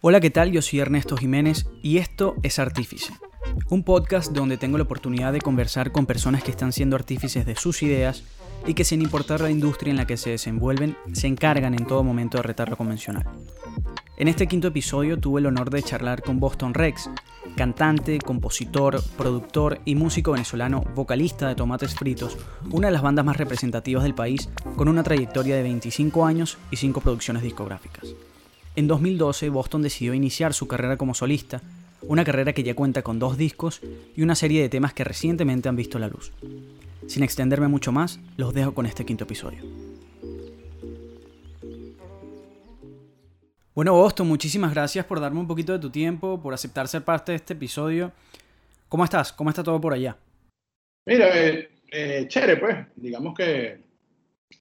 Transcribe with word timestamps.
Hola, 0.00 0.20
¿qué 0.20 0.30
tal? 0.30 0.52
Yo 0.52 0.62
soy 0.62 0.78
Ernesto 0.78 1.16
Jiménez 1.16 1.66
y 1.82 1.98
esto 1.98 2.36
es 2.44 2.60
Artífice, 2.60 3.12
un 3.68 3.82
podcast 3.82 4.30
donde 4.30 4.56
tengo 4.56 4.78
la 4.78 4.84
oportunidad 4.84 5.32
de 5.32 5.40
conversar 5.40 5.90
con 5.90 6.06
personas 6.06 6.44
que 6.44 6.52
están 6.52 6.72
siendo 6.72 6.94
artífices 6.94 7.44
de 7.44 7.56
sus 7.56 7.82
ideas 7.82 8.22
y 8.64 8.74
que 8.74 8.84
sin 8.84 9.02
importar 9.02 9.40
la 9.40 9.50
industria 9.50 9.90
en 9.90 9.96
la 9.96 10.06
que 10.06 10.16
se 10.16 10.30
desenvuelven, 10.30 10.96
se 11.14 11.26
encargan 11.26 11.74
en 11.74 11.84
todo 11.84 12.04
momento 12.04 12.36
de 12.38 12.44
retar 12.44 12.68
lo 12.68 12.76
convencional. 12.76 13.24
En 14.16 14.28
este 14.28 14.46
quinto 14.46 14.68
episodio 14.68 15.18
tuve 15.18 15.40
el 15.40 15.46
honor 15.46 15.68
de 15.68 15.82
charlar 15.82 16.22
con 16.22 16.38
Boston 16.38 16.74
Rex, 16.74 17.10
cantante, 17.56 18.20
compositor, 18.20 19.02
productor 19.16 19.80
y 19.84 19.96
músico 19.96 20.30
venezolano, 20.30 20.84
vocalista 20.94 21.48
de 21.48 21.56
Tomates 21.56 21.96
Fritos, 21.96 22.38
una 22.70 22.86
de 22.86 22.92
las 22.92 23.02
bandas 23.02 23.24
más 23.24 23.36
representativas 23.36 24.04
del 24.04 24.14
país, 24.14 24.48
con 24.76 24.86
una 24.86 25.02
trayectoria 25.02 25.56
de 25.56 25.64
25 25.64 26.24
años 26.24 26.56
y 26.70 26.76
5 26.76 27.00
producciones 27.00 27.42
discográficas. 27.42 28.14
En 28.78 28.86
2012, 28.86 29.48
Boston 29.48 29.82
decidió 29.82 30.14
iniciar 30.14 30.54
su 30.54 30.68
carrera 30.68 30.96
como 30.96 31.12
solista, 31.12 31.60
una 32.02 32.24
carrera 32.24 32.52
que 32.52 32.62
ya 32.62 32.76
cuenta 32.76 33.02
con 33.02 33.18
dos 33.18 33.36
discos 33.36 33.80
y 34.14 34.22
una 34.22 34.36
serie 34.36 34.62
de 34.62 34.68
temas 34.68 34.94
que 34.94 35.02
recientemente 35.02 35.68
han 35.68 35.74
visto 35.74 35.98
la 35.98 36.06
luz. 36.06 36.30
Sin 37.08 37.24
extenderme 37.24 37.66
mucho 37.66 37.90
más, 37.90 38.20
los 38.36 38.54
dejo 38.54 38.74
con 38.74 38.86
este 38.86 39.04
quinto 39.04 39.24
episodio. 39.24 39.64
Bueno, 43.74 43.94
Boston, 43.94 44.28
muchísimas 44.28 44.72
gracias 44.72 45.04
por 45.06 45.18
darme 45.18 45.40
un 45.40 45.48
poquito 45.48 45.72
de 45.72 45.80
tu 45.80 45.90
tiempo, 45.90 46.40
por 46.40 46.54
aceptar 46.54 46.86
ser 46.86 47.02
parte 47.02 47.32
de 47.32 47.36
este 47.36 47.54
episodio. 47.54 48.12
¿Cómo 48.88 49.02
estás? 49.02 49.32
¿Cómo 49.32 49.50
está 49.50 49.64
todo 49.64 49.80
por 49.80 49.92
allá? 49.92 50.16
Mira, 51.04 51.36
eh, 51.36 51.68
eh, 51.90 52.26
chévere, 52.28 52.58
pues. 52.58 52.76
Digamos 52.94 53.34
que 53.34 53.80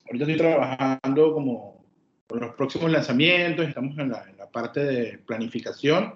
ahorita 0.07 0.25
estoy 0.25 0.37
trabajando 0.37 1.33
como 1.35 1.76
con 2.27 2.41
los 2.41 2.55
próximos 2.55 2.91
lanzamientos, 2.91 3.67
estamos 3.67 3.97
en 3.97 4.09
la, 4.09 4.25
parte 4.51 4.83
de 4.83 5.17
planificación 5.19 6.15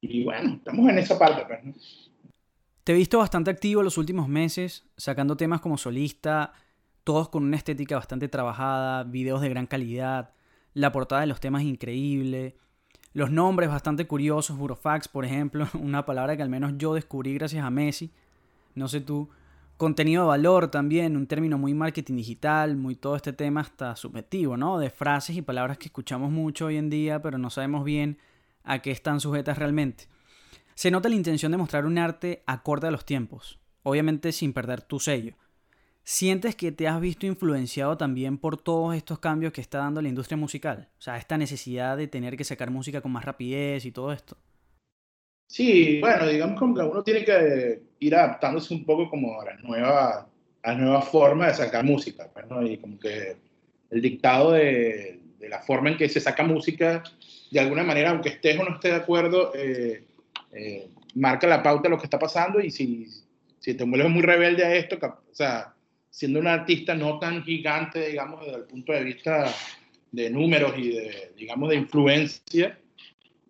y 0.00 0.24
bueno, 0.24 0.54
estamos 0.54 0.88
en 0.88 0.98
esa 0.98 1.18
parte. 1.18 1.44
Pues, 1.46 2.10
Te 2.84 2.92
he 2.92 2.94
visto 2.94 3.18
bastante 3.18 3.50
activo 3.50 3.82
los 3.82 3.98
últimos 3.98 4.28
meses, 4.28 4.86
sacando 4.96 5.36
temas 5.36 5.60
como 5.60 5.76
solista, 5.76 6.52
todos 7.04 7.28
con 7.28 7.44
una 7.44 7.56
estética 7.56 7.96
bastante 7.96 8.28
trabajada, 8.28 9.04
videos 9.04 9.40
de 9.40 9.48
gran 9.50 9.66
calidad, 9.66 10.30
la 10.72 10.92
portada 10.92 11.22
de 11.22 11.26
los 11.26 11.40
temas 11.40 11.62
increíble, 11.62 12.56
los 13.12 13.30
nombres 13.30 13.68
bastante 13.68 14.06
curiosos, 14.06 14.56
Burofax, 14.56 15.08
por 15.08 15.24
ejemplo, 15.24 15.66
una 15.74 16.06
palabra 16.06 16.36
que 16.36 16.42
al 16.42 16.50
menos 16.50 16.74
yo 16.76 16.94
descubrí 16.94 17.34
gracias 17.34 17.64
a 17.64 17.70
Messi, 17.70 18.10
no 18.74 18.88
sé 18.88 19.00
tú, 19.00 19.28
Contenido 19.80 20.24
de 20.24 20.28
valor 20.28 20.70
también, 20.70 21.16
un 21.16 21.26
término 21.26 21.56
muy 21.56 21.72
marketing 21.72 22.16
digital, 22.16 22.76
muy 22.76 22.96
todo 22.96 23.16
este 23.16 23.32
tema 23.32 23.62
hasta 23.62 23.96
subjetivo, 23.96 24.58
¿no? 24.58 24.78
De 24.78 24.90
frases 24.90 25.38
y 25.38 25.40
palabras 25.40 25.78
que 25.78 25.86
escuchamos 25.86 26.30
mucho 26.30 26.66
hoy 26.66 26.76
en 26.76 26.90
día, 26.90 27.22
pero 27.22 27.38
no 27.38 27.48
sabemos 27.48 27.82
bien 27.82 28.18
a 28.62 28.80
qué 28.80 28.90
están 28.90 29.20
sujetas 29.20 29.56
realmente. 29.56 30.04
Se 30.74 30.90
nota 30.90 31.08
la 31.08 31.14
intención 31.14 31.50
de 31.50 31.56
mostrar 31.56 31.86
un 31.86 31.96
arte 31.96 32.42
acorde 32.46 32.88
a 32.88 32.90
los 32.90 33.06
tiempos, 33.06 33.58
obviamente 33.82 34.32
sin 34.32 34.52
perder 34.52 34.82
tu 34.82 35.00
sello. 35.00 35.34
¿Sientes 36.04 36.56
que 36.56 36.72
te 36.72 36.86
has 36.86 37.00
visto 37.00 37.24
influenciado 37.24 37.96
también 37.96 38.36
por 38.36 38.58
todos 38.58 38.94
estos 38.94 39.18
cambios 39.18 39.54
que 39.54 39.62
está 39.62 39.78
dando 39.78 40.02
la 40.02 40.10
industria 40.10 40.36
musical? 40.36 40.90
O 40.98 41.00
sea, 41.00 41.16
esta 41.16 41.38
necesidad 41.38 41.96
de 41.96 42.06
tener 42.06 42.36
que 42.36 42.44
sacar 42.44 42.70
música 42.70 43.00
con 43.00 43.12
más 43.12 43.24
rapidez 43.24 43.86
y 43.86 43.92
todo 43.92 44.12
esto. 44.12 44.36
Sí, 45.50 45.98
bueno, 45.98 46.28
digamos 46.28 46.56
como 46.60 46.76
que 46.76 46.82
uno 46.82 47.02
tiene 47.02 47.24
que 47.24 47.82
ir 47.98 48.14
adaptándose 48.14 48.72
un 48.72 48.84
poco 48.84 49.10
como 49.10 49.40
a 49.40 49.46
la 49.46 49.56
nueva, 49.56 50.28
a 50.62 50.72
la 50.72 50.78
nueva 50.78 51.02
forma 51.02 51.48
de 51.48 51.54
sacar 51.54 51.84
música, 51.84 52.30
pues, 52.32 52.46
¿no? 52.46 52.64
Y 52.64 52.76
como 52.76 53.00
que 53.00 53.36
el 53.90 54.00
dictado 54.00 54.52
de, 54.52 55.18
de, 55.40 55.48
la 55.48 55.58
forma 55.58 55.90
en 55.90 55.96
que 55.96 56.08
se 56.08 56.20
saca 56.20 56.44
música, 56.44 57.02
de 57.50 57.58
alguna 57.58 57.82
manera, 57.82 58.10
aunque 58.10 58.28
estés 58.28 58.60
o 58.60 58.62
no 58.62 58.76
estés 58.76 58.92
de 58.92 58.98
acuerdo, 58.98 59.52
eh, 59.56 60.04
eh, 60.52 60.88
marca 61.16 61.48
la 61.48 61.64
pauta 61.64 61.82
de 61.82 61.88
lo 61.88 61.98
que 61.98 62.04
está 62.04 62.20
pasando 62.20 62.60
y 62.60 62.70
si, 62.70 63.08
si 63.58 63.74
te 63.74 63.82
vuelves 63.82 64.08
muy 64.08 64.22
rebelde 64.22 64.64
a 64.64 64.76
esto, 64.76 64.98
o 65.02 65.34
sea, 65.34 65.74
siendo 66.10 66.38
un 66.38 66.46
artista 66.46 66.94
no 66.94 67.18
tan 67.18 67.42
gigante, 67.42 68.10
digamos, 68.10 68.46
desde 68.46 68.58
el 68.58 68.64
punto 68.66 68.92
de 68.92 69.02
vista 69.02 69.52
de 70.12 70.30
números 70.30 70.74
y 70.76 70.90
de, 70.90 71.32
digamos, 71.36 71.70
de 71.70 71.74
influencia, 71.74 72.78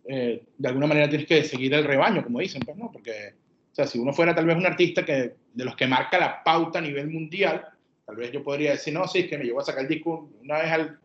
eh, 0.06 0.42
de 0.56 0.68
alguna 0.68 0.86
manera 0.86 1.08
tienes 1.08 1.26
que 1.26 1.44
seguir 1.44 1.74
el 1.74 1.84
rebaño, 1.84 2.22
como 2.24 2.40
dicen, 2.40 2.62
pues, 2.62 2.76
¿no? 2.76 2.90
Porque, 2.90 3.34
o 3.72 3.74
sea, 3.74 3.86
si 3.86 3.98
uno 3.98 4.12
fuera 4.12 4.34
tal 4.34 4.46
vez 4.46 4.56
un 4.56 4.66
artista 4.66 5.04
que, 5.04 5.34
de 5.52 5.64
los 5.64 5.76
que 5.76 5.86
marca 5.86 6.18
la 6.18 6.42
pauta 6.42 6.78
a 6.78 6.82
nivel 6.82 7.08
mundial, 7.08 7.66
tal 8.06 8.16
vez 8.16 8.32
yo 8.32 8.42
podría 8.42 8.72
decir, 8.72 8.94
no, 8.94 9.06
sí, 9.06 9.20
es 9.20 9.28
que 9.28 9.38
me 9.38 9.44
llevo 9.44 9.60
a 9.60 9.64
sacar 9.64 9.82
el 9.82 9.88
disco 9.88 10.30
una 10.42 10.58
vez 10.58 10.72
al, 10.72 10.98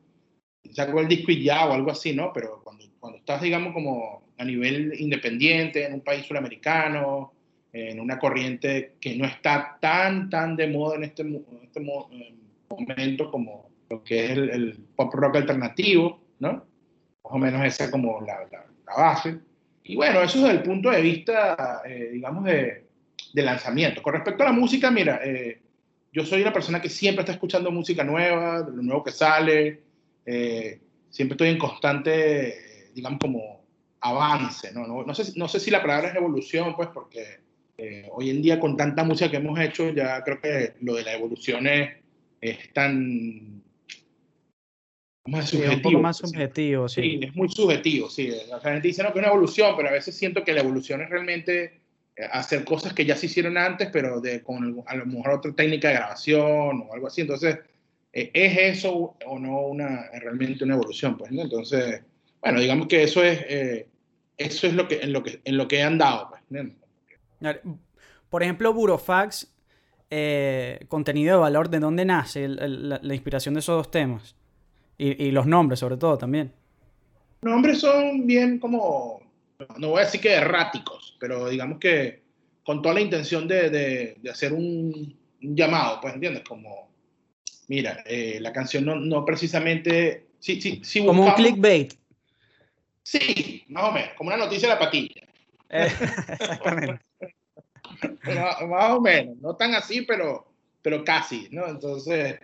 saco 0.72 1.00
el 1.00 1.08
disco 1.08 1.32
y 1.32 1.44
ya, 1.44 1.68
o 1.68 1.74
algo 1.74 1.92
así, 1.92 2.14
¿no? 2.14 2.32
Pero 2.34 2.62
cuando, 2.64 2.86
cuando 3.00 3.20
estás, 3.20 3.42
digamos, 3.42 3.74
como 3.74 4.24
a 4.38 4.44
nivel 4.44 4.94
independiente, 5.00 5.86
en 5.86 5.94
un 5.94 6.02
país 6.02 6.26
sudamericano, 6.26 7.34
en 7.72 8.00
una 8.00 8.18
corriente 8.18 8.96
que 9.00 9.16
no 9.18 9.26
está 9.26 9.78
tan, 9.82 10.30
tan 10.30 10.56
de 10.56 10.68
moda 10.68 10.96
en 10.96 11.04
este, 11.04 11.24
en 11.24 11.46
este 11.64 11.82
eh, 11.82 12.36
momento 12.70 13.30
como 13.30 13.70
lo 13.90 14.04
que 14.04 14.26
es 14.26 14.32
el, 14.32 14.80
pop 14.96 15.14
rock 15.14 15.36
alternativo, 15.36 16.22
¿no? 16.40 16.52
Más 16.52 17.34
o 17.34 17.38
menos 17.38 17.66
esa 17.66 17.92
como 17.92 18.22
la, 18.22 18.48
la 18.52 18.66
base. 18.94 19.40
Y 19.84 19.96
bueno, 19.96 20.22
eso 20.22 20.38
es 20.38 20.44
desde 20.44 20.58
el 20.58 20.64
punto 20.64 20.90
de 20.90 21.02
vista, 21.02 21.82
eh, 21.86 22.10
digamos, 22.14 22.44
de, 22.46 22.86
de, 23.34 23.42
lanzamiento. 23.42 24.02
Con 24.02 24.14
respecto 24.14 24.44
a 24.44 24.48
la 24.48 24.52
música, 24.52 24.90
mira, 24.90 25.20
eh, 25.24 25.62
yo 26.12 26.26
soy 26.26 26.42
una 26.42 26.54
persona 26.54 26.82
que 26.82 26.90
siempre 26.90 27.22
está 27.22 27.34
escuchando 27.34 27.72
música 27.72 28.04
nueva, 28.04 28.64
de 28.64 28.76
lo 28.76 28.82
nuevo 28.82 29.04
que 29.04 29.12
sale, 29.12 29.82
eh, 30.26 30.80
siempre 31.10 31.34
estoy 31.36 31.50
en 31.50 31.60
constante, 31.60 32.90
digamos, 32.96 33.20
como 33.20 33.64
avance, 34.02 34.72
¿no? 34.74 34.88
No, 34.88 35.04
no, 35.04 35.14
sé, 35.14 35.34
no 35.36 35.48
sé 35.48 35.60
si 35.60 35.70
la 35.70 35.82
palabra 35.82 36.10
es 36.10 36.16
evolución, 36.16 36.76
pues, 36.76 36.90
porque 36.94 37.46
hoy 38.12 38.30
en 38.30 38.42
día 38.42 38.60
con 38.60 38.78
tanta 38.78 39.04
música 39.04 39.30
que 39.30 39.38
hemos 39.38 39.60
hecho, 39.60 39.90
ya 39.90 40.24
creo 40.24 40.40
que 40.40 40.76
lo 40.82 40.96
de 40.96 41.04
la 41.04 41.14
evolución 41.14 41.68
es, 41.68 41.98
es 42.42 42.74
tan 42.74 43.55
más 45.26 45.50
subjetivo. 45.50 45.76
un 45.76 45.82
poco 45.82 46.00
más 46.00 46.18
subjetivo, 46.18 46.88
sí. 46.88 47.02
sí. 47.02 47.20
es 47.24 47.36
muy 47.36 47.50
subjetivo, 47.50 48.10
sí. 48.10 48.32
La 48.50 48.60
gente 48.60 48.88
dice 48.88 49.04
no, 49.04 49.12
que 49.12 49.20
es 49.20 49.26
una 49.26 49.34
evolución, 49.34 49.74
pero 49.76 49.90
a 49.90 49.94
veces 49.94 50.16
siento 50.16 50.44
que 50.44 50.54
la 50.54 50.62
evolución 50.62 51.02
es 51.02 51.10
realmente 51.10 51.82
eh, 52.16 52.28
hacer 52.32 52.64
cosas 52.64 52.94
que 52.94 53.06
ya 53.06 53.16
se 53.16 53.26
hicieron 53.26 53.58
antes, 53.58 53.90
pero 53.92 54.22
de, 54.22 54.44
con 54.44 54.84
a 54.86 54.96
lo 54.96 55.06
mejor 55.06 55.32
otra 55.32 55.52
técnica 55.54 55.90
de 55.90 55.96
grabación 55.96 56.86
o 56.88 56.94
algo 56.94 57.08
así. 57.08 57.22
Entonces, 57.22 57.58
eh, 58.14 58.30
¿es 58.34 58.78
eso 58.78 59.18
o 59.26 59.40
no 59.40 59.62
una, 59.62 60.10
realmente 60.20 60.64
una 60.64 60.76
evolución? 60.76 61.18
Pues, 61.18 61.32
Entonces, 61.32 62.02
bueno, 62.42 62.60
digamos 62.60 62.88
que 62.88 63.04
eso 63.04 63.24
es, 63.24 63.40
eh, 63.50 63.88
eso 64.38 64.68
es 64.68 64.74
lo 64.74 64.88
que, 64.88 65.00
en, 65.02 65.12
lo 65.12 65.24
que, 65.24 65.42
en 65.44 65.58
lo 65.58 65.68
que 65.68 65.78
he 65.78 65.84
andado. 65.84 66.30
Pues, 66.50 67.58
Por 68.30 68.44
ejemplo, 68.44 68.74
Burofax, 68.74 69.52
contenido 70.88 71.36
de 71.36 71.42
valor, 71.42 71.70
¿de 71.70 71.80
dónde 71.80 72.06
nace 72.06 72.48
la 72.48 73.16
inspiración 73.16 73.56
de 73.56 73.62
esos 73.62 73.76
dos 73.76 73.90
temas? 73.90 74.36
Y, 74.98 75.32
los 75.32 75.46
nombres, 75.46 75.80
sobre 75.80 75.98
todo, 75.98 76.18
también. 76.18 76.54
Los 77.42 77.54
nombres 77.54 77.80
son 77.80 78.26
bien 78.26 78.60
como, 78.60 79.22
no 79.78 79.90
voy 79.90 80.02
a 80.02 80.06
decir 80.06 80.22
que 80.22 80.34
erráticos, 80.34 81.18
pero 81.20 81.50
digamos 81.50 81.80
que 81.80 82.24
con 82.64 82.82
toda 82.82 82.96
la 82.96 83.02
intención 83.02 83.48
de, 83.48 83.70
de, 83.70 84.30
hacer 84.30 84.54
un, 84.54 85.18
llamado, 85.40 86.00
pues, 86.02 86.14
¿entiendes? 86.14 86.44
Como, 86.48 86.90
mira, 87.68 88.04
eh, 88.06 88.40
la 88.42 88.52
canción 88.52 88.86
no, 88.86 88.96
no 88.96 89.24
precisamente... 89.26 90.28
Sí, 90.40 90.62
sí, 90.62 90.82
sí 90.84 91.06
como 91.06 91.26
un 91.26 91.34
clickbait. 91.34 91.94
Sí, 93.04 93.64
más 93.68 93.84
o 93.84 93.92
menos, 93.92 94.10
como 94.18 94.30
una 94.30 94.38
noticia 94.38 94.68
de 94.68 94.74
la 94.74 94.80
patilla. 94.80 95.22
Eh, 95.70 95.88
exactamente. 96.40 97.06
más, 98.68 98.92
o 98.92 99.02
menos, 99.02 99.38
no 99.38 99.56
tan 99.56 99.76
así, 99.76 100.02
pero, 100.02 100.52
pero 100.82 101.04
casi, 101.04 101.48
¿no? 101.52 101.68
Entonces, 101.68 102.40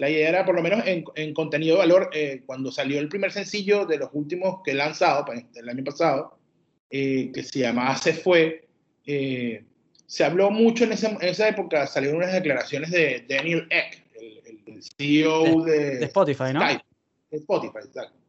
la 0.00 0.08
idea 0.08 0.30
era, 0.30 0.46
por 0.46 0.54
lo 0.54 0.62
menos 0.62 0.82
en, 0.86 1.34
contenido 1.34 1.74
de 1.76 1.80
valor, 1.80 2.08
eh, 2.14 2.42
cuando 2.46 2.72
salió 2.72 2.98
el 2.98 3.10
primer 3.10 3.32
sencillo 3.32 3.84
de 3.84 3.98
los 3.98 4.08
últimos 4.14 4.62
que 4.64 4.70
he 4.70 4.74
lanzado, 4.74 5.26
pues, 5.26 5.44
el 5.54 5.68
año 5.68 5.84
pasado, 5.84 6.38
eh, 6.90 7.30
que 7.34 7.42
se 7.42 7.58
llamaba 7.58 7.94
Se 7.98 8.14
Fue, 8.14 8.66
eh, 9.04 9.62
se 10.06 10.24
habló 10.24 10.50
mucho 10.50 10.84
en 10.84 10.92
esa, 10.92 11.10
en 11.10 11.28
esa, 11.28 11.48
época, 11.48 11.86
salieron 11.86 12.16
unas 12.16 12.32
declaraciones 12.32 12.90
de 12.90 13.26
Daniel 13.28 13.68
Eck, 13.68 14.02
el, 14.66 14.82
CEO 14.82 15.64
de, 15.64 16.02
Spotify, 16.04 16.54
¿no? 16.54 16.60
de 16.60 17.36
Spotify, 17.36 17.80
exacto. 17.84 18.19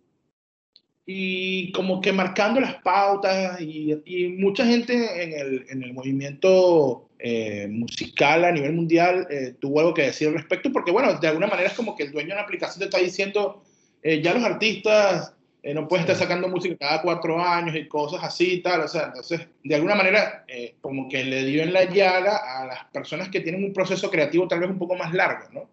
Y 1.13 1.73
como 1.73 1.99
que 1.99 2.13
marcando 2.13 2.61
las 2.61 2.75
pautas 2.75 3.59
y, 3.59 4.01
y 4.05 4.29
mucha 4.29 4.65
gente 4.65 4.93
en 5.23 5.33
el, 5.33 5.65
en 5.69 5.83
el 5.83 5.93
movimiento 5.93 7.09
eh, 7.19 7.67
musical 7.69 8.45
a 8.45 8.51
nivel 8.51 8.71
mundial 8.71 9.27
eh, 9.29 9.55
tuvo 9.59 9.81
algo 9.81 9.93
que 9.93 10.03
decir 10.03 10.29
al 10.29 10.35
respecto, 10.35 10.71
porque 10.71 10.91
bueno, 10.91 11.13
de 11.19 11.27
alguna 11.27 11.47
manera 11.47 11.67
es 11.67 11.75
como 11.75 11.97
que 11.97 12.03
el 12.03 12.13
dueño 12.13 12.29
de 12.29 12.35
la 12.35 12.43
aplicación 12.43 12.79
te 12.79 12.85
está 12.85 12.97
diciendo, 12.99 13.61
eh, 14.01 14.21
ya 14.21 14.33
los 14.33 14.43
artistas 14.43 15.35
no 15.63 15.87
pueden 15.87 16.05
estar 16.05 16.15
sacando 16.15 16.47
música 16.47 16.75
cada 16.79 17.01
cuatro 17.01 17.39
años 17.39 17.75
y 17.75 17.87
cosas 17.87 18.23
así 18.23 18.53
y 18.53 18.61
tal, 18.63 18.81
o 18.81 18.87
sea, 18.87 19.07
entonces, 19.07 19.47
de 19.63 19.75
alguna 19.75 19.93
manera, 19.93 20.43
como 20.79 21.07
que 21.07 21.23
le 21.23 21.43
dio 21.43 21.61
en 21.61 21.73
la 21.73 21.83
llaga 21.83 22.37
a 22.37 22.65
las 22.65 22.85
personas 22.85 23.29
que 23.29 23.41
tienen 23.41 23.65
un 23.65 23.73
proceso 23.73 24.09
creativo 24.09 24.47
tal 24.47 24.61
vez 24.61 24.71
un 24.71 24.79
poco 24.79 24.95
más 24.95 25.13
largo, 25.13 25.47
¿no? 25.51 25.69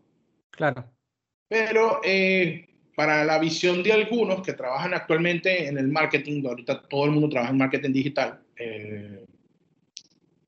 Claro. 0.51 0.85
Pero 1.49 2.03
para 2.99 3.25
la 3.25 3.39
visión 3.39 3.81
de 3.85 3.93
algunos 3.93 4.43
que 4.43 4.55
trabajan 4.55 4.93
actualmente 4.93 5.69
en 5.69 5.79
el 5.79 5.87
marketing, 5.87 6.45
ahorita 6.45 6.83
todo 6.83 7.05
el 7.05 7.13
mundo 7.13 7.29
trabaja 7.29 7.53
en 7.53 7.59
marketing 7.59 7.93
digital, 7.93 8.41
eh, 8.57 9.25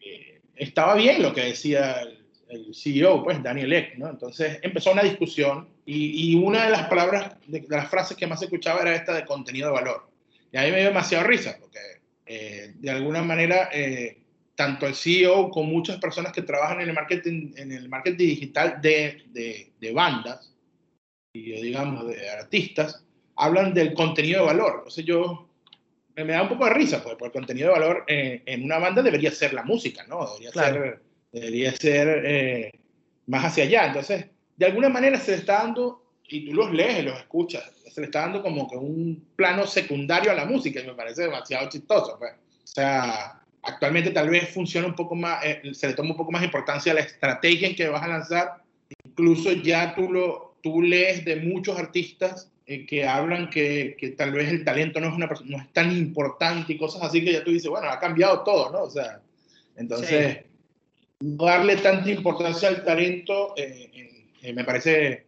eh, 0.01 0.41
estaba 0.57 0.97
bien 0.97 1.23
lo 1.23 1.33
que 1.33 1.43
decía 1.43 2.01
el, 2.49 2.75
CEO, 2.75 3.23
pues 3.23 3.41
Daniel 3.41 3.73
Eck, 3.73 3.97
¿no? 3.99 4.11
Entonces 4.11 4.59
empezó 4.63 4.91
una 4.91 5.05
discusión 5.05 5.69
y, 5.87 6.33
y 6.33 6.35
una 6.35 6.65
de 6.65 6.71
las 6.73 6.89
palabras, 6.89 7.37
de, 7.47 7.65
las 7.69 7.89
frases 7.89 8.17
que 8.17 8.27
más 8.27 8.43
escuchaba 8.43 8.81
era 8.81 8.97
esta 8.97 9.15
de 9.15 9.25
contenido 9.25 9.69
de 9.69 9.75
valor. 9.75 10.11
Y 10.51 10.57
a 10.57 10.63
mí 10.63 10.73
me 10.73 10.79
dio 10.79 10.89
demasiado 10.89 11.29
risa, 11.29 11.57
porque 11.61 11.79
eh, 12.27 12.73
de 12.75 12.91
alguna 12.91 13.23
manera 13.23 13.71
tanto 14.57 14.89
el 14.89 14.97
CEO 14.97 15.51
como 15.51 15.71
muchas 15.71 15.99
personas 15.99 16.33
que 16.33 16.43
trabajan 16.43 16.81
en 16.81 16.89
el 16.89 16.95
marketing, 16.97 17.53
en 17.55 17.71
el 17.71 17.89
marketing 17.89 18.27
digital 18.27 18.81
de, 18.83 19.23
de, 19.29 19.71
de 19.79 19.93
bandas, 19.93 20.50
digamos 21.33 22.09
de 22.09 22.29
artistas, 22.31 23.05
hablan 23.37 23.73
del 23.73 23.95
contenido 23.95 24.41
de 24.41 24.47
valor. 24.47 24.75
Entonces 24.79 25.05
yo 25.05 25.49
me, 26.17 26.25
da 26.25 26.43
un 26.43 26.49
poco 26.49 26.65
de 26.67 26.75
risa, 26.75 27.03
porque, 27.03 27.25
el 27.27 27.33
contenido 27.33 27.69
de 27.69 27.79
valor 27.79 28.05
eh, 28.09 28.43
en 28.47 28.65
una 28.65 28.79
banda 28.79 29.03
debería 29.03 29.31
ser 29.31 29.55
la 29.55 29.63
música, 29.63 30.05
¿no? 30.07 30.27
Debería 30.27 30.53
ser, 30.53 31.03
debería 31.33 31.77
ser 31.77 32.23
eh, 32.27 32.73
más 33.27 33.45
hacia 33.45 33.65
allá. 33.65 33.87
Entonces, 33.87 34.27
de 34.57 34.67
alguna 34.67 34.89
manera 34.89 35.19
se 35.19 35.33
le 35.33 35.37
está 35.39 35.63
dando, 35.63 36.05
y 36.29 36.47
tú 36.47 36.55
los 36.55 36.73
lees 36.73 37.01
y 37.01 37.03
los 37.03 37.19
escuchas, 37.19 37.71
se 37.91 38.01
le 38.01 38.07
está 38.07 38.21
dando 38.21 38.43
como 38.43 38.69
que 38.69 38.77
un 38.77 39.25
plano 39.35 39.67
secundario 39.67 40.31
a 40.31 40.35
la 40.35 40.45
música 40.45 40.81
y 40.81 40.87
me 40.87 40.95
parece 40.95 41.23
demasiado 41.23 41.69
chistoso. 41.69 42.17
Pues. 42.19 42.33
O 42.33 42.67
sea, 42.67 43.41
actualmente 43.63 44.11
tal 44.11 44.31
vez 44.31 44.49
funciona 44.53 44.87
un 44.87 44.95
poco 44.95 45.15
más, 45.15 45.45
eh, 45.45 45.63
se 45.73 45.89
le 45.89 45.95
toma 45.95 46.11
un 46.11 46.17
poco 46.17 46.31
más 46.31 46.43
importancia 46.43 46.93
a 46.93 46.97
la 46.97 47.01
estrategia 47.01 47.69
en 47.69 47.75
que 47.75 47.89
vas 47.89 48.03
a 48.03 48.09
lanzar. 48.09 48.63
Incluso 49.05 49.53
ya 49.53 49.95
tú, 49.95 50.13
lo, 50.13 50.50
tú 50.63 50.83
lees 50.83 51.25
de 51.25 51.37
muchos 51.37 51.79
artistas 51.79 52.51
eh, 52.67 52.87
que 52.87 53.05
hablan 53.05 53.51
que, 53.51 53.97
que, 53.99 54.11
tal 54.11 54.33
vez 54.33 54.49
el 54.49 54.65
talento 54.65 55.01
no 55.01 55.09
es, 55.09 55.15
una, 55.15 55.29
no 55.45 55.59
es 55.59 55.73
tan 55.73 55.91
importante 55.91 56.73
y 56.73 56.79
cosas 56.79 57.03
así 57.03 57.25
que 57.25 57.33
ya 57.33 57.43
tú 57.43 57.51
dices, 57.51 57.69
bueno, 57.69 57.89
ha 57.89 57.99
cambiado 57.99 58.45
todo, 58.45 58.71
¿no? 58.71 58.83
O 58.83 58.91
sea, 58.91 59.21
entonces, 59.77 60.45
no 61.21 61.45
darle 61.45 61.77
tanta 61.77 62.11
importancia 62.11 62.69
al 62.69 62.85
talento 62.85 63.55
eh, 63.57 63.91
eh, 64.43 64.53
me 64.53 64.65
parece, 64.65 65.27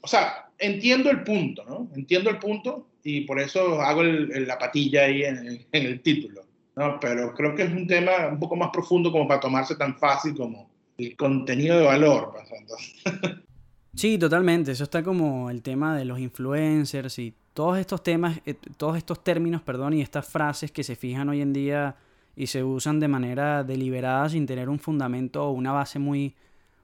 o 0.00 0.06
sea, 0.06 0.50
entiendo 0.58 1.10
el 1.10 1.22
punto, 1.22 1.64
¿no? 1.64 1.90
Entiendo 1.94 2.30
el 2.30 2.38
punto 2.38 2.88
y 3.04 3.22
por 3.22 3.38
eso 3.38 3.80
hago 3.80 4.02
el, 4.02 4.46
la 4.46 4.58
patilla 4.58 5.04
ahí 5.04 5.24
en 5.24 5.36
el, 5.36 5.66
en 5.70 5.86
el 5.86 6.00
título, 6.00 6.46
¿no? 6.76 6.98
Pero 6.98 7.34
creo 7.34 7.54
que 7.54 7.64
es 7.64 7.70
un 7.70 7.86
tema 7.86 8.28
un 8.28 8.40
poco 8.40 8.56
más 8.56 8.70
profundo 8.72 9.12
como 9.12 9.28
para 9.28 9.40
tomarse 9.40 9.76
tan 9.76 9.98
fácil 9.98 10.34
como 10.34 10.70
el 10.98 11.16
contenido 11.16 11.78
de 11.78 11.84
valor. 11.84 12.32
Pues, 12.32 12.48
entonces. 12.52 13.42
Sí, 13.94 14.18
totalmente. 14.18 14.72
Eso 14.72 14.84
está 14.84 15.02
como 15.02 15.50
el 15.50 15.62
tema 15.62 15.96
de 15.96 16.04
los 16.04 16.18
influencers 16.18 17.18
y 17.18 17.34
todos 17.52 17.78
estos 17.78 18.02
temas, 18.02 18.40
eh, 18.46 18.54
todos 18.76 18.96
estos 18.96 19.22
términos, 19.22 19.62
perdón, 19.62 19.92
y 19.92 20.00
estas 20.00 20.26
frases 20.26 20.72
que 20.72 20.82
se 20.82 20.96
fijan 20.96 21.28
hoy 21.28 21.42
en 21.42 21.52
día 21.52 21.96
y 22.34 22.46
se 22.46 22.64
usan 22.64 23.00
de 23.00 23.08
manera 23.08 23.64
deliberada 23.64 24.28
sin 24.30 24.46
tener 24.46 24.70
un 24.70 24.78
fundamento 24.78 25.44
o 25.44 25.50
una 25.52 25.72
base 25.72 25.98
muy, 25.98 26.34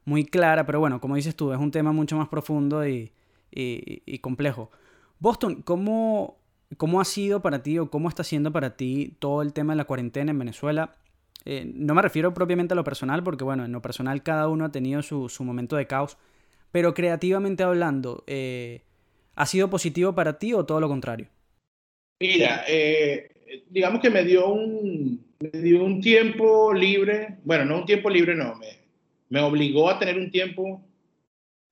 muy 0.05 0.25
clara. 0.25 0.67
Pero 0.67 0.81
bueno, 0.81 1.01
como 1.01 1.17
dices 1.17 1.35
tú, 1.35 1.53
es 1.53 1.59
un 1.59 1.71
tema 1.71 1.93
mucho 1.93 2.17
más 2.17 2.29
profundo 2.29 2.87
y, 2.87 3.11
complejo. 4.21 4.71
Boston, 5.19 5.63
¿cómo, 5.63 6.37
¿cómo 6.77 7.01
ha 7.01 7.05
sido 7.07 7.41
para 7.41 7.63
ti 7.63 7.79
o 7.79 7.91
cómo 7.91 8.09
está 8.11 8.23
siendo 8.23 8.53
para 8.53 8.77
ti 8.77 9.17
todo 9.19 9.43
el 9.43 9.53
tema 9.55 9.73
de 9.73 9.79
la 9.79 9.85
cuarentena 9.85 10.31
en 10.31 10.39
Venezuela? 10.39 10.97
Eh, 11.47 11.71
no 11.75 11.95
me 11.95 12.03
refiero 12.03 12.35
propiamente 12.35 12.75
a 12.75 12.77
lo 12.77 12.85
personal, 12.85 13.23
porque 13.23 13.45
bueno, 13.45 13.65
en 13.65 13.73
lo 13.73 13.81
personal 13.81 14.23
cada 14.23 14.49
uno 14.49 14.67
ha 14.67 14.71
tenido 14.71 15.03
su, 15.03 15.31
su 15.31 15.45
momento 15.45 15.77
de 15.77 15.87
caos 15.87 16.19
pero 16.71 16.95
creativamente 16.95 17.63
hablando, 17.63 18.25
eh, 18.27 18.83
¿ha 19.35 19.47
sido 19.47 19.71
positivo 19.71 20.15
para 20.15 20.39
ti 20.39 20.53
o 20.53 20.65
todo 20.65 20.81
lo 20.81 20.89
contrario? 20.89 21.29
Mira, 22.21 22.65
eh, 22.69 23.31
digamos 23.71 24.01
que 24.01 24.11
me 24.11 24.25
dio, 24.25 24.49
un, 24.49 25.25
me 25.41 25.61
dio 25.61 25.85
un 25.85 26.01
tiempo 26.01 26.73
libre, 26.75 27.39
bueno, 27.45 27.65
no 27.65 27.79
un 27.79 27.87
tiempo 27.87 28.11
libre, 28.11 28.35
no, 28.35 28.57
me, 28.57 28.79
me 29.29 29.41
obligó 29.41 29.89
a 29.89 29.99
tener 29.99 30.19
un 30.19 30.31
tiempo 30.31 30.83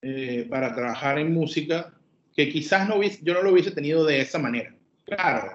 eh, 0.03 0.47
para 0.49 0.75
trabajar 0.75 1.19
en 1.19 1.35
música 1.35 1.93
que 2.35 2.49
quizás 2.49 2.89
no 2.89 2.97
hubiese, 2.97 3.21
yo 3.23 3.35
no 3.35 3.43
lo 3.43 3.53
hubiese 3.53 3.71
tenido 3.71 4.05
de 4.05 4.21
esa 4.21 4.39
manera. 4.39 4.75
Claro, 5.05 5.53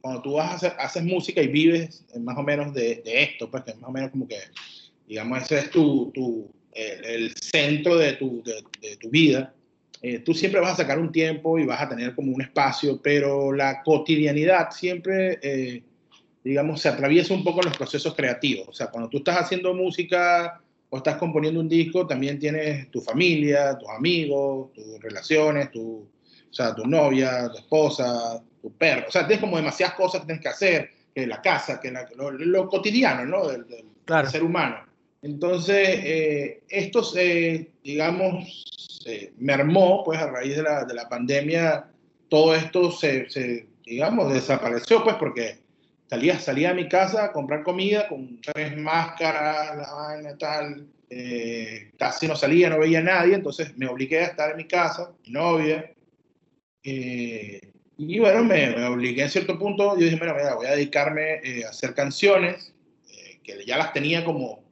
cuando 0.00 0.22
tú 0.22 0.32
vas 0.34 0.50
a 0.50 0.54
hacer, 0.54 0.72
haces 0.78 1.04
música 1.04 1.42
y 1.42 1.48
vives 1.48 2.04
más 2.20 2.38
o 2.38 2.42
menos 2.42 2.72
de, 2.72 3.02
de, 3.04 3.22
esto, 3.22 3.50
pues 3.50 3.64
que 3.64 3.74
más 3.74 3.90
o 3.90 3.92
menos 3.92 4.10
como 4.10 4.26
que, 4.26 4.38
digamos, 5.06 5.42
ese 5.42 5.58
es 5.58 5.70
tu, 5.70 6.10
tu, 6.12 6.50
el, 6.76 7.34
centro 7.34 7.96
de 7.96 8.12
tu, 8.14 8.42
de, 8.42 8.96
tu 8.96 9.10
vida, 9.10 9.54
eh, 10.02 10.18
tú 10.18 10.34
siempre 10.34 10.60
vas 10.60 10.74
a 10.74 10.76
sacar 10.76 10.98
un 10.98 11.10
tiempo 11.10 11.58
y 11.58 11.64
vas 11.64 11.80
a 11.80 11.88
tener 11.88 12.14
como 12.14 12.32
un 12.32 12.42
espacio, 12.42 13.00
pero 13.02 13.52
la 13.52 13.82
cotidianidad 13.82 14.70
siempre, 14.70 15.38
eh, 15.42 15.82
digamos, 16.44 16.80
se 16.80 16.88
atraviesa 16.88 17.34
un 17.34 17.42
poco 17.42 17.60
en 17.60 17.68
los 17.68 17.76
procesos 17.76 18.14
creativos. 18.14 18.68
O 18.68 18.72
sea, 18.72 18.88
cuando 18.88 19.08
tú 19.08 19.18
estás 19.18 19.36
haciendo 19.38 19.74
música 19.74 20.60
o 20.90 20.98
estás 20.98 21.16
componiendo 21.16 21.60
un 21.60 21.68
disco, 21.68 22.06
también 22.06 22.38
tienes 22.38 22.90
tu 22.90 23.00
familia, 23.00 23.76
tus 23.78 23.88
amigos, 23.88 24.72
tus 24.74 25.00
relaciones, 25.00 25.70
tu, 25.70 26.06
o 26.50 26.54
sea, 26.54 26.74
tu 26.74 26.86
novia, 26.86 27.48
tu 27.50 27.58
esposa, 27.58 28.42
tu 28.60 28.72
perro. 28.72 29.06
O 29.08 29.10
sea, 29.10 29.26
tienes 29.26 29.40
como 29.40 29.56
demasiadas 29.56 29.94
cosas 29.96 30.20
que 30.20 30.26
tienes 30.26 30.42
que 30.42 30.48
hacer, 30.50 30.90
que 31.14 31.26
la 31.26 31.40
casa, 31.40 31.80
que 31.80 31.92
lo, 32.16 32.68
cotidiano, 32.68 33.24
¿no? 33.24 33.48
Del, 33.48 33.66
del 33.66 34.28
ser 34.28 34.42
humano. 34.42 34.85
Entonces, 35.26 35.88
eh, 36.04 36.62
esto 36.68 37.02
se, 37.02 37.72
digamos, 37.82 38.62
se 39.02 39.32
mermó, 39.38 40.04
pues 40.04 40.20
a 40.20 40.30
raíz 40.30 40.54
de 40.56 40.62
la, 40.62 40.84
de 40.84 40.94
la 40.94 41.08
pandemia, 41.08 41.90
todo 42.28 42.54
esto 42.54 42.92
se, 42.92 43.28
se, 43.28 43.66
digamos, 43.84 44.32
desapareció, 44.32 45.02
pues 45.02 45.16
porque 45.16 45.58
salía, 46.08 46.38
salía 46.38 46.70
a 46.70 46.74
mi 46.74 46.88
casa 46.88 47.24
a 47.24 47.32
comprar 47.32 47.64
comida 47.64 48.06
con 48.06 48.40
tres 48.40 48.76
máscaras, 48.76 49.76
la 49.76 49.92
vaina 49.94 50.38
tal, 50.38 50.86
eh, 51.10 51.90
casi 51.98 52.28
no 52.28 52.36
salía, 52.36 52.70
no 52.70 52.78
veía 52.78 53.00
a 53.00 53.02
nadie, 53.02 53.34
entonces 53.34 53.76
me 53.76 53.88
obligué 53.88 54.20
a 54.20 54.26
estar 54.26 54.52
en 54.52 54.58
mi 54.58 54.68
casa, 54.68 55.10
mi 55.24 55.32
novia, 55.32 55.92
eh, 56.84 57.60
y 57.98 58.18
bueno, 58.20 58.44
me, 58.44 58.76
me, 58.76 58.84
obligué 58.84 59.24
en 59.24 59.30
cierto 59.30 59.58
punto, 59.58 59.98
yo 59.98 60.04
dije, 60.04 60.18
bueno, 60.18 60.34
mira, 60.36 60.54
voy 60.54 60.66
a 60.66 60.76
dedicarme 60.76 61.40
eh, 61.42 61.64
a 61.64 61.70
hacer 61.70 61.94
canciones, 61.94 62.75
que 63.46 63.64
ya 63.64 63.78
las 63.78 63.92
tenía 63.92 64.24
como 64.24 64.64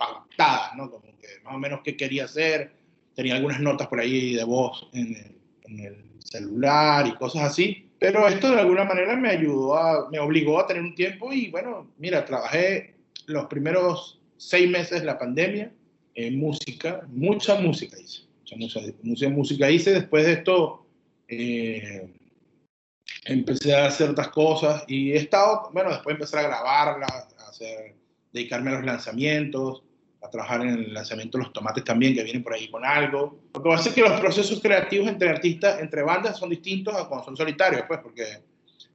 ¿no? 0.76 0.90
Como 0.90 1.04
que 1.18 1.28
más 1.44 1.54
o 1.54 1.58
menos 1.58 1.80
qué 1.84 1.96
quería 1.96 2.24
hacer. 2.24 2.72
Tenía 3.14 3.36
algunas 3.36 3.60
notas 3.60 3.86
por 3.86 4.00
ahí 4.00 4.34
de 4.34 4.44
voz 4.44 4.88
en 4.92 5.14
el, 5.14 5.36
en 5.64 5.80
el 5.80 6.04
celular 6.18 7.06
y 7.06 7.14
cosas 7.14 7.44
así. 7.44 7.88
Pero 7.98 8.26
esto 8.26 8.50
de 8.50 8.60
alguna 8.60 8.84
manera 8.84 9.16
me 9.16 9.30
ayudó, 9.30 9.76
a, 9.76 10.10
me 10.10 10.18
obligó 10.18 10.60
a 10.60 10.66
tener 10.66 10.82
un 10.82 10.94
tiempo 10.94 11.32
y 11.32 11.50
bueno, 11.50 11.90
mira, 11.96 12.24
trabajé 12.24 12.96
los 13.26 13.46
primeros 13.46 14.20
seis 14.36 14.68
meses 14.68 15.00
de 15.00 15.06
la 15.06 15.18
pandemia 15.18 15.72
en 16.14 16.38
música, 16.38 17.02
mucha 17.08 17.54
música 17.56 17.96
hice. 17.98 18.22
Mucha, 18.56 18.80
mucha, 19.02 19.28
música 19.30 19.70
hice. 19.70 19.92
Después 19.92 20.26
de 20.26 20.32
esto 20.32 20.86
eh, 21.28 22.12
empecé 23.24 23.74
a 23.74 23.86
hacer 23.86 24.10
otras 24.10 24.28
cosas 24.28 24.84
y 24.86 25.12
he 25.12 25.16
estado, 25.16 25.70
bueno, 25.72 25.90
después 25.90 26.14
empecé 26.14 26.38
a 26.38 26.42
grabarla, 26.42 27.06
a 27.06 27.48
hacer, 27.48 27.94
dedicarme 28.34 28.70
a 28.70 28.74
los 28.74 28.84
lanzamientos 28.84 29.82
a 30.20 30.28
trabajar 30.28 30.62
en 30.62 30.68
el 30.68 30.94
lanzamiento 30.94 31.38
de 31.38 31.44
los 31.44 31.52
tomates 31.52 31.84
también, 31.84 32.14
que 32.14 32.24
vienen 32.24 32.42
por 32.42 32.54
ahí 32.54 32.70
con 32.70 32.84
algo. 32.84 33.38
Lo 33.54 33.62
que 33.62 33.68
pasa 33.68 33.88
es 33.90 33.94
que 33.94 34.00
los 34.00 34.18
procesos 34.20 34.60
creativos 34.60 35.08
entre 35.08 35.28
artistas, 35.28 35.80
entre 35.80 36.02
bandas, 36.02 36.38
son 36.38 36.50
distintos 36.50 36.94
a 36.94 37.06
cuando 37.06 37.26
son 37.26 37.36
solitarios, 37.36 37.84
pues, 37.86 38.00
porque 38.00 38.24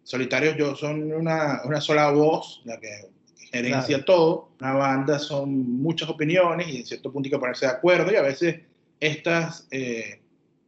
solitarios 0.04 0.58
yo 0.58 0.76
son 0.76 1.12
una, 1.14 1.62
una 1.66 1.80
sola 1.80 2.10
voz, 2.12 2.62
la 2.66 2.80
que 2.80 3.10
gerencia 3.52 4.04
todo. 4.04 4.50
Una 4.60 4.74
banda 4.74 5.20
son 5.20 5.80
muchas 5.82 6.10
opiniones 6.10 6.68
y 6.68 6.78
en 6.78 6.86
cierto 6.86 7.12
punto 7.12 7.28
hay 7.28 7.32
que 7.32 7.40
ponerse 7.40 7.66
de 7.66 7.72
acuerdo 7.74 8.12
y 8.12 8.16
a 8.16 8.22
veces 8.22 8.62
estas 9.00 9.68
eh, 9.72 10.20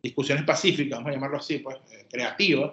discusiones 0.01 0.43
pacíficas, 0.45 0.99
vamos 0.99 1.09
a 1.09 1.13
llamarlo 1.13 1.37
así, 1.37 1.57
pues, 1.57 1.77
eh, 1.91 2.05
creativas, 2.09 2.71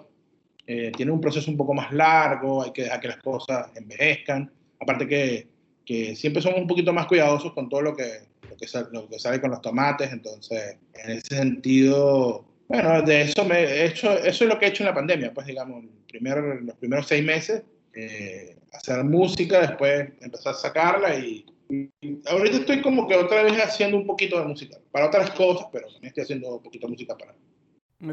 eh, 0.65 0.91
tienen 0.95 1.13
un 1.13 1.21
proceso 1.21 1.49
un 1.49 1.57
poco 1.57 1.73
más 1.73 1.91
largo, 1.91 2.63
hay 2.63 2.71
que 2.71 2.83
dejar 2.83 2.99
que 2.99 3.07
las 3.07 3.17
cosas 3.17 3.71
envejezcan. 3.75 4.51
Aparte 4.79 5.07
que 5.07 5.47
que 5.89 6.15
siempre 6.15 6.39
somos 6.39 6.61
un 6.61 6.67
poquito 6.67 6.93
más 6.93 7.07
cuidadosos 7.07 7.51
con 7.53 7.67
todo 7.67 7.81
lo 7.81 7.95
que, 7.95 8.19
lo 8.47 8.55
que, 8.55 8.67
sale, 8.67 8.89
lo 8.91 9.09
que 9.09 9.17
sale 9.17 9.41
con 9.41 9.49
los 9.49 9.59
tomates, 9.59 10.11
entonces 10.11 10.77
en 10.93 11.11
ese 11.13 11.35
sentido, 11.35 12.45
bueno, 12.67 13.01
de 13.01 13.21
eso, 13.21 13.43
me 13.43 13.59
he 13.63 13.85
hecho, 13.87 14.11
eso 14.19 14.43
es 14.43 14.47
lo 14.47 14.59
que 14.59 14.67
he 14.67 14.69
hecho 14.69 14.83
en 14.83 14.89
la 14.89 14.93
pandemia, 14.93 15.33
pues 15.33 15.47
digamos, 15.47 15.83
primero, 16.07 16.59
los 16.61 16.75
primeros 16.75 17.07
seis 17.07 17.25
meses, 17.25 17.63
eh, 17.95 18.55
hacer 18.71 19.03
música, 19.03 19.61
después 19.61 20.09
empezar 20.21 20.53
a 20.53 20.57
sacarla 20.57 21.15
y, 21.15 21.43
y, 21.71 21.89
ahorita 22.27 22.57
estoy 22.57 22.83
como 22.83 23.07
que 23.07 23.15
otra 23.15 23.41
vez 23.41 23.59
haciendo 23.59 23.97
un 23.97 24.05
poquito 24.05 24.39
de 24.39 24.45
música, 24.45 24.77
para 24.91 25.07
otras 25.07 25.31
cosas, 25.31 25.69
pero 25.71 25.87
también 25.87 26.09
estoy 26.09 26.21
haciendo 26.21 26.57
un 26.57 26.61
poquito 26.61 26.85
de 26.85 26.91
música 26.91 27.17
para... 27.17 27.33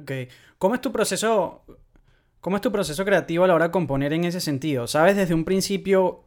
Ok, 0.00 0.12
¿cómo 0.56 0.74
es 0.74 0.80
tu 0.80 0.90
proceso 0.90 1.62
¿Cómo 2.40 2.56
es 2.56 2.62
tu 2.62 2.70
proceso 2.70 3.04
creativo 3.04 3.42
a 3.42 3.48
la 3.48 3.56
hora 3.56 3.64
de 3.64 3.70
componer 3.72 4.12
en 4.12 4.22
ese 4.22 4.40
sentido? 4.40 4.86
¿Sabes 4.86 5.16
desde 5.16 5.34
un 5.34 5.44
principio 5.44 6.24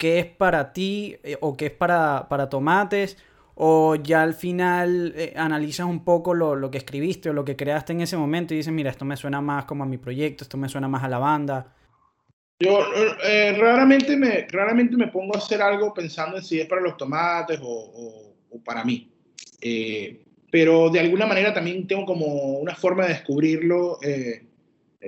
qué 0.00 0.18
es 0.18 0.24
para 0.24 0.72
ti 0.72 1.18
eh, 1.22 1.36
o 1.42 1.58
qué 1.58 1.66
es 1.66 1.72
para, 1.72 2.26
para 2.30 2.48
tomates? 2.48 3.18
o 3.62 3.94
ya 3.94 4.22
al 4.22 4.32
final 4.32 5.12
eh, 5.14 5.34
analizas 5.36 5.84
un 5.84 6.02
poco 6.02 6.32
lo, 6.32 6.70
que 6.70 6.78
escribiste 6.78 7.28
o 7.28 7.34
lo 7.34 7.44
que 7.44 7.56
creaste 7.56 7.92
en 7.92 8.00
ese 8.00 8.16
momento 8.16 8.54
y 8.54 8.56
dices, 8.56 8.72
mira, 8.72 8.90
esto 8.90 9.04
me 9.04 9.18
suena 9.18 9.42
más 9.42 9.66
como 9.66 9.84
a 9.84 9.86
mi 9.86 9.98
proyecto, 9.98 10.44
esto 10.44 10.56
me 10.56 10.70
suena 10.70 10.88
más 10.88 11.04
a 11.04 11.08
la 11.10 11.18
banda. 11.18 11.74
Yo 12.58 12.78
eh, 13.22 13.54
raramente, 13.58 14.16
me, 14.16 14.46
raramente 14.50 14.96
me 14.96 15.08
pongo 15.08 15.34
a 15.34 15.38
hacer 15.38 15.60
algo 15.60 15.92
pensando 15.92 16.38
en 16.38 16.42
si 16.42 16.58
es 16.58 16.66
para 16.66 16.80
los 16.80 16.96
tomates 16.96 17.60
o, 17.62 18.32
para 18.64 18.82
mí. 18.82 19.12
Pero 20.50 20.88
de 20.88 21.00
alguna 21.00 21.26
manera 21.26 21.52
también 21.52 21.86
tengo 21.86 22.06
como 22.06 22.60
una 22.60 22.74
forma 22.74 23.02
de 23.02 23.10
descubrirlo 23.10 23.98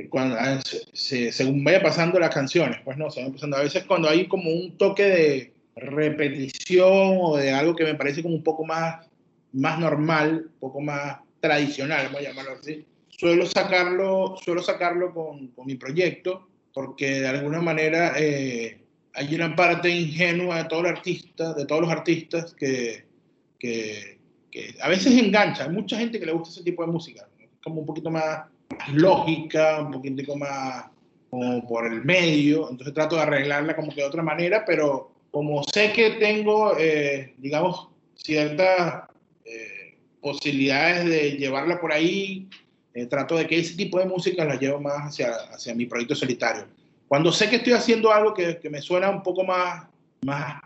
cuando, 0.09 0.37
ah, 0.39 0.61
según 0.93 1.65
vaya 1.65 1.83
pasando 1.83 2.19
las 2.19 2.35
canciones. 2.35 2.79
Pues 2.85 2.97
no, 2.97 3.11
se 3.11 3.23
van 3.23 3.33
pasando. 3.33 3.57
A 3.57 3.63
veces 3.63 3.85
cuando 3.85 4.09
hay 4.09 4.27
como 4.27 4.51
un 4.51 4.77
toque 4.77 5.03
de, 5.05 5.53
repetición 5.75 7.19
o 7.21 7.37
de 7.37 7.51
algo 7.51 7.75
que 7.75 7.85
me 7.85 7.95
parece 7.95 8.23
como 8.23 8.35
un 8.35 8.43
poco 8.43 8.65
más, 8.65 9.07
más 9.53 9.79
normal, 9.79 10.51
un 10.53 10.61
poco 10.61 10.81
más 10.81 11.19
tradicional, 11.41 12.11
voy 12.13 12.27
a 12.27 12.29
llamarlo 12.29 12.53
así, 12.61 12.85
suelo 13.09 13.47
sacarlo, 13.47 14.37
suelo 14.43 14.63
sacarlo 14.63 15.15
con, 15.15 15.49
con 15.49 15.67
mi 15.67 15.77
proyecto 15.77 16.47
porque 16.73 17.21
de 17.21 17.29
alguna 17.29 17.61
manera 17.61 18.15
eh, 18.17 18.81
hay 19.15 19.35
una 19.35 19.55
parte 19.55 19.91
ingenua 19.91 20.63
de 20.63 20.69
todos 20.69 20.85
los 20.85 20.93
artistas, 20.93 21.57
de 21.57 21.67
todos 21.67 21.83
los 21.83 21.91
artistas 21.91 22.55
que, 22.55 23.05
que, 23.59 24.19
que, 24.51 24.75
a 24.81 24.89
veces 24.89 25.13
engancha. 25.19 25.65
Hay 25.65 25.71
mucha 25.71 25.99
gente 25.99 26.19
que 26.19 26.27
le 26.27 26.33
gusta 26.33 26.51
ese 26.51 26.65
tipo 26.65 26.85
de 26.85 26.93
música, 26.93 27.29
como 27.63 27.81
un 27.81 27.87
poquito 27.87 28.11
más 28.11 28.43
lógica, 28.93 29.81
un 29.81 29.93
poquito 29.93 30.37
más 30.37 30.87
como 31.33 31.67
por 31.67 31.87
el 31.87 32.05
medio, 32.05 32.69
entonces 32.71 32.93
trato 32.93 33.17
de 33.17 33.23
arreglarla 33.23 33.75
como 33.75 33.89
que 33.89 34.03
de 34.03 34.07
otra 34.07 34.23
manera, 34.23 34.65
pero 34.67 35.13
como 35.31 35.63
sé 35.65 35.91
que 35.93 36.11
tengo, 36.11 36.77
eh, 36.79 37.35
digamos, 37.39 37.89
ciertas 38.15 39.05
eh, 39.47 39.97
posibilidades 40.21 41.07
de 41.07 41.31
llevarla 41.39 41.81
por 41.81 41.91
ahí, 41.91 42.51
eh, 42.93 43.07
trato 43.07 43.37
de 43.37 43.47
que 43.47 43.59
ese 43.59 43.75
tipo 43.77 43.99
de 43.99 44.05
música 44.05 44.45
la 44.45 44.57
llevo 44.57 44.79
más 44.79 45.09
hacia, 45.09 45.35
hacia 45.55 45.75
mi 45.75 45.87
proyecto 45.87 46.15
solitario. 46.15 46.67
Cuando 47.09 47.33
sé 47.33 47.49
que 47.49 47.57
estoy 47.57 47.73
haciendo 47.73 48.13
algo 48.13 48.35
que, 48.35 48.59
que 48.59 48.69
me 48.69 48.83
suena 48.83 49.09
un 49.09 49.23
poco 49.23 49.43
más, 49.43 49.87
más 50.27 50.61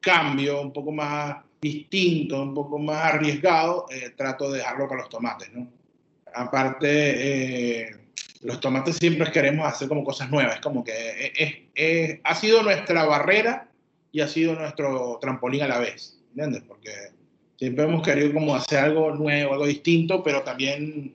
cambio, 0.00 0.60
un 0.60 0.72
poco 0.72 0.92
más 0.92 1.36
distinto, 1.62 2.42
un 2.42 2.52
poco 2.52 2.78
más 2.78 3.14
arriesgado, 3.14 3.86
trato 4.16 4.50
de 4.50 4.58
dejarlo 4.58 4.86
para 4.86 5.00
los 5.00 5.10
tomates, 5.10 5.50
¿no? 5.52 5.79
Aparte, 6.34 7.96
los 8.42 8.60
tomates 8.60 8.96
siempre 8.96 9.30
queremos 9.30 9.66
hacer 9.66 9.88
como 9.88 10.04
cosas 10.04 10.30
nuevas, 10.30 10.60
como 10.60 10.82
que 10.84 11.32
es, 11.74 12.18
ha 12.24 12.34
sido 12.34 12.62
nuestra 12.62 13.04
barrera 13.04 13.68
y 14.12 14.20
ha 14.20 14.28
sido 14.28 14.54
nuestro 14.54 15.18
trampolín 15.20 15.62
a 15.62 15.68
la 15.68 15.78
vez, 15.78 16.18
¿entiendes? 16.30 16.62
Porque 16.66 16.90
siempre 17.56 17.84
hemos 17.84 18.02
querido 18.02 18.32
como 18.32 18.54
hacer 18.54 18.78
algo 18.78 19.12
nuevo, 19.12 19.52
algo 19.52 19.66
distinto, 19.66 20.22
pero 20.22 20.42
también 20.42 21.14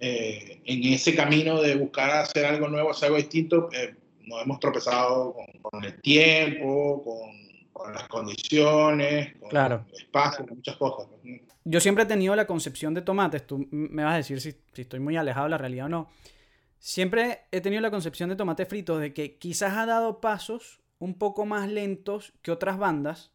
eh, 0.00 0.60
en 0.64 0.92
ese 0.92 1.14
camino 1.14 1.62
de 1.62 1.76
buscar 1.76 2.10
hacer 2.10 2.44
algo 2.44 2.68
nuevo, 2.68 2.90
hacer 2.90 3.06
algo 3.06 3.16
distinto, 3.18 3.68
eh, 3.72 3.94
nos 4.26 4.42
hemos 4.42 4.58
tropezado 4.58 5.34
con, 5.62 5.84
el 5.84 6.00
tiempo, 6.00 7.02
con, 7.72 7.92
las 7.92 8.08
condiciones, 8.08 9.36
con 9.36 9.50
claro. 9.50 9.84
el 9.92 10.00
espacio, 10.00 10.46
con 10.46 10.56
muchas 10.56 10.76
cosas. 10.76 11.06
Yo 11.64 11.80
siempre 11.80 12.04
he 12.04 12.06
tenido 12.06 12.36
la 12.36 12.46
concepción 12.46 12.92
de 12.92 13.00
tomates, 13.00 13.46
tú 13.46 13.66
me 13.70 14.04
vas 14.04 14.14
a 14.14 14.16
decir 14.18 14.40
si, 14.40 14.54
estoy 14.76 15.00
muy 15.00 15.16
alejado 15.16 15.46
de 15.46 15.50
la 15.50 15.58
realidad 15.58 15.86
o 15.86 15.88
no. 15.88 16.10
Siempre 16.78 17.46
he 17.50 17.62
tenido 17.62 17.80
la 17.80 17.90
concepción 17.90 18.28
de 18.28 18.36
tomate 18.36 18.66
frito 18.66 18.98
de 18.98 19.14
que 19.14 19.38
quizás 19.38 19.72
ha 19.72 19.86
dado 19.86 20.20
pasos 20.20 20.82
un 20.98 21.14
poco 21.14 21.46
más 21.46 21.70
lentos 21.70 22.34
que 22.42 22.50
otras 22.50 22.78
bandas, 22.78 23.32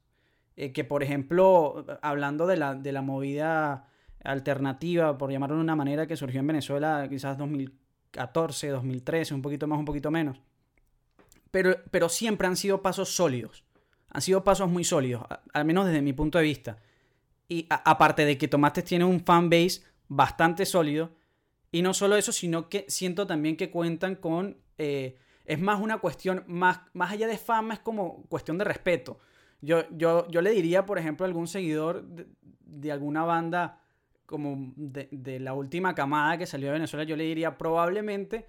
eh, 0.56 0.72
que 0.72 0.84
por 0.84 1.02
ejemplo, 1.02 1.86
hablando 2.04 2.46
de 2.46 2.58
la, 2.58 2.76
de 2.76 2.92
la 2.92 3.02
movida 3.02 3.88
alternativa, 4.24 5.18
por 5.18 5.32
llamarlo 5.32 5.56
de 5.56 5.64
una 5.64 5.76
manera, 5.76 6.06
que 6.06 6.16
surgió 6.16 6.40
en 6.40 6.48
Venezuela 6.48 7.08
quizás 7.10 7.36
2014, 7.40 8.68
2013, 8.68 9.34
un 9.34 9.42
poquito 9.42 9.66
más, 9.66 9.80
un 9.80 9.86
poquito 9.86 10.12
menos. 10.12 10.40
Pero, 11.50 11.78
pero 11.90 12.10
siempre 12.10 12.48
han 12.48 12.56
sido 12.56 12.84
pasos 12.84 13.10
sólidos. 13.10 13.64
Han 14.12 14.22
sido 14.22 14.44
pasos 14.44 14.70
muy 14.70 14.84
sólidos, 14.84 15.24
al 15.52 15.66
menos 15.66 15.88
desde 15.88 16.04
mi 16.04 16.14
punto 16.14 16.38
de 16.38 16.44
vista. 16.44 16.78
Y 17.50 17.68
aparte 17.70 18.24
de 18.24 18.38
que 18.38 18.48
Tomates 18.48 18.86
tiene 18.86 19.04
un 19.04 19.20
fanbase 19.20 19.82
bastante 20.08 20.66
sólido, 20.66 21.12
y 21.72 21.82
no 21.82 21.94
solo 21.94 22.16
eso, 22.16 22.32
sino 22.32 22.70
que 22.70 22.86
siento 22.88 23.28
también 23.28 23.58
que 23.58 23.70
cuentan 23.70 24.16
con 24.16 24.58
eh, 24.78 25.18
es 25.50 25.60
más 25.60 25.82
una 25.82 25.98
cuestión, 25.98 26.44
más, 26.46 26.80
más 26.94 27.12
allá 27.12 27.26
de 27.26 27.38
fama, 27.40 27.74
es 27.74 27.80
como 27.80 28.24
cuestión 28.30 28.60
de 28.60 28.66
respeto. 28.66 29.20
Yo, 29.62 29.84
yo, 29.90 30.28
yo 30.30 30.42
le 30.44 30.52
diría, 30.52 30.86
por 30.86 31.00
ejemplo, 31.00 31.26
a 31.26 31.28
algún 31.28 31.48
seguidor 31.48 32.06
de, 32.06 32.92
alguna 32.92 33.24
banda 33.24 33.82
como 34.28 34.74
de, 34.76 35.40
la 35.40 35.54
última 35.54 35.96
camada 35.96 36.38
que 36.38 36.46
salió 36.46 36.68
de 36.68 36.74
Venezuela, 36.74 37.04
yo 37.04 37.16
le 37.16 37.24
diría 37.24 37.58
probablemente 37.58 38.48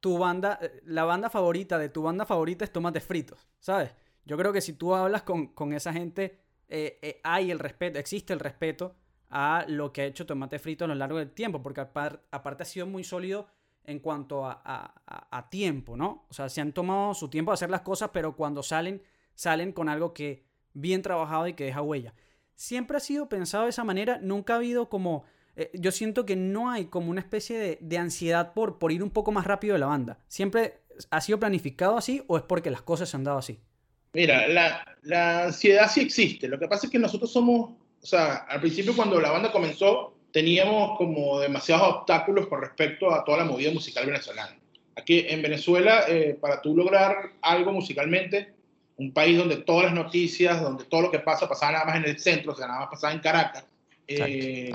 tu 0.00 0.18
banda, 0.18 0.58
eh, 0.60 0.82
la 0.84 1.04
banda 1.04 1.30
favorita 1.30 1.78
de 1.78 1.88
tu 1.88 2.02
banda 2.02 2.26
favorita 2.26 2.62
es 2.62 2.72
Tomates 2.72 3.02
Fritos, 3.02 3.48
¿sabes? 3.58 3.90
Yo 4.26 4.36
creo 4.36 4.52
que 4.52 4.60
si 4.60 4.74
tú 4.74 4.94
hablas 4.94 5.22
con, 5.22 5.72
esa 5.72 5.94
gente, 5.94 6.38
eh, 6.70 6.98
eh, 7.02 7.20
hay 7.24 7.50
el 7.50 7.58
respeto, 7.58 7.98
existe 7.98 8.32
el 8.32 8.38
respeto 8.38 8.94
a 9.28 9.64
lo 9.68 9.92
que 9.92 10.02
ha 10.02 10.04
hecho 10.04 10.24
Tomate 10.24 10.60
Frito 10.60 10.84
a 10.84 10.88
lo 10.88 10.94
largo 10.94 11.18
del 11.18 11.32
tiempo, 11.32 11.62
porque 11.62 11.80
aparte 11.80 12.62
ha 12.62 12.66
sido 12.66 12.86
muy 12.86 13.02
sólido 13.04 13.48
en 13.84 13.98
cuanto 13.98 14.46
a, 14.46 15.48
tiempo, 15.50 15.96
¿no? 15.96 16.26
O 16.28 16.32
sea, 16.32 16.48
se 16.48 16.60
han 16.60 16.72
tomado 16.72 17.12
su 17.14 17.28
tiempo 17.28 17.50
de 17.50 17.54
hacer 17.54 17.70
las 17.70 17.80
cosas, 17.80 18.10
pero 18.12 18.36
cuando 18.36 18.62
salen, 18.62 19.02
salen 19.34 19.72
con 19.72 19.88
algo 19.88 20.14
que 20.14 20.44
bien 20.72 21.02
trabajado 21.02 21.48
y 21.48 21.54
que 21.54 21.64
deja 21.64 21.82
huella. 21.82 22.14
Siempre 22.54 22.98
ha 22.98 23.00
sido 23.00 23.28
pensado 23.28 23.64
de 23.64 23.70
esa 23.70 23.84
manera, 23.84 24.18
nunca 24.22 24.54
ha 24.54 24.56
habido 24.56 24.88
como... 24.88 25.24
Eh, 25.56 25.70
yo 25.74 25.90
siento 25.90 26.24
que 26.24 26.36
no 26.36 26.70
hay 26.70 26.84
como 26.84 27.10
una 27.10 27.20
especie 27.20 27.78
de, 27.80 27.98
ansiedad 27.98 28.52
por, 28.52 28.78
por 28.78 28.92
ir 28.92 29.02
un 29.02 29.10
poco 29.10 29.32
más 29.32 29.46
rápido 29.46 29.72
de 29.72 29.80
la 29.80 29.86
banda. 29.86 30.18
¿Siempre 30.28 30.82
ha 31.10 31.20
sido 31.20 31.40
planificado 31.40 31.96
así 31.96 32.22
o 32.28 32.36
es 32.36 32.44
porque 32.44 32.70
las 32.70 32.82
cosas 32.82 33.08
se 33.08 33.16
han 33.16 33.24
dado 33.24 33.38
así? 33.38 33.60
Mira, 34.12 34.48
la, 34.48 34.84
la 35.02 35.44
ansiedad 35.44 35.90
sí 35.90 36.00
existe. 36.00 36.48
Lo 36.48 36.58
que 36.58 36.68
pasa 36.68 36.86
es 36.86 36.92
que 36.92 36.98
nosotros 36.98 37.32
somos, 37.32 37.70
o 38.02 38.06
sea, 38.06 38.36
al 38.48 38.60
principio 38.60 38.94
cuando 38.94 39.20
la 39.20 39.30
banda 39.30 39.52
comenzó, 39.52 40.14
teníamos 40.32 40.96
como 40.98 41.40
demasiados 41.40 41.96
obstáculos 41.96 42.46
con 42.48 42.60
respecto 42.60 43.12
a 43.12 43.24
toda 43.24 43.38
la 43.38 43.44
movida 43.44 43.72
musical 43.72 44.06
venezolana. 44.06 44.56
Aquí 44.96 45.24
en 45.28 45.42
Venezuela, 45.42 46.04
eh, 46.08 46.36
para 46.40 46.60
tú 46.60 46.76
lograr 46.76 47.32
algo 47.40 47.72
musicalmente, 47.72 48.52
un 48.96 49.12
país 49.12 49.38
donde 49.38 49.56
todas 49.58 49.86
las 49.86 49.94
noticias, 49.94 50.60
donde 50.60 50.84
todo 50.84 51.02
lo 51.02 51.10
que 51.10 51.20
pasa, 51.20 51.48
pasaba 51.48 51.72
nada 51.72 51.84
más 51.86 51.96
en 51.96 52.04
el 52.04 52.18
centro, 52.18 52.52
o 52.52 52.56
sea, 52.56 52.66
nada 52.66 52.80
más 52.80 52.88
pasaba 52.90 53.12
en 53.12 53.20
Caracas, 53.20 53.64
eh, 54.06 54.72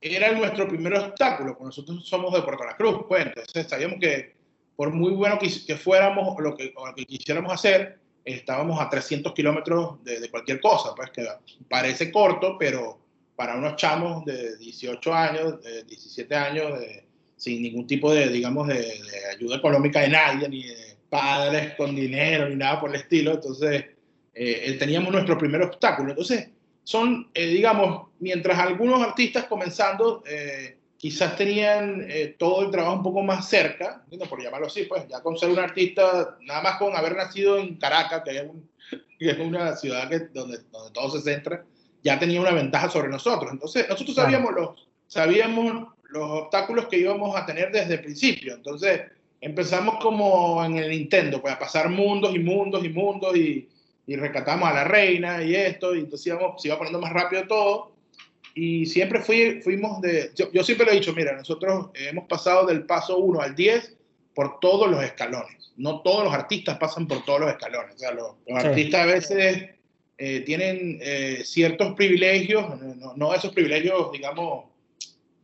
era 0.00 0.32
nuestro 0.32 0.68
primer 0.68 0.94
obstáculo, 0.94 1.58
nosotros 1.60 2.08
somos 2.08 2.32
de 2.32 2.42
Puerto 2.42 2.64
La 2.64 2.76
Cruz, 2.76 3.04
pues, 3.08 3.26
entonces 3.26 3.66
sabíamos 3.66 3.98
que 4.00 4.36
por 4.76 4.90
muy 4.90 5.12
bueno 5.12 5.38
que, 5.38 5.50
que 5.66 5.76
fuéramos 5.76 6.34
o 6.36 6.40
lo 6.40 6.56
que, 6.56 6.72
lo 6.74 6.94
que 6.94 7.04
quisiéramos 7.04 7.52
hacer, 7.52 7.98
estábamos 8.24 8.80
a 8.80 8.88
300 8.88 9.32
kilómetros 9.32 10.02
de, 10.04 10.20
de, 10.20 10.30
cualquier 10.30 10.60
cosa, 10.60 10.94
pues 10.94 11.10
que 11.10 11.26
parece 11.68 12.12
corto, 12.12 12.56
pero 12.58 12.98
para 13.38 13.56
unos 13.56 13.76
chamos 13.76 14.24
de 14.24 14.56
18 14.56 15.14
años, 15.14 15.62
de 15.62 15.84
17 15.84 16.34
años, 16.34 16.72
sin 17.36 17.62
ningún 17.62 17.86
tipo 17.86 18.12
de, 18.12 18.28
digamos, 18.28 18.66
de, 18.66 19.00
ayuda 19.32 19.56
económica 19.56 20.00
de 20.00 20.08
nadie, 20.08 20.48
ni 20.48 20.64
de 20.64 20.96
padres 21.08 21.74
con 21.76 21.94
dinero, 21.94 22.48
ni 22.48 22.56
nada 22.56 22.80
por 22.80 22.90
el 22.90 22.96
estilo. 22.96 23.34
Entonces, 23.34 23.84
eh, 24.34 24.76
teníamos 24.78 25.12
nuestro 25.12 25.38
primer 25.38 25.62
obstáculo. 25.62 26.10
Entonces, 26.10 26.48
son, 26.82 27.30
eh, 27.32 27.46
digamos, 27.46 28.08
mientras 28.18 28.58
algunos 28.58 29.00
artistas 29.00 29.44
comenzando 29.44 30.24
eh, 30.26 30.77
quizás 30.98 31.36
tenían 31.36 32.06
todo 32.38 32.62
el 32.62 32.70
trabajo 32.70 32.96
un 32.96 33.02
poco 33.02 33.22
más 33.22 33.48
cerca, 33.48 34.04
por 34.28 34.42
llamarlo 34.42 34.66
así, 34.66 34.82
pues 34.82 35.06
ya 35.08 35.22
con 35.22 35.38
ser 35.38 35.48
un 35.48 35.58
artista, 35.60 36.36
nada 36.42 36.60
más 36.60 36.76
con 36.76 36.94
haber 36.94 37.16
nacido 37.16 37.56
en 37.56 37.76
Caracas, 37.76 38.22
que, 38.24 38.50
es 39.20 39.38
una 39.38 39.76
ciudad 39.76 40.08
que, 40.08 40.18
donde, 40.18 40.58
donde 40.70 40.92
todo 40.92 41.10
se 41.10 41.22
centra, 41.22 41.64
ya 42.02 42.18
tenía 42.18 42.40
una 42.40 42.50
ventaja 42.50 42.90
sobre 42.90 43.08
nosotros. 43.08 43.50
Entonces, 43.52 43.88
nosotros 43.88 44.16
sabíamos, 44.16 44.52
los, 44.52 44.88
sabíamos 45.06 45.88
los 46.10 46.30
obstáculos 46.30 46.86
que 46.86 46.98
íbamos 46.98 47.36
a 47.36 47.46
tener 47.46 47.70
desde 47.70 47.94
el 47.94 48.00
principio. 48.00 48.54
Entonces, 48.54 49.02
empezamos 49.40 50.02
como 50.02 50.64
en 50.64 50.78
el 50.78 50.90
Nintendo, 50.90 51.40
pues 51.40 51.54
a 51.54 51.58
pasar 51.58 51.88
mundos 51.88 52.34
y 52.34 52.40
mundos 52.40 52.84
y 52.84 52.88
mundos 52.88 53.36
y, 53.36 53.68
y 54.06 54.16
rescatamos 54.16 54.68
a 54.68 54.74
la 54.74 54.84
reina 54.84 55.44
y 55.44 55.54
esto, 55.54 55.94
y 55.94 56.00
entonces 56.00 56.26
íbamos, 56.26 56.60
se 56.60 56.68
iba 56.68 56.78
poniendo 56.78 57.00
más 57.00 57.12
rápido 57.12 57.46
todo. 57.46 57.92
Y 58.54 58.86
siempre 58.86 59.20
fui, 59.20 59.60
fuimos 59.62 60.00
de, 60.00 60.32
yo, 60.34 60.50
yo 60.52 60.64
siempre 60.64 60.86
lo 60.86 60.92
he 60.92 60.96
dicho, 60.96 61.12
mira, 61.12 61.36
nosotros 61.36 61.90
hemos 61.94 62.26
pasado 62.26 62.66
del 62.66 62.84
paso 62.84 63.18
1 63.18 63.40
al 63.40 63.54
10 63.54 63.96
por 64.34 64.60
todos 64.60 64.90
los 64.90 65.02
escalones. 65.02 65.72
No 65.76 66.00
todos 66.02 66.24
los 66.24 66.34
artistas 66.34 66.78
pasan 66.78 67.06
por 67.06 67.24
todos 67.24 67.40
los 67.40 67.50
escalones. 67.50 67.94
O 67.94 67.98
sea, 67.98 68.12
los, 68.12 68.34
artistas 68.54 69.00
a 69.00 69.06
veces 69.06 69.70
eh, 70.16 70.40
tienen 70.40 70.98
eh, 71.00 71.42
ciertos 71.44 71.94
privilegios, 71.94 72.64
no, 73.16 73.34
esos 73.34 73.52
privilegios, 73.52 74.10
digamos, 74.12 74.66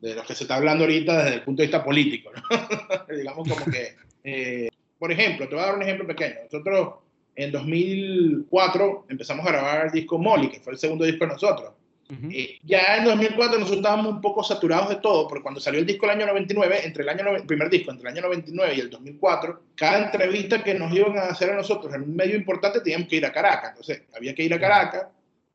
de 0.00 0.14
los 0.14 0.26
que 0.26 0.34
se 0.34 0.44
está 0.44 0.56
hablando 0.56 0.84
ahorita 0.84 1.24
desde 1.24 1.36
el 1.36 1.42
punto 1.42 1.62
de 1.62 1.66
vista 1.66 1.84
político, 1.84 2.30
digamos 3.16 3.48
como 3.48 3.64
que, 3.64 3.96
eh, 4.22 4.68
por 4.98 5.10
ejemplo, 5.10 5.48
te 5.48 5.54
voy 5.54 5.64
a 5.64 5.66
dar 5.68 5.76
un 5.76 5.82
ejemplo 5.82 6.06
pequeño. 6.06 6.34
Nosotros 6.44 6.94
en 7.36 7.50
2004 7.52 9.06
empezamos 9.08 9.46
a 9.46 9.50
grabar 9.50 9.86
el 9.86 9.92
disco 9.92 10.18
Molly, 10.18 10.50
que 10.50 10.60
fue 10.60 10.72
el 10.72 10.78
segundo 10.78 11.04
disco 11.04 11.24
de 11.24 11.32
nosotros. 11.32 11.72
Eh, 12.10 12.58
ya 12.64 12.98
en 12.98 13.04
2004 13.04 13.58
nosotros 13.58 13.78
estábamos 13.78 14.12
un 14.12 14.20
poco 14.20 14.42
saturados 14.42 14.90
de 14.90 14.96
todo, 14.96 15.26
porque 15.26 15.42
cuando 15.42 15.60
salió 15.60 15.80
el 15.80 15.86
disco 15.86 16.04
el 16.04 16.12
año 16.12 16.26
99, 16.26 16.80
entre 16.84 17.02
el 17.02 17.08
año 17.08 17.24
primer 17.46 17.70
disco, 17.70 17.90
entre 17.90 18.10
el 18.10 18.14
año 18.14 18.26
99 18.26 18.74
y 18.74 18.80
el 18.80 18.90
2004, 18.90 19.62
cada 19.74 20.04
entrevista 20.04 20.62
que 20.62 20.74
nos 20.74 20.92
iban 20.92 21.16
a 21.16 21.22
hacer 21.22 21.50
a 21.50 21.56
nosotros 21.56 21.94
en 21.94 22.02
un 22.02 22.14
medio 22.14 22.36
importante 22.36 22.80
teníamos 22.80 23.08
que 23.08 23.16
ir 23.16 23.26
a 23.26 23.32
Caracas. 23.32 23.70
Entonces, 23.70 24.02
había 24.14 24.34
que 24.34 24.42
ir 24.42 24.52
a 24.52 24.60
Caracas, 24.60 25.06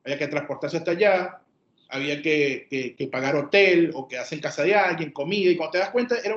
había 0.04 0.18
que 0.18 0.26
transportarse 0.26 0.78
hasta 0.78 0.90
allá, 0.90 1.40
había 1.88 2.20
que, 2.20 2.94
que, 2.96 3.06
pagar 3.08 3.36
hotel 3.36 3.92
o 3.94 4.08
quedarse 4.08 4.34
en 4.34 4.40
casa 4.40 4.62
de 4.64 4.74
alguien, 4.74 5.12
comida, 5.12 5.50
y 5.50 5.56
cuando 5.56 5.72
te 5.72 5.78
das 5.78 5.90
cuenta, 5.90 6.16
era 6.22 6.36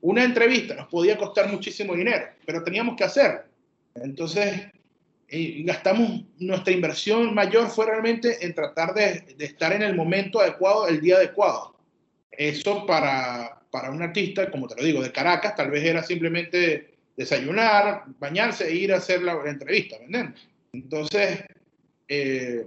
una 0.00 0.24
entrevista, 0.24 0.74
nos 0.74 0.88
podía 0.88 1.16
costar 1.16 1.48
muchísimo 1.50 1.94
dinero, 1.94 2.26
pero 2.44 2.62
teníamos 2.62 2.96
que 2.96 3.04
hacer. 3.04 3.44
Entonces, 3.94 4.71
gastamos 5.64 6.24
nuestra 6.38 6.72
inversión 6.72 7.34
mayor 7.34 7.68
fue 7.68 7.86
realmente 7.86 8.44
en 8.44 8.54
tratar 8.54 8.92
de, 8.92 9.34
de, 9.36 9.44
estar 9.44 9.72
en 9.72 9.82
el 9.82 9.96
momento 9.96 10.40
adecuado, 10.40 10.88
el 10.88 11.00
día 11.00 11.16
adecuado. 11.16 11.74
Eso 12.30 12.84
para, 12.86 13.62
para 13.70 13.90
un 13.90 14.02
artista, 14.02 14.50
como 14.50 14.68
te 14.68 14.76
lo 14.76 14.84
digo, 14.84 15.02
de 15.02 15.10
Caracas, 15.10 15.56
tal 15.56 15.70
vez 15.70 15.84
era 15.84 16.02
simplemente 16.02 16.92
desayunar, 17.16 18.04
bañarse 18.18 18.68
e 18.68 18.74
ir 18.74 18.92
a 18.92 18.98
hacer 18.98 19.22
la, 19.22 19.40
entrevista, 19.46 19.96
¿me 20.06 20.34
Entonces, 20.72 21.44
eh, 22.08 22.66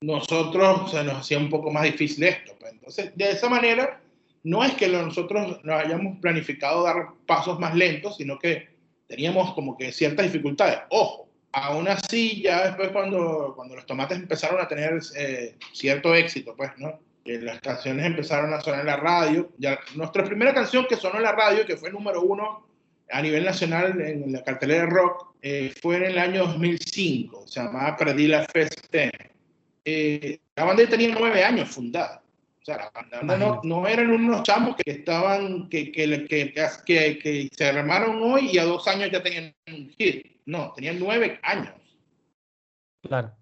nosotros 0.00 0.90
se 0.90 1.04
nos 1.04 1.16
hacía 1.16 1.38
un 1.38 1.50
poco 1.50 1.70
más 1.70 1.84
difícil 1.84 2.24
esto. 2.24 2.56
Pues. 2.58 2.72
Entonces, 2.72 3.12
de 3.14 3.30
esa 3.30 3.48
manera, 3.48 4.00
no 4.44 4.64
es 4.64 4.72
que 4.74 4.88
nosotros 4.88 5.62
nos 5.64 5.84
hayamos 5.84 6.18
planificado 6.20 6.82
dar 6.82 7.08
pasos 7.26 7.58
más 7.58 7.74
lentos, 7.74 8.16
sino 8.16 8.38
que 8.38 8.68
teníamos 9.08 9.54
como 9.54 9.76
que 9.76 9.92
ciertas 9.92 10.26
dificultades. 10.26 10.78
Ojo, 10.90 11.25
aún 11.56 11.88
así, 11.88 12.42
ya 12.42 12.66
después 12.66 12.90
cuando, 12.90 13.54
cuando 13.56 13.76
los 13.76 13.86
tomates 13.86 14.18
empezaron 14.18 14.60
a 14.60 14.68
tener 14.68 15.00
eh, 15.16 15.56
cierto 15.72 16.14
éxito, 16.14 16.54
pues, 16.56 16.70
¿no? 16.76 17.00
las 17.24 17.60
canciones 17.60 18.06
empezaron 18.06 18.54
a 18.54 18.60
sonar 18.60 18.80
en 18.80 18.86
la 18.86 18.96
radio. 18.96 19.50
Ya, 19.58 19.80
nuestra 19.96 20.22
primera 20.22 20.54
canción 20.54 20.86
que 20.88 20.96
sonó 20.96 21.16
en 21.16 21.24
la 21.24 21.32
radio, 21.32 21.66
que 21.66 21.76
fue 21.76 21.90
número 21.90 22.22
uno 22.22 22.66
a 23.10 23.20
nivel 23.20 23.44
nacional 23.44 24.00
en 24.00 24.32
la 24.32 24.44
cartelera 24.44 24.82
de 24.82 24.90
rock, 24.90 25.34
eh, 25.42 25.72
fue 25.82 25.96
en 25.96 26.04
el 26.04 26.18
año 26.18 26.46
2005. 26.46 27.48
Se 27.48 27.60
llamaba 27.60 27.96
Perdí 27.96 28.28
la 28.28 28.44
Feste 28.44 29.10
eh, 29.84 30.40
la 30.56 30.64
banda 30.64 30.82
ya 30.82 30.90
tenía 30.90 31.14
nueve 31.18 31.42
años 31.42 31.68
fundada. 31.68 32.22
O 32.60 32.64
sea, 32.64 32.76
la 32.76 32.90
banda 32.90 33.38
no, 33.38 33.60
no, 33.62 33.86
eran 33.86 34.10
unos 34.10 34.42
chamos 34.42 34.74
que 34.76 34.90
estaban, 34.90 35.68
que, 35.68 35.92
que, 35.92 36.26
que, 36.26 37.18
que, 37.18 37.48
se 37.56 37.64
armaron 37.64 38.20
hoy 38.20 38.50
y 38.52 38.58
a 38.58 38.64
dos 38.64 38.86
años 38.88 39.10
ya 39.10 39.22
tenían 39.22 39.54
un 39.68 39.88
hit. 39.96 40.35
No, 40.46 40.72
tenían 40.74 40.98
nueve 40.98 41.38
años. 41.42 41.74
Claro. 43.02 43.32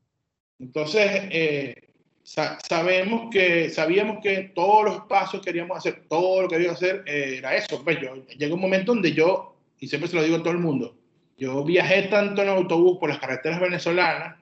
Entonces, 0.59 1.07
eh, 1.31 1.89
sabemos 2.23 3.31
que, 3.31 3.71
sabíamos 3.71 4.19
que 4.23 4.53
todos 4.55 4.85
los 4.85 5.01
pasos 5.03 5.41
que 5.41 5.47
queríamos 5.47 5.79
hacer, 5.79 6.05
todo 6.09 6.43
lo 6.43 6.49
que 6.49 6.57
queríamos 6.57 6.83
hacer 6.83 7.05
eh, 7.07 7.37
era 7.39 7.55
eso. 7.55 7.83
Pues 7.85 8.01
yo, 8.01 8.27
llegó 8.39 8.55
un 8.55 8.61
momento 8.61 8.93
donde 8.93 9.13
yo, 9.13 9.57
y 9.79 9.87
siempre 9.87 10.09
se 10.09 10.17
lo 10.17 10.23
digo 10.23 10.37
a 10.37 10.43
todo 10.43 10.53
el 10.53 10.59
mundo, 10.59 10.97
yo 11.37 11.65
viajé 11.65 12.05
tanto 12.05 12.43
en 12.43 12.49
autobús 12.49 12.99
por 12.99 13.11
las 13.11 13.19
carreteras 13.19 13.61
venezolanas 13.61 14.41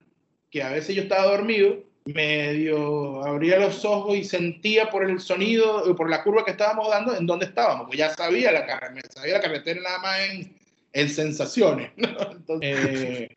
que 0.51 0.63
a 0.63 0.71
veces 0.71 0.95
yo 0.95 1.03
estaba 1.03 1.25
dormido 1.25 1.83
medio 2.05 3.23
abría 3.25 3.59
los 3.59 3.85
ojos 3.85 4.17
y 4.17 4.25
sentía 4.25 4.91
por 4.91 5.09
el 5.09 5.21
sonido, 5.21 5.95
por 5.97 6.11
la 6.11 6.23
curva 6.23 6.45
que 6.45 6.51
estábamos 6.51 6.89
dando, 6.91 7.15
en 7.15 7.27
dónde 7.27 7.47
estábamos, 7.47 7.87
pues 7.87 7.99
ya 7.99 8.11
sabía 8.11 8.51
la 8.53 8.67
carretera, 8.67 9.09
sabía 9.15 9.35
la 9.35 9.41
carretera 9.41 9.81
nada 9.81 9.99
más 10.01 10.21
en, 10.31 10.55
en 10.93 11.09
sensaciones. 11.09 11.93
Entonces, 11.97 13.29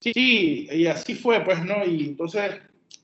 sí, 0.00 0.68
y 0.70 0.86
así 0.86 1.14
fue, 1.14 1.40
pues, 1.40 1.64
¿no? 1.64 1.84
Y 1.84 2.06
entonces 2.06 2.60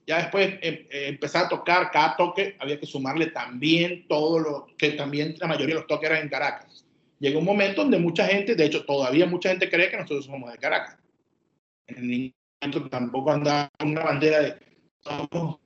ya 0.06 0.18
después 0.18 0.48
eh, 0.62 0.88
eh, 0.90 1.08
empezar 1.08 1.44
a 1.44 1.48
tocar 1.48 1.90
cada 1.90 2.16
toque, 2.16 2.56
había 2.58 2.80
que 2.80 2.86
sumarle 2.86 3.26
también 3.26 4.06
todo 4.08 4.38
lo 4.38 4.66
que 4.78 4.92
también 4.92 5.34
la 5.38 5.46
mayoría 5.46 5.74
de 5.74 5.80
los 5.80 5.86
toques 5.86 6.08
eran 6.08 6.22
en 6.22 6.30
Caracas. 6.30 6.86
Llegó 7.20 7.40
un 7.40 7.44
momento 7.44 7.82
donde 7.82 7.98
mucha 7.98 8.26
gente, 8.26 8.54
de 8.54 8.64
hecho 8.64 8.84
todavía 8.86 9.26
mucha 9.26 9.50
gente 9.50 9.68
cree 9.68 9.90
que 9.90 9.96
nosotros 9.96 10.24
somos 10.24 10.50
de 10.50 10.58
Caracas. 10.58 10.96
En 11.88 12.08
ningún 12.08 12.34
momento 12.62 12.88
tampoco 12.88 13.32
andaba 13.32 13.70
una 13.84 14.02
bandera 14.02 14.40
de 14.40 14.54
somos, 15.00 15.58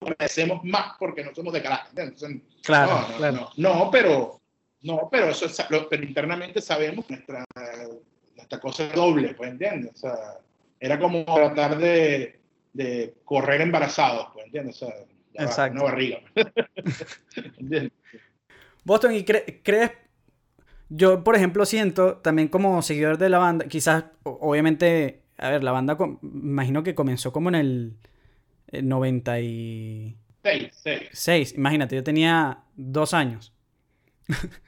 agradecemos 0.00 0.62
más 0.64 0.96
porque 0.98 1.24
no 1.24 1.34
somos 1.34 1.52
de 1.52 1.62
carácter. 1.62 2.14
claro, 2.62 3.08
no, 3.08 3.16
claro. 3.16 3.50
No, 3.56 3.90
pero, 3.90 4.40
no, 4.84 5.08
pero, 5.10 5.30
eso 5.30 5.46
pero 5.90 6.04
internamente 6.04 6.60
sabemos 6.60 7.06
que 7.06 7.14
nuestra, 7.14 7.44
nuestra 8.36 8.60
cosa 8.60 8.86
es 8.86 8.94
doble, 8.94 9.34
pues, 9.34 9.50
¿entiendes? 9.50 9.92
O 9.94 9.96
sea, 9.96 10.16
era 10.78 10.98
como 10.98 11.24
tratar 11.24 11.78
de, 11.78 12.38
de 12.72 13.14
correr 13.24 13.62
embarazados, 13.62 14.28
pues, 14.32 14.46
¿entiendes? 14.46 14.80
O 14.82 14.86
sea, 14.86 14.94
Exacto. 15.34 15.74
una 15.74 15.84
barriga. 15.84 16.20
Boston, 18.84 19.14
¿y 19.14 19.24
crees 19.24 19.92
yo, 20.90 21.24
por 21.24 21.34
ejemplo, 21.34 21.64
siento 21.66 22.18
también 22.18 22.48
como 22.48 22.80
seguidor 22.82 23.18
de 23.18 23.28
la 23.28 23.38
banda, 23.38 23.66
quizás, 23.66 24.04
obviamente, 24.22 25.22
a 25.38 25.50
ver, 25.50 25.64
la 25.64 25.72
banda, 25.72 25.96
imagino 26.22 26.82
que 26.82 26.94
comenzó 26.94 27.32
como 27.32 27.48
en 27.48 27.54
el 27.54 27.96
96. 28.70 30.14
Seis, 31.12 31.54
Imagínate, 31.56 31.96
yo 31.96 32.04
tenía 32.04 32.58
dos 32.76 33.14
años. 33.14 33.54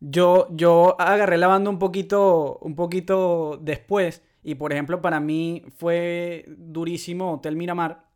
yo, 0.00 0.48
yo 0.50 1.00
agarré 1.00 1.38
la 1.38 1.46
banda 1.46 1.70
un 1.70 1.78
poquito, 1.78 2.58
un 2.62 2.74
poquito 2.74 3.58
después. 3.62 4.22
Y 4.42 4.54
por 4.56 4.72
ejemplo, 4.72 5.00
para 5.02 5.20
mí 5.20 5.64
fue 5.76 6.44
durísimo 6.48 7.34
Hotel 7.34 7.56
Miramar. 7.56 8.08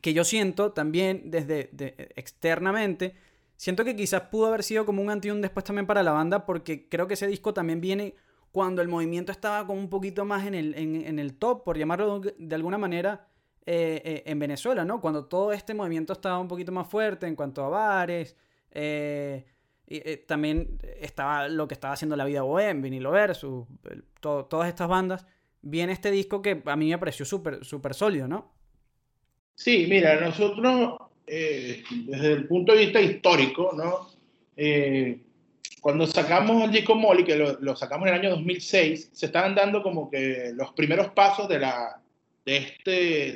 Que 0.00 0.12
yo 0.12 0.24
siento 0.24 0.72
también 0.72 1.30
desde 1.30 1.70
externamente. 2.16 3.14
Siento 3.56 3.84
que 3.84 3.96
quizás 3.96 4.22
pudo 4.22 4.46
haber 4.46 4.62
sido 4.62 4.84
como 4.86 5.02
un 5.02 5.10
antes 5.10 5.28
y 5.28 5.32
un 5.32 5.40
después 5.40 5.64
también 5.64 5.86
para 5.86 6.02
la 6.02 6.12
banda. 6.12 6.46
Porque 6.46 6.88
creo 6.88 7.06
que 7.06 7.14
ese 7.14 7.26
disco 7.26 7.54
también 7.54 7.80
viene 7.80 8.14
cuando 8.52 8.82
el 8.82 8.88
movimiento 8.88 9.32
estaba 9.32 9.66
como 9.66 9.80
un 9.80 9.90
poquito 9.90 10.24
más 10.24 10.46
en 10.46 10.54
el, 10.54 10.74
en 10.74 11.18
el 11.18 11.34
top, 11.34 11.64
por 11.64 11.76
llamarlo 11.76 12.20
de 12.20 12.54
alguna 12.54 12.78
manera 12.78 13.28
eh, 13.68 14.00
eh, 14.04 14.22
en 14.26 14.38
Venezuela, 14.38 14.84
¿no? 14.84 15.00
Cuando 15.00 15.24
todo 15.24 15.52
este 15.52 15.74
movimiento 15.74 16.12
estaba 16.12 16.38
un 16.38 16.46
poquito 16.46 16.70
más 16.70 16.86
fuerte 16.86 17.26
en 17.26 17.34
cuanto 17.34 17.64
a 17.64 17.68
bares. 17.68 18.36
Eh, 18.70 19.44
y, 19.86 20.16
también 20.18 20.78
estaba 21.00 21.48
lo 21.48 21.68
que 21.68 21.74
estaba 21.74 21.94
haciendo 21.94 22.16
la 22.16 22.24
vida 22.24 22.42
bohem, 22.42 22.82
Vinilo 22.82 23.10
Versus, 23.10 23.66
todas 24.20 24.68
estas 24.68 24.88
bandas. 24.88 25.26
Viene 25.62 25.92
este 25.92 26.10
disco 26.10 26.42
que 26.42 26.62
a 26.64 26.76
mí 26.76 26.90
me 26.90 26.98
pareció 26.98 27.24
súper 27.24 27.64
super 27.64 27.94
sólido, 27.94 28.28
¿no? 28.28 28.52
Sí, 29.54 29.86
mira, 29.88 30.20
nosotros, 30.20 30.98
desde 31.26 32.32
el 32.32 32.46
punto 32.46 32.72
de 32.72 32.78
vista 32.80 33.00
histórico, 33.00 33.72
¿no? 33.76 34.14
cuando 35.86 36.04
sacamos 36.04 36.64
el 36.64 36.72
disco 36.72 36.96
Molly, 36.96 37.22
que 37.22 37.36
lo, 37.36 37.76
sacamos 37.76 38.08
en 38.08 38.14
el 38.14 38.20
año 38.20 38.30
2006, 38.30 39.10
se 39.12 39.26
estaban 39.26 39.54
dando 39.54 39.84
como 39.84 40.10
que 40.10 40.50
los 40.52 40.72
primeros 40.72 41.10
pasos 41.10 41.48
de 41.48 41.60
la, 41.60 42.00
de, 42.44 42.56
este, 42.56 42.90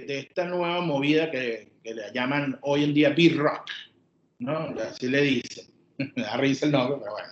de 0.06 0.18
esta 0.18 0.46
nueva 0.46 0.80
movida 0.80 1.30
que, 1.30 1.68
que 1.84 1.94
le 1.94 2.12
llaman 2.12 2.58
hoy 2.62 2.82
en 2.82 2.94
día 2.94 3.10
beat 3.10 3.36
rock, 3.36 3.70
¿no? 4.40 4.74
Así 4.80 5.08
le 5.08 5.20
dicen. 5.22 5.69
A 6.30 6.36
risa 6.36 6.66
el 6.66 6.72
nombre, 6.72 6.98
pero 7.00 7.12
bueno, 7.12 7.28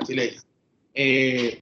así, 0.00 0.14
le 0.14 0.24
dicen. 0.24 0.42
Eh, 0.94 1.60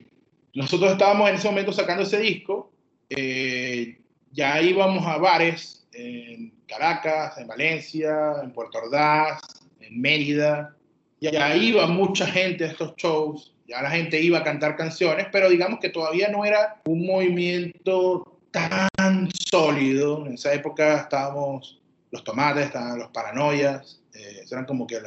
nosotros 0.54 0.92
estábamos 0.92 1.28
en 1.30 1.36
ese 1.36 1.48
momento 1.48 1.72
sacando 1.72 2.02
ese 2.02 2.20
disco, 2.20 2.70
eh, 3.08 3.98
ya 4.32 4.60
íbamos 4.60 5.06
a 5.06 5.18
bares 5.18 5.86
en 5.92 6.52
Caracas, 6.66 7.38
en 7.38 7.46
Valencia, 7.46 8.34
en 8.42 8.52
Puerto 8.52 8.78
Ordaz, 8.78 9.40
en 9.80 10.00
Mérida, 10.00 10.76
ya 11.20 11.54
iba 11.54 11.86
mucha 11.86 12.26
gente 12.26 12.64
a 12.64 12.68
estos 12.68 12.96
shows, 12.96 13.54
ya 13.68 13.80
la 13.80 13.90
gente 13.90 14.20
iba 14.20 14.38
a 14.38 14.44
cantar 14.44 14.76
canciones, 14.76 15.28
pero 15.30 15.48
digamos 15.48 15.78
que 15.80 15.88
todavía 15.88 16.28
no 16.28 16.44
era 16.44 16.80
un 16.84 17.06
movimiento 17.06 18.40
tan 18.50 19.30
sólido. 19.32 20.26
En 20.26 20.34
esa 20.34 20.52
época 20.52 21.02
estábamos 21.02 21.80
los 22.10 22.24
tomates, 22.24 22.66
estaban 22.66 22.98
los 22.98 23.08
paranoias, 23.08 24.02
eh, 24.14 24.44
eran 24.50 24.66
como 24.66 24.86
que 24.86 25.00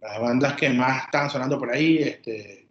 las 0.00 0.20
bandas 0.20 0.54
que 0.54 0.70
más 0.70 1.04
estaban 1.04 1.30
sonando 1.30 1.58
por 1.58 1.70
ahí. 1.70 1.98
Este, 1.98 2.66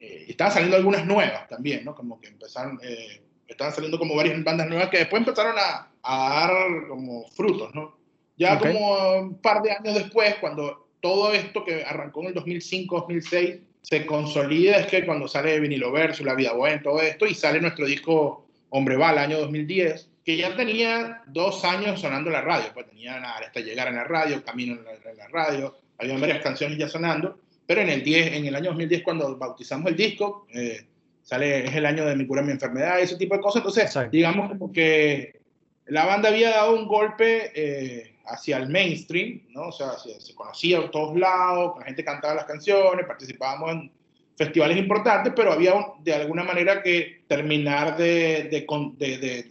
eh, 0.00 0.26
estaban 0.28 0.52
saliendo 0.52 0.76
algunas 0.76 1.06
nuevas 1.06 1.48
también, 1.48 1.84
¿no? 1.84 1.94
Como 1.94 2.20
que 2.20 2.28
empezaron, 2.28 2.78
eh, 2.82 3.22
estaban 3.46 3.72
saliendo 3.74 3.98
como 3.98 4.16
varias 4.16 4.42
bandas 4.42 4.68
nuevas 4.68 4.88
que 4.88 4.98
después 4.98 5.20
empezaron 5.20 5.56
a, 5.58 5.90
a 6.02 6.28
dar 6.28 6.88
como 6.88 7.28
frutos, 7.28 7.74
¿no? 7.74 7.96
Ya 8.36 8.58
como 8.58 9.18
un 9.18 9.38
par 9.38 9.62
de 9.62 9.72
años 9.72 9.94
después, 9.94 10.36
cuando 10.36 10.88
todo 11.00 11.32
esto 11.32 11.64
que 11.64 11.84
arrancó 11.84 12.22
en 12.22 12.28
el 12.28 12.34
2005, 12.34 13.00
2006, 13.00 13.60
se 13.82 14.06
consolida, 14.06 14.78
es 14.78 14.86
que 14.86 15.04
cuando 15.04 15.28
sale 15.28 15.60
Vinilo 15.60 15.92
Verso, 15.92 16.24
La 16.24 16.34
Vida 16.34 16.52
Buena, 16.52 16.82
todo 16.82 17.00
esto, 17.00 17.26
y 17.26 17.34
sale 17.34 17.60
nuestro 17.60 17.84
disco 17.84 18.46
Hombre 18.70 18.96
Va, 18.96 19.10
el 19.10 19.18
año 19.18 19.38
2010, 19.40 20.08
que 20.24 20.36
ya 20.36 20.56
tenía 20.56 21.22
dos 21.26 21.64
años 21.64 22.00
sonando 22.00 22.30
en 22.30 22.34
la 22.34 22.40
radio, 22.40 22.70
pues 22.72 22.88
tenía 22.88 23.18
nada, 23.18 23.38
hasta 23.38 23.60
llegar 23.60 23.88
en 23.88 23.96
la 23.96 24.04
radio, 24.04 24.42
Camino 24.44 24.74
en 24.74 25.16
la, 25.16 25.28
radio, 25.28 25.76
había 26.02 26.18
varias 26.18 26.42
canciones 26.42 26.78
ya 26.78 26.88
sonando, 26.88 27.38
pero 27.66 27.80
en 27.80 27.88
el, 27.88 28.02
10, 28.02 28.34
en 28.34 28.46
el 28.46 28.54
año 28.54 28.70
2010 28.70 29.02
cuando 29.02 29.36
bautizamos 29.36 29.90
el 29.90 29.96
disco, 29.96 30.46
eh, 30.52 30.84
sale, 31.22 31.66
es 31.66 31.74
el 31.74 31.86
año 31.86 32.04
de 32.04 32.16
mi 32.16 32.26
cura, 32.26 32.42
mi 32.42 32.52
enfermedad, 32.52 33.00
ese 33.00 33.16
tipo 33.16 33.36
de 33.36 33.40
cosas. 33.40 33.64
Entonces, 33.64 34.10
digamos 34.10 34.48
como 34.48 34.72
que 34.72 35.40
la 35.86 36.04
banda 36.04 36.28
había 36.28 36.50
dado 36.50 36.74
un 36.74 36.86
golpe 36.86 37.52
eh, 37.54 38.16
hacia 38.26 38.56
el 38.56 38.68
mainstream, 38.68 39.42
¿no? 39.50 39.68
O 39.68 39.72
sea, 39.72 39.92
se, 39.98 40.34
conocía 40.34 40.78
en 40.78 40.90
todos 40.90 41.16
lados, 41.16 41.74
la 41.78 41.84
gente 41.86 42.04
cantaba 42.04 42.34
las 42.34 42.44
canciones, 42.46 43.06
participábamos 43.06 43.70
en 43.72 43.92
festivales 44.36 44.76
importantes, 44.76 45.32
pero 45.36 45.52
había 45.52 45.74
de 46.02 46.14
alguna 46.14 46.42
manera 46.42 46.82
que 46.82 47.22
terminar 47.28 47.96
de, 47.96 48.48
de, 48.50 49.46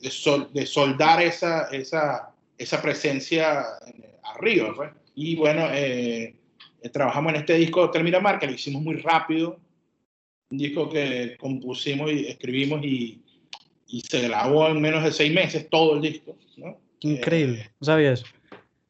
de, 0.52 0.66
soldar 0.66 1.22
esa, 1.22 1.70
esa, 1.72 2.34
esa 2.58 2.82
presencia 2.82 3.64
arriba. 4.24 4.74
Pues. 4.76 4.92
Y 5.16 5.36
bueno, 5.36 5.68
eh, 5.72 6.36
trabajamos 6.90 7.34
en 7.34 7.40
este 7.42 7.56
disco 7.56 7.82
Hotel 7.82 8.12
que 8.40 8.48
lo 8.48 8.54
hicimos 8.54 8.82
muy 8.82 8.96
rápido, 8.96 9.60
un 10.50 10.58
disco 10.58 10.90
que 10.90 11.38
compusimos 11.40 12.12
y 12.12 12.28
escribimos 12.28 12.84
y, 12.84 13.22
y 13.88 14.02
se 14.02 14.22
grabó 14.28 14.68
en 14.68 14.82
menos 14.82 15.04
de 15.04 15.12
seis 15.12 15.32
meses 15.32 15.70
todo 15.70 15.96
el 15.96 16.02
disco. 16.02 16.38
¿no? 16.58 16.78
Increíble, 17.02 17.72
¿no 17.80 17.86
sabías? 17.86 18.24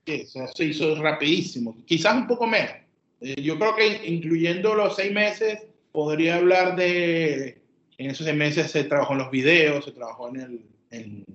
Sí, 0.05 0.25
se 0.25 0.65
hizo 0.65 0.95
rapidísimo, 0.95 1.77
quizás 1.85 2.15
un 2.15 2.27
poco 2.27 2.47
menos. 2.47 2.73
Eh, 3.21 3.39
yo 3.41 3.57
creo 3.59 3.75
que 3.75 4.07
incluyendo 4.07 4.73
los 4.73 4.95
seis 4.95 5.11
meses, 5.11 5.59
podría 5.91 6.37
hablar 6.37 6.75
de, 6.75 7.61
en 7.97 8.09
esos 8.09 8.25
seis 8.25 8.37
meses 8.37 8.71
se 8.71 8.83
trabajó 8.85 9.13
en 9.13 9.19
los 9.19 9.31
videos, 9.31 9.85
se 9.85 9.91
trabajó 9.91 10.29
en 10.29 10.41
el... 10.41 10.65
En, 10.89 11.25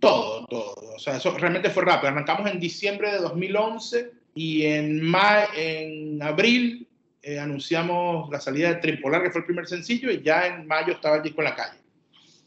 todo, 0.00 0.46
todo. 0.46 0.74
O 0.96 0.98
sea, 0.98 1.18
eso 1.18 1.36
realmente 1.36 1.68
fue 1.68 1.84
rápido. 1.84 2.08
Arrancamos 2.08 2.50
en 2.50 2.58
diciembre 2.58 3.12
de 3.12 3.18
2011 3.18 4.12
y 4.38 4.66
en, 4.66 5.02
en 5.56 6.22
abril 6.22 6.86
eh, 7.22 7.40
anunciamos 7.40 8.30
la 8.30 8.40
salida 8.40 8.68
de 8.68 8.76
Tripolar, 8.76 9.20
que 9.20 9.32
fue 9.32 9.40
el 9.40 9.46
primer 9.46 9.66
sencillo, 9.66 10.12
y 10.12 10.22
ya 10.22 10.46
en 10.46 10.64
mayo 10.64 10.92
estaba 10.92 11.16
el 11.16 11.24
disco 11.24 11.40
en 11.40 11.44
la 11.46 11.56
calle. 11.56 11.78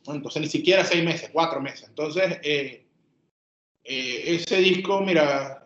entonces 0.08 0.42
ni 0.42 0.48
siquiera 0.48 0.86
seis 0.86 1.04
meses, 1.04 1.30
cuatro 1.34 1.60
meses. 1.60 1.90
Entonces, 1.90 2.40
eh, 2.44 2.86
eh, 3.84 4.24
ese 4.26 4.56
disco, 4.62 5.02
mira, 5.02 5.66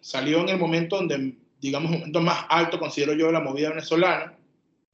salió 0.00 0.42
en 0.42 0.50
el 0.50 0.58
momento 0.58 0.94
donde, 0.94 1.34
digamos, 1.60 1.90
el 1.90 1.98
momento 1.98 2.20
más 2.20 2.46
alto, 2.50 2.78
considero 2.78 3.14
yo, 3.14 3.26
de 3.26 3.32
la 3.32 3.40
movida 3.40 3.70
venezolana, 3.70 4.32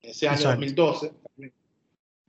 ese 0.01 0.29
año 0.29 0.45
2012. 0.45 1.13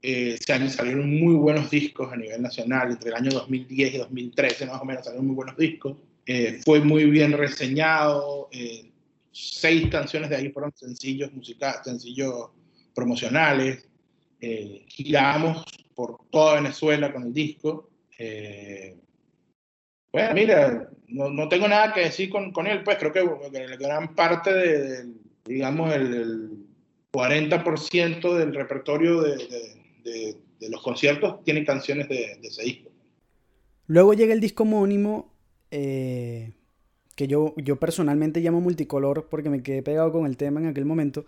ese 0.02 0.52
año 0.52 0.68
salieron 0.68 1.08
muy 1.08 1.36
buenos 1.36 1.70
discos 1.70 2.12
a 2.12 2.16
nivel 2.16 2.42
nacional, 2.42 2.90
entre 2.90 3.08
el 3.08 3.16
año 3.16 3.30
2010 3.30 3.94
y 3.94 3.96
2013 3.96 4.66
más 4.66 4.82
o 4.82 4.84
menos 4.84 5.06
salieron 5.06 5.26
muy 5.26 5.36
buenos 5.36 5.56
discos. 5.56 5.96
Fue 6.64 6.80
muy 6.80 7.06
bien 7.06 7.32
reseñado, 7.32 8.48
seis 9.32 9.88
canciones 9.90 10.30
de 10.30 10.36
ahí 10.36 10.50
fueron 10.50 10.72
sencillos 10.74 11.32
musicales, 11.32 11.80
sencillos 11.84 12.50
promocionales. 12.94 13.88
Eh, 14.40 14.84
giramos 14.88 15.64
por 15.94 16.18
toda 16.30 16.56
Venezuela 16.56 17.12
con 17.12 17.24
el 17.24 17.32
disco. 17.32 17.90
Eh, 18.18 18.96
bueno, 20.12 20.34
mira, 20.34 20.90
no, 21.08 21.30
no, 21.30 21.48
tengo 21.48 21.68
nada 21.68 21.92
que 21.92 22.00
decir 22.00 22.28
con, 22.28 22.52
con 22.52 22.66
él, 22.66 22.82
pues 22.82 22.98
creo 22.98 23.12
que, 23.12 23.50
la 23.50 23.76
gran 23.76 24.14
parte 24.14 24.52
de, 24.52 25.12
digamos, 25.44 25.94
el, 25.94 26.58
40% 27.12 28.38
del 28.38 28.54
repertorio 28.54 29.20
de, 29.20 29.36
de, 30.02 30.36
de, 30.58 30.70
los 30.70 30.82
conciertos 30.82 31.44
tiene 31.44 31.62
canciones 31.62 32.08
de, 32.08 32.38
ese 32.42 32.62
disco. 32.62 32.90
Luego 33.86 34.14
llega 34.14 34.32
el 34.32 34.40
disco 34.40 34.62
homónimo, 34.62 35.31
eh, 35.72 36.52
que 37.16 37.26
yo, 37.26 37.54
yo 37.56 37.76
personalmente 37.76 38.40
llamo 38.40 38.60
multicolor 38.60 39.28
porque 39.30 39.48
me 39.48 39.62
quedé 39.62 39.82
pegado 39.82 40.12
con 40.12 40.26
el 40.26 40.36
tema 40.36 40.60
en 40.60 40.66
aquel 40.66 40.84
momento, 40.84 41.24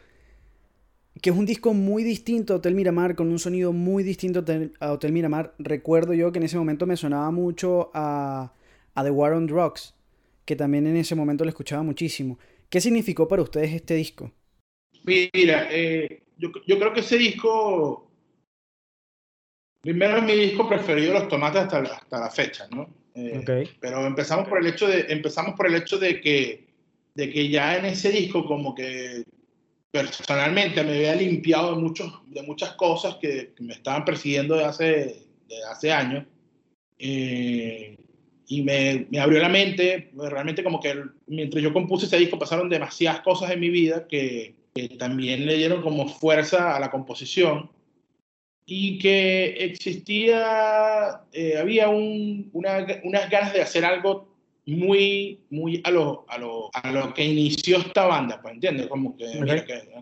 que 1.22 1.30
es 1.30 1.37
un 1.37 1.46
disco 1.46 1.72
muy 1.72 2.04
distinto 2.04 2.52
a 2.52 2.57
Hotel 2.57 2.74
Miramar, 2.74 3.14
con 3.14 3.30
un 3.30 3.38
sonido 3.38 3.72
muy 3.72 4.02
distinto 4.02 4.44
a 4.80 4.92
Hotel 4.92 5.12
Miramar. 5.12 5.54
Recuerdo 5.59 6.12
yo 6.12 6.30
que 6.30 6.38
en 6.38 6.44
ese 6.44 6.59
momento 6.59 6.87
me 6.87 6.96
sonaba 6.96 7.30
mucho 7.30 7.90
a, 7.94 8.52
The 8.94 9.11
War 9.11 9.33
on 9.33 9.46
Drugs, 9.46 9.94
que 10.44 10.57
también 10.57 10.87
en 10.87 10.96
ese 10.96 11.14
momento 11.14 11.44
lo 11.44 11.50
escuchaba 11.50 11.83
muchísimo. 11.83 12.38
¿Qué 12.68 12.83
significó 12.83 13.26
para 13.26 13.42
ustedes 13.42 13.72
este 13.72 13.94
disco? 13.94 14.30
Mira, 15.04 15.68
eh, 15.70 16.22
yo, 16.37 16.50
creo 16.52 16.92
que 16.92 17.00
ese 17.00 17.16
disco, 17.16 18.11
primero 19.80 20.18
es 20.18 20.24
mi 20.24 20.35
disco 20.35 20.68
preferido 20.68 21.14
los 21.14 21.28
tomates 21.28 21.62
hasta, 21.62 21.78
hasta 21.78 22.20
la 22.20 22.30
fecha, 22.30 22.66
¿no? 22.70 23.03
Eh, 23.14 23.68
pero 23.81 24.05
empezamos 24.07 24.48
por 24.48 24.59
el 24.59 24.66
hecho 24.66 24.88
de, 24.88 25.07
empezamos 25.09 25.55
por 25.55 25.68
el 25.68 25.77
hecho 25.77 25.98
de 25.98 26.20
que, 26.20 26.66
de 27.14 27.31
que 27.31 27.48
ya 27.48 27.77
en 27.77 27.85
ese 27.85 28.11
disco 28.11 28.44
como 28.44 28.74
que 28.74 29.22
personalmente 29.92 30.83
me 30.83 30.96
había 30.96 31.14
limpiado 31.14 31.77
de, 31.77 31.81
muchos, 31.81 32.12
de 32.27 32.42
muchas 32.42 32.72
cosas 32.72 33.16
que, 33.16 33.53
me 33.61 33.74
estaban 33.74 34.05
persiguiendo 34.05 34.57
de 34.57 34.64
hace, 34.64 34.85
de 35.48 35.64
hace 35.70 35.92
años. 35.92 36.24
Eh, 36.98 37.96
y 38.46 38.62
me, 38.62 39.07
me, 39.11 39.20
abrió 39.20 39.40
la 39.40 39.48
mente, 39.48 40.11
realmente 40.16 40.64
como 40.64 40.81
que 40.81 40.94
mientras 41.29 41.62
yo 41.62 41.72
compuse 41.72 42.07
ese 42.07 42.18
disco 42.18 42.38
pasaron 42.38 42.68
demasiadas 42.68 43.20
cosas 43.20 43.50
en 43.53 43.61
mi 43.61 43.70
vida 43.70 44.07
que, 44.07 44.55
que 44.74 44.88
también 44.90 45.46
le 45.46 45.57
dieron 45.57 45.81
como 45.83 46.09
fuerza 46.09 46.74
a 46.74 46.81
la 46.81 46.90
composición 46.90 47.70
y 48.66 48.98
que 48.98 49.64
existía, 49.64 51.20
eh, 51.33 51.57
había 51.59 51.88
un, 51.88 52.48
una, 52.53 52.87
unas 53.03 53.29
ganas 53.29 53.53
de 53.53 53.62
hacer 53.62 53.85
algo 53.85 54.35
muy, 54.66 55.40
muy 55.50 55.83
a 55.85 55.90
lo, 55.90 56.24
a, 56.27 56.38
lo, 56.38 56.70
a 56.72 56.90
lo 56.90 57.12
que 57.12 57.24
inició 57.24 57.79
esta 57.79 58.07
banda, 58.07 58.40
pues 58.40 58.55
entiendes, 58.55 58.87
como 58.87 59.14
que, 59.16 59.27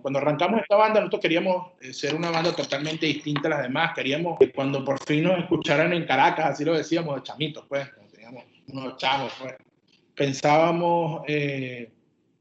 cuando 0.01 0.21
arrancamos 0.21 0.61
esta 0.61 0.77
banda 0.77 1.01
nosotros 1.01 1.23
queríamos 1.23 1.73
eh, 1.81 1.93
ser 1.93 2.15
una 2.15 2.31
banda 2.31 2.55
totalmente 2.55 3.07
distinta 3.07 3.49
a 3.49 3.51
las 3.51 3.63
demás, 3.63 3.93
queríamos 3.95 4.39
que 4.39 4.53
cuando 4.53 4.85
por 4.85 5.05
fin 5.05 5.25
nos 5.25 5.41
escucharan 5.41 5.93
en 5.93 6.07
Caracas, 6.07 6.47
así 6.47 6.65
lo 6.65 6.75
decíamos, 6.75 7.17
de 7.17 7.23
chamitos, 7.23 7.65
pues, 7.69 7.89
teníamos 8.13 8.45
unos 8.69 8.97
chavos, 8.97 9.33
pues, 9.41 9.55
pensábamos... 10.15 11.23
Eh, 11.27 11.91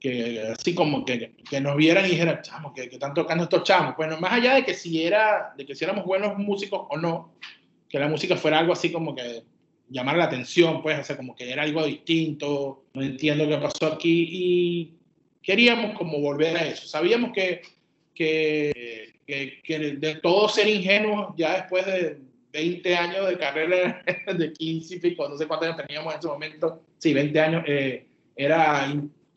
que 0.02 0.42
así 0.58 0.74
como 0.74 1.06
que, 1.06 1.36
que 1.48 1.62
nos 1.62 1.78
vieran 1.78 2.06
y 2.08 2.10
dijeran, 2.10 2.42
chamo, 2.42 2.74
que, 2.74 2.90
que, 2.90 2.96
están 2.96 3.14
tocando 3.14 3.44
estos 3.44 3.64
chamos. 3.64 3.96
Bueno, 3.96 4.20
más 4.20 4.34
allá 4.34 4.56
de 4.56 4.66
que 4.66 4.74
si 4.74 5.04
era, 5.04 5.54
de 5.56 5.64
que 5.64 5.76
si 5.76 5.84
éramos 5.86 6.06
buenos 6.06 6.38
músicos 6.40 6.88
o 6.90 6.98
no, 6.98 7.36
que 7.88 8.00
la 8.00 8.08
música 8.08 8.36
fuera 8.36 8.58
algo 8.58 8.74
así 8.74 8.92
como 8.92 9.14
que 9.14 9.44
llamar 9.90 10.18
la 10.18 10.24
atención, 10.24 10.82
pues, 10.82 11.00
o 11.00 11.04
sea, 11.04 11.16
como 11.16 11.36
que 11.36 11.52
era 11.52 11.62
algo 11.62 11.86
distinto, 11.86 12.86
no 12.94 13.04
entiendo 13.04 13.48
qué 13.48 13.58
pasó 13.58 13.94
aquí, 13.94 14.28
y 14.32 14.94
queríamos 15.44 15.96
como 15.96 16.20
volver 16.20 16.58
a 16.58 16.66
eso. 16.66 16.88
Sabíamos 16.88 17.32
que, 17.32 17.62
que, 18.16 19.14
que, 19.28 19.80
de 19.98 20.16
todo 20.16 20.50
ser 20.50 20.68
ingenuos, 20.68 21.36
ya 21.38 21.58
después 21.58 21.86
de 21.86 22.22
20 22.54 22.96
años 22.96 23.28
de 23.28 23.38
carrera, 23.38 24.04
de 24.36 24.52
15 24.52 24.96
y 24.96 25.00
pico, 25.00 25.30
no 25.30 25.38
sé 25.38 25.46
cuántos 25.46 25.68
años 25.70 25.86
teníamos 25.86 26.12
en 26.12 26.20
ese 26.20 26.28
momento, 26.28 26.82
sí, 26.98 27.14
20 27.14 27.40
años, 27.40 27.64
eh, 27.68 28.06
era 28.36 28.92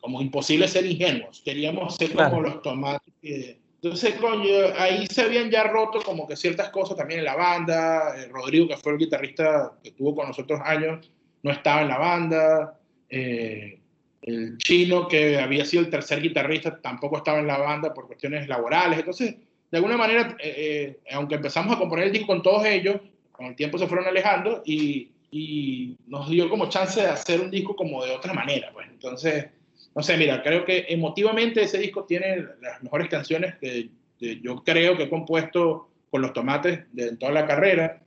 como 0.05 0.21
imposible 0.21 0.67
ser 0.67 0.85
ingenuos, 0.85 1.41
queríamos 1.43 1.95
ser 1.95 2.13
como 2.13 2.39
los 2.39 2.61
tomates. 2.61 3.57
Entonces, 3.81 4.13
coño, 4.21 4.53
ahí 4.77 5.07
se 5.07 5.23
habían 5.23 5.49
ya 5.49 5.63
roto 5.63 5.99
como 6.03 6.27
que 6.27 6.35
ciertas 6.35 6.69
cosas 6.69 6.95
también 6.95 7.21
en 7.21 7.25
la 7.25 7.35
banda. 7.35 8.13
Eh, 8.15 8.27
Rodrigo, 8.31 8.67
que 8.67 8.77
fue 8.77 8.91
el 8.91 8.99
guitarrista 8.99 9.73
que 9.83 9.89
tuvo 9.93 10.13
con 10.13 10.27
nosotros 10.27 10.59
años, 10.63 11.09
no 11.41 11.51
estaba 11.51 11.81
en 11.81 11.87
la 11.87 11.97
banda. 11.97 12.79
Eh, 13.09 13.79
el 14.21 14.59
chino, 14.59 15.07
que 15.07 15.39
había 15.39 15.65
sido 15.65 15.81
el 15.81 15.89
tercer 15.89 16.21
guitarrista, 16.21 16.79
tampoco 16.79 17.17
estaba 17.17 17.39
en 17.39 17.47
la 17.47 17.57
banda 17.57 17.91
por 17.91 18.05
cuestiones 18.05 18.47
laborales. 18.47 18.99
Entonces, 18.99 19.37
de 19.71 19.77
alguna 19.77 19.97
manera, 19.97 20.37
eh, 20.39 20.99
aunque 21.13 21.33
empezamos 21.33 21.75
a 21.75 21.79
componer 21.79 22.05
el 22.05 22.11
disco 22.11 22.27
con 22.27 22.43
todos 22.43 22.63
ellos, 22.63 23.01
con 23.31 23.47
el 23.47 23.55
tiempo 23.55 23.79
se 23.79 23.87
fueron 23.87 24.05
alejando 24.05 24.61
y, 24.67 25.09
y, 25.31 25.97
nos 26.05 26.29
dio 26.29 26.47
como 26.47 26.69
chance 26.69 27.01
de 27.01 27.07
hacer 27.07 27.41
un 27.41 27.49
disco 27.49 27.75
como 27.75 28.05
de 28.05 28.11
otra 28.11 28.33
manera. 28.33 28.69
Pues. 28.71 28.87
Entonces, 28.91 29.47
no 29.95 30.03
sé, 30.03 30.17
mira, 30.17 30.43
creo 30.43 30.65
que 30.65 30.85
emotivamente 30.89 31.63
ese 31.63 31.77
disco 31.77 32.03
tiene 32.03 32.45
las 32.61 32.83
mejores 32.83 33.07
canciones 33.07 33.55
que, 33.55 33.89
yo 34.19 34.63
creo 34.63 34.97
que 34.97 35.03
he 35.03 35.09
compuesto 35.09 35.89
con 36.09 36.21
los 36.21 36.33
tomates 36.33 36.85
de 36.91 37.15
toda 37.17 37.31
la 37.31 37.45
carrera. 37.45 38.01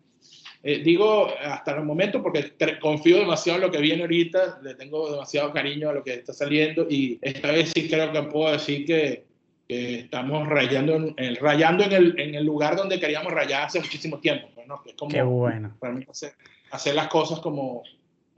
Eh, 0.62 0.82
digo 0.82 1.28
hasta 1.42 1.76
el 1.76 1.84
momento 1.84 2.22
porque 2.22 2.52
confío 2.80 3.18
demasiado 3.18 3.58
en 3.58 3.66
lo 3.66 3.70
que 3.70 3.80
viene 3.80 4.02
ahorita, 4.02 4.60
le 4.62 4.74
tengo 4.74 5.10
demasiado 5.10 5.52
cariño 5.52 5.88
a 5.88 5.92
lo 5.92 6.02
que 6.02 6.14
está 6.14 6.32
saliendo 6.32 6.86
y 6.88 7.18
esta 7.22 7.52
vez 7.52 7.72
sí 7.74 7.88
creo 7.88 8.12
que 8.12 8.22
puedo 8.22 8.52
decir 8.52 8.84
que, 8.84 9.26
estamos 9.68 10.48
rayando, 10.48 10.96
en, 10.96 11.14
el, 11.18 11.36
rayando 11.36 11.84
en, 11.84 11.92
el, 11.92 12.18
en 12.18 12.34
el 12.34 12.44
lugar 12.44 12.74
donde 12.74 12.98
queríamos 12.98 13.30
rayar 13.30 13.64
hace 13.64 13.78
muchísimo 13.78 14.18
tiempo. 14.18 14.48
Pues, 14.54 14.66
¿no? 14.66 14.82
como 14.96 15.12
Qué 15.12 15.20
bueno. 15.22 15.76
hacer, 16.10 16.32
hacer, 16.70 16.94
las 16.94 17.08
cosas 17.08 17.40
como 17.40 17.82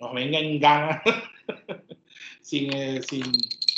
nos 0.00 0.14
vengan 0.14 0.44
en 0.44 0.60
gana 0.60 1.02
sin, 2.40 2.72
eh, 2.74 3.02
sin... 3.02 3.24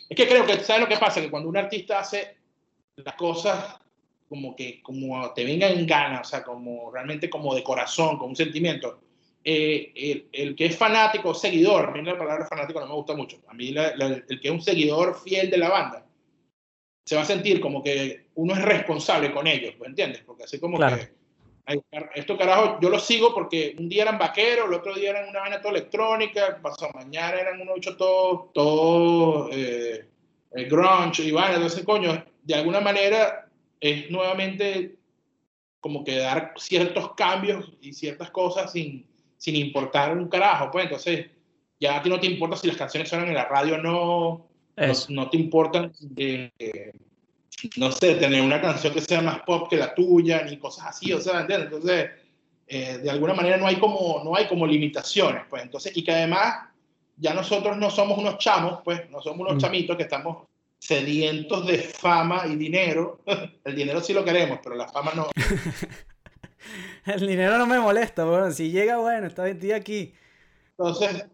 Es 0.08 0.16
que 0.16 0.28
creo 0.28 0.46
que, 0.46 0.58
¿sabes 0.61 0.82
lo 0.82 0.88
que 0.88 0.98
pasa? 0.98 1.20
Que 1.20 1.30
cuando 1.30 1.48
un 1.48 1.56
artista 1.56 2.00
hace 2.00 2.37
las 2.96 3.14
cosas 3.14 3.76
como 4.28 4.56
que 4.56 4.80
como 4.82 5.30
te 5.35 5.44
venga 5.44 5.68
en 5.68 5.87
gana, 5.87 6.20
o 6.20 6.24
sea, 6.24 6.42
como 6.42 6.90
realmente 6.90 7.28
como 7.28 7.54
de 7.54 7.62
corazón, 7.62 8.16
con 8.16 8.30
un 8.30 8.37
sentimiento, 8.37 9.00
eh, 9.44 9.92
el, 9.94 10.28
el, 10.32 10.56
que 10.56 10.66
es 10.66 10.76
fanático, 10.76 11.35
seguidor, 11.35 11.88
a 11.88 11.92
mí 11.92 12.02
la 12.02 12.16
palabra 12.16 12.46
fanático 12.46 12.80
no 12.80 12.87
me 12.87 12.94
gusta 12.94 13.14
mucho, 13.14 13.42
a 13.48 13.52
mí 13.52 13.68
el 13.68 14.40
que 14.40 14.48
es 14.48 14.50
un 14.50 14.62
seguidor 14.62 15.20
fiel 15.22 15.50
de 15.50 15.58
la 15.58 15.68
banda, 15.68 16.06
se 17.04 17.16
va 17.16 17.22
a 17.22 17.26
sentir 17.26 17.61
como 17.61 17.82
que 17.82 18.28
uno 18.37 18.54
es 18.54 18.62
responsable 18.62 19.32
con 19.32 19.46
ellos, 19.46 19.74
¿me 19.78 19.88
entiendes? 19.88 20.22
Porque 20.24 20.44
así 20.44 20.58
como 20.58 20.78
que 20.78 21.12
estos 21.66 22.38
carajos, 22.38 22.79
yo 22.81 22.88
los 22.88 23.07
sigo 23.07 23.33
porque 23.33 23.77
un 23.79 23.88
día 23.88 24.03
eran 24.03 24.18
vaqueros, 24.18 24.68
el 24.68 24.75
otro 24.75 24.94
día 24.94 25.11
eran 25.11 25.29
una 25.29 25.40
vaina 25.40 25.61
toda 25.61 25.75
electrónica, 25.75 26.59
pasado 26.61 26.92
mañana 26.94 27.38
eran 27.38 27.61
unos 27.61 27.77
ocho 27.77 27.96
todos, 27.96 28.53
todo, 28.53 29.48
eh, 29.53 30.07
grunge 30.51 31.22
y 31.22 31.31
vaina, 31.31 31.55
entonces 31.55 31.85
coño, 31.85 32.25
de 32.42 32.55
alguna 32.55 32.81
manera 32.81 33.48
es 33.81 34.11
nuevamente 34.11 34.96
como 35.81 36.05
que 36.05 36.16
dar 36.16 36.55
ciertos 36.57 37.14
cambios 37.14 37.72
y 37.81 37.92
ciertas 37.92 38.31
cosas 38.31 38.72
sin, 38.72 39.07
sin 39.37 39.57
importar 39.57 40.16
un 40.16 40.29
carajo, 40.29 40.70
pues 40.70 40.85
entonces 40.85 41.27
ya 41.81 41.96
a 41.96 42.03
ti 42.03 42.09
no 42.09 42.20
te 42.20 42.27
importa 42.27 42.57
si 42.57 42.68
las 42.68 42.77
canciones 42.77 43.09
suenan 43.09 43.29
en 43.29 43.35
la 43.35 43.46
radio 43.46 43.75
o 43.75 43.79
no, 43.79 44.48
no, 45.09 45.31
te 45.31 45.37
importa, 45.37 45.90
eh, 46.16 46.92
no 47.76 47.92
sé, 47.92 48.14
tener 48.16 48.42
una 48.42 48.60
canción 48.60 48.92
que 48.92 49.00
sea 49.00 49.20
más 49.20 49.40
pop 49.42 49.68
que 49.68 49.76
la 49.76 49.94
tuya, 49.94 50.42
ni 50.42 50.56
cosas 50.58 50.86
así, 50.86 51.12
o 51.12 51.20
sea, 51.20 51.40
¿entiendes? 51.40 51.72
Entonces, 51.72 52.10
eh, 52.66 52.98
de 52.98 53.10
alguna 53.10 53.34
manera 53.34 53.56
no 53.56 53.66
hay, 53.66 53.76
como, 53.76 54.22
no 54.24 54.34
hay 54.34 54.46
como 54.46 54.66
limitaciones, 54.66 55.42
pues 55.48 55.62
entonces, 55.62 55.96
y 55.96 56.02
que 56.02 56.12
además 56.12 56.68
ya 57.16 57.34
nosotros 57.34 57.76
no 57.76 57.90
somos 57.90 58.18
unos 58.18 58.38
chamos, 58.38 58.80
pues, 58.84 59.08
no 59.10 59.20
somos 59.20 59.40
unos 59.40 59.54
mm. 59.54 59.58
chamitos 59.58 59.96
que 59.96 60.04
estamos 60.04 60.48
sedientos 60.78 61.66
de 61.66 61.78
fama 61.78 62.44
y 62.46 62.56
dinero. 62.56 63.20
El 63.64 63.76
dinero 63.76 64.00
sí 64.00 64.12
lo 64.12 64.24
queremos, 64.24 64.58
pero 64.62 64.74
la 64.74 64.88
fama 64.88 65.12
no. 65.14 65.28
El 67.06 67.26
dinero 67.26 67.58
no 67.58 67.66
me 67.66 67.78
molesta, 67.78 68.24
bueno, 68.24 68.50
si 68.50 68.70
llega, 68.70 68.96
bueno, 68.98 69.26
está 69.26 69.44
vendido 69.44 69.76
aquí. 69.76 70.14
Entonces, 70.78 71.26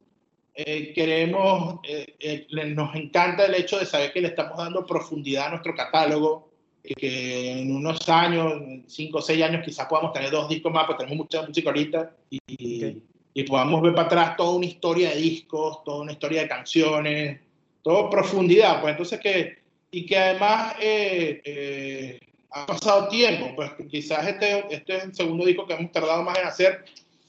eh, 0.61 0.93
queremos, 0.93 1.77
eh, 1.85 2.17
eh, 2.19 2.47
nos 2.75 2.93
encanta 2.97 3.47
el 3.47 3.55
hecho 3.55 3.79
de 3.79 3.87
saber 3.87 4.13
que 4.13 4.21
le 4.21 4.29
estamos 4.29 4.59
dando 4.59 4.85
profundidad 4.85 5.47
a 5.47 5.51
nuestro 5.51 5.73
catálogo, 5.73 6.51
y 6.83 6.95
que 6.95 7.61
en 7.61 7.77
unos 7.77 8.09
años, 8.09 8.61
cinco 8.89 9.19
o 9.19 9.23
seis 9.23 9.41
años, 9.41 9.65
quizás 9.65 9.87
podamos 9.87 10.13
tener 10.13 10.33
dos 10.33 10.49
discos 10.49 10.73
más, 10.73 10.85
porque 10.85 11.05
tenemos 11.05 11.27
mucha 11.27 11.47
música 11.47 11.69
ahorita, 11.69 12.11
y, 12.29 13.03
y 13.35 13.43
podamos 13.45 13.83
ver 13.83 13.95
para 13.95 14.07
atrás 14.07 14.37
toda 14.37 14.57
una 14.57 14.67
historia 14.67 15.11
de 15.11 15.21
discos, 15.21 15.85
toda 15.85 16.03
una 16.03 16.11
historia 16.11 16.43
de 16.43 16.49
canciones, 16.49 17.41
todo 17.83 18.11
profundidad, 18.11 18.81
pues. 18.81 18.91
Entonces 18.93 19.21
que, 19.21 19.59
y 19.93 20.07
que 20.07 20.19
además 20.19 20.75
eh, 20.81 21.41
eh, 21.45 22.21
ha 22.51 22.67
pasado 22.67 23.07
tiempo, 23.07 23.53
pues 23.55 23.71
quizás 23.89 24.27
este, 24.27 24.75
este 24.75 24.97
es 24.97 25.05
el 25.05 25.15
segundo 25.15 25.47
disco 25.47 25.69
que 25.69 25.75
hemos 25.75 25.93
tardado 25.93 26.25
más 26.25 26.37
en 26.37 26.47
hacer, 26.47 26.85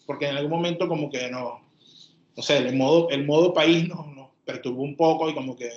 porque 0.07 0.27
en 0.27 0.37
algún 0.37 0.49
momento 0.49 0.87
como 0.87 1.11
que 1.11 1.29
no, 1.29 1.68
no 2.39 2.43
sé, 2.43 2.55
el 2.55 2.73
modo, 2.73 3.09
el 3.09 3.25
modo 3.25 3.53
país 3.53 3.85
nos, 3.89 4.07
nos 4.15 4.29
perturbó 4.45 4.83
un 4.83 4.95
poco 4.95 5.29
y 5.29 5.33
como 5.33 5.57
que 5.57 5.69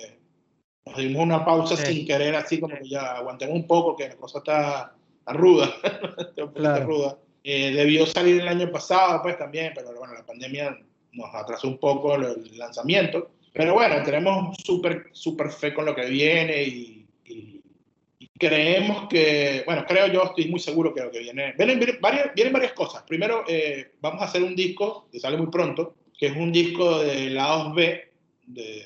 nos 0.85 0.95
dimos 0.95 1.21
una 1.21 1.43
pausa 1.43 1.75
sin 1.75 2.07
querer, 2.07 2.33
así 2.37 2.61
como 2.61 2.73
que 2.77 2.87
ya 2.87 3.17
aguantemos 3.17 3.53
un 3.53 3.67
poco, 3.67 3.97
que 3.97 4.07
la 4.07 4.15
cosa 4.15 4.37
está, 4.37 4.95
ruda, 5.25 5.69
ruda. 6.85 7.17
Eh, 7.43 7.73
debió 7.73 8.05
salir 8.05 8.39
el 8.39 8.47
año 8.47 8.71
pasado, 8.71 9.21
pues 9.21 9.37
también, 9.37 9.73
pero 9.75 9.93
bueno, 9.93 10.13
la 10.13 10.25
pandemia 10.25 10.79
nos 11.11 11.35
atrasó 11.35 11.67
un 11.67 11.79
poco 11.79 12.15
el 12.15 12.57
lanzamiento. 12.57 13.31
Pero 13.51 13.73
bueno, 13.73 14.01
tenemos 14.01 14.55
súper, 14.63 15.09
súper 15.11 15.49
fe 15.49 15.73
con 15.73 15.83
lo 15.83 15.93
que 15.93 16.05
viene 16.05 16.63
y, 16.63 16.99
creemos 18.39 19.09
que, 19.09 19.63
bueno, 19.65 19.83
creo 19.85 20.07
yo, 20.07 20.23
estoy 20.23 20.47
muy 20.47 20.61
seguro 20.61 20.93
que 20.93 21.01
lo 21.01 21.11
que 21.11 21.19
viene, 21.19 21.53
vienen, 21.57 21.97
varias, 21.99 22.33
vienen 22.33 22.53
varias 22.53 22.71
cosas. 22.71 23.03
Primero, 23.03 23.43
eh, 23.49 23.91
vamos 23.99 24.21
a 24.21 24.25
hacer 24.25 24.43
un 24.43 24.55
disco 24.55 25.09
que 25.11 25.19
sale 25.19 25.35
muy 25.35 25.47
pronto, 25.47 25.95
que 26.23 26.29
es 26.29 26.37
un 26.37 26.53
disco 26.53 26.99
de 26.99 27.31
lados 27.31 27.75
B 27.75 28.09
de, 28.47 28.85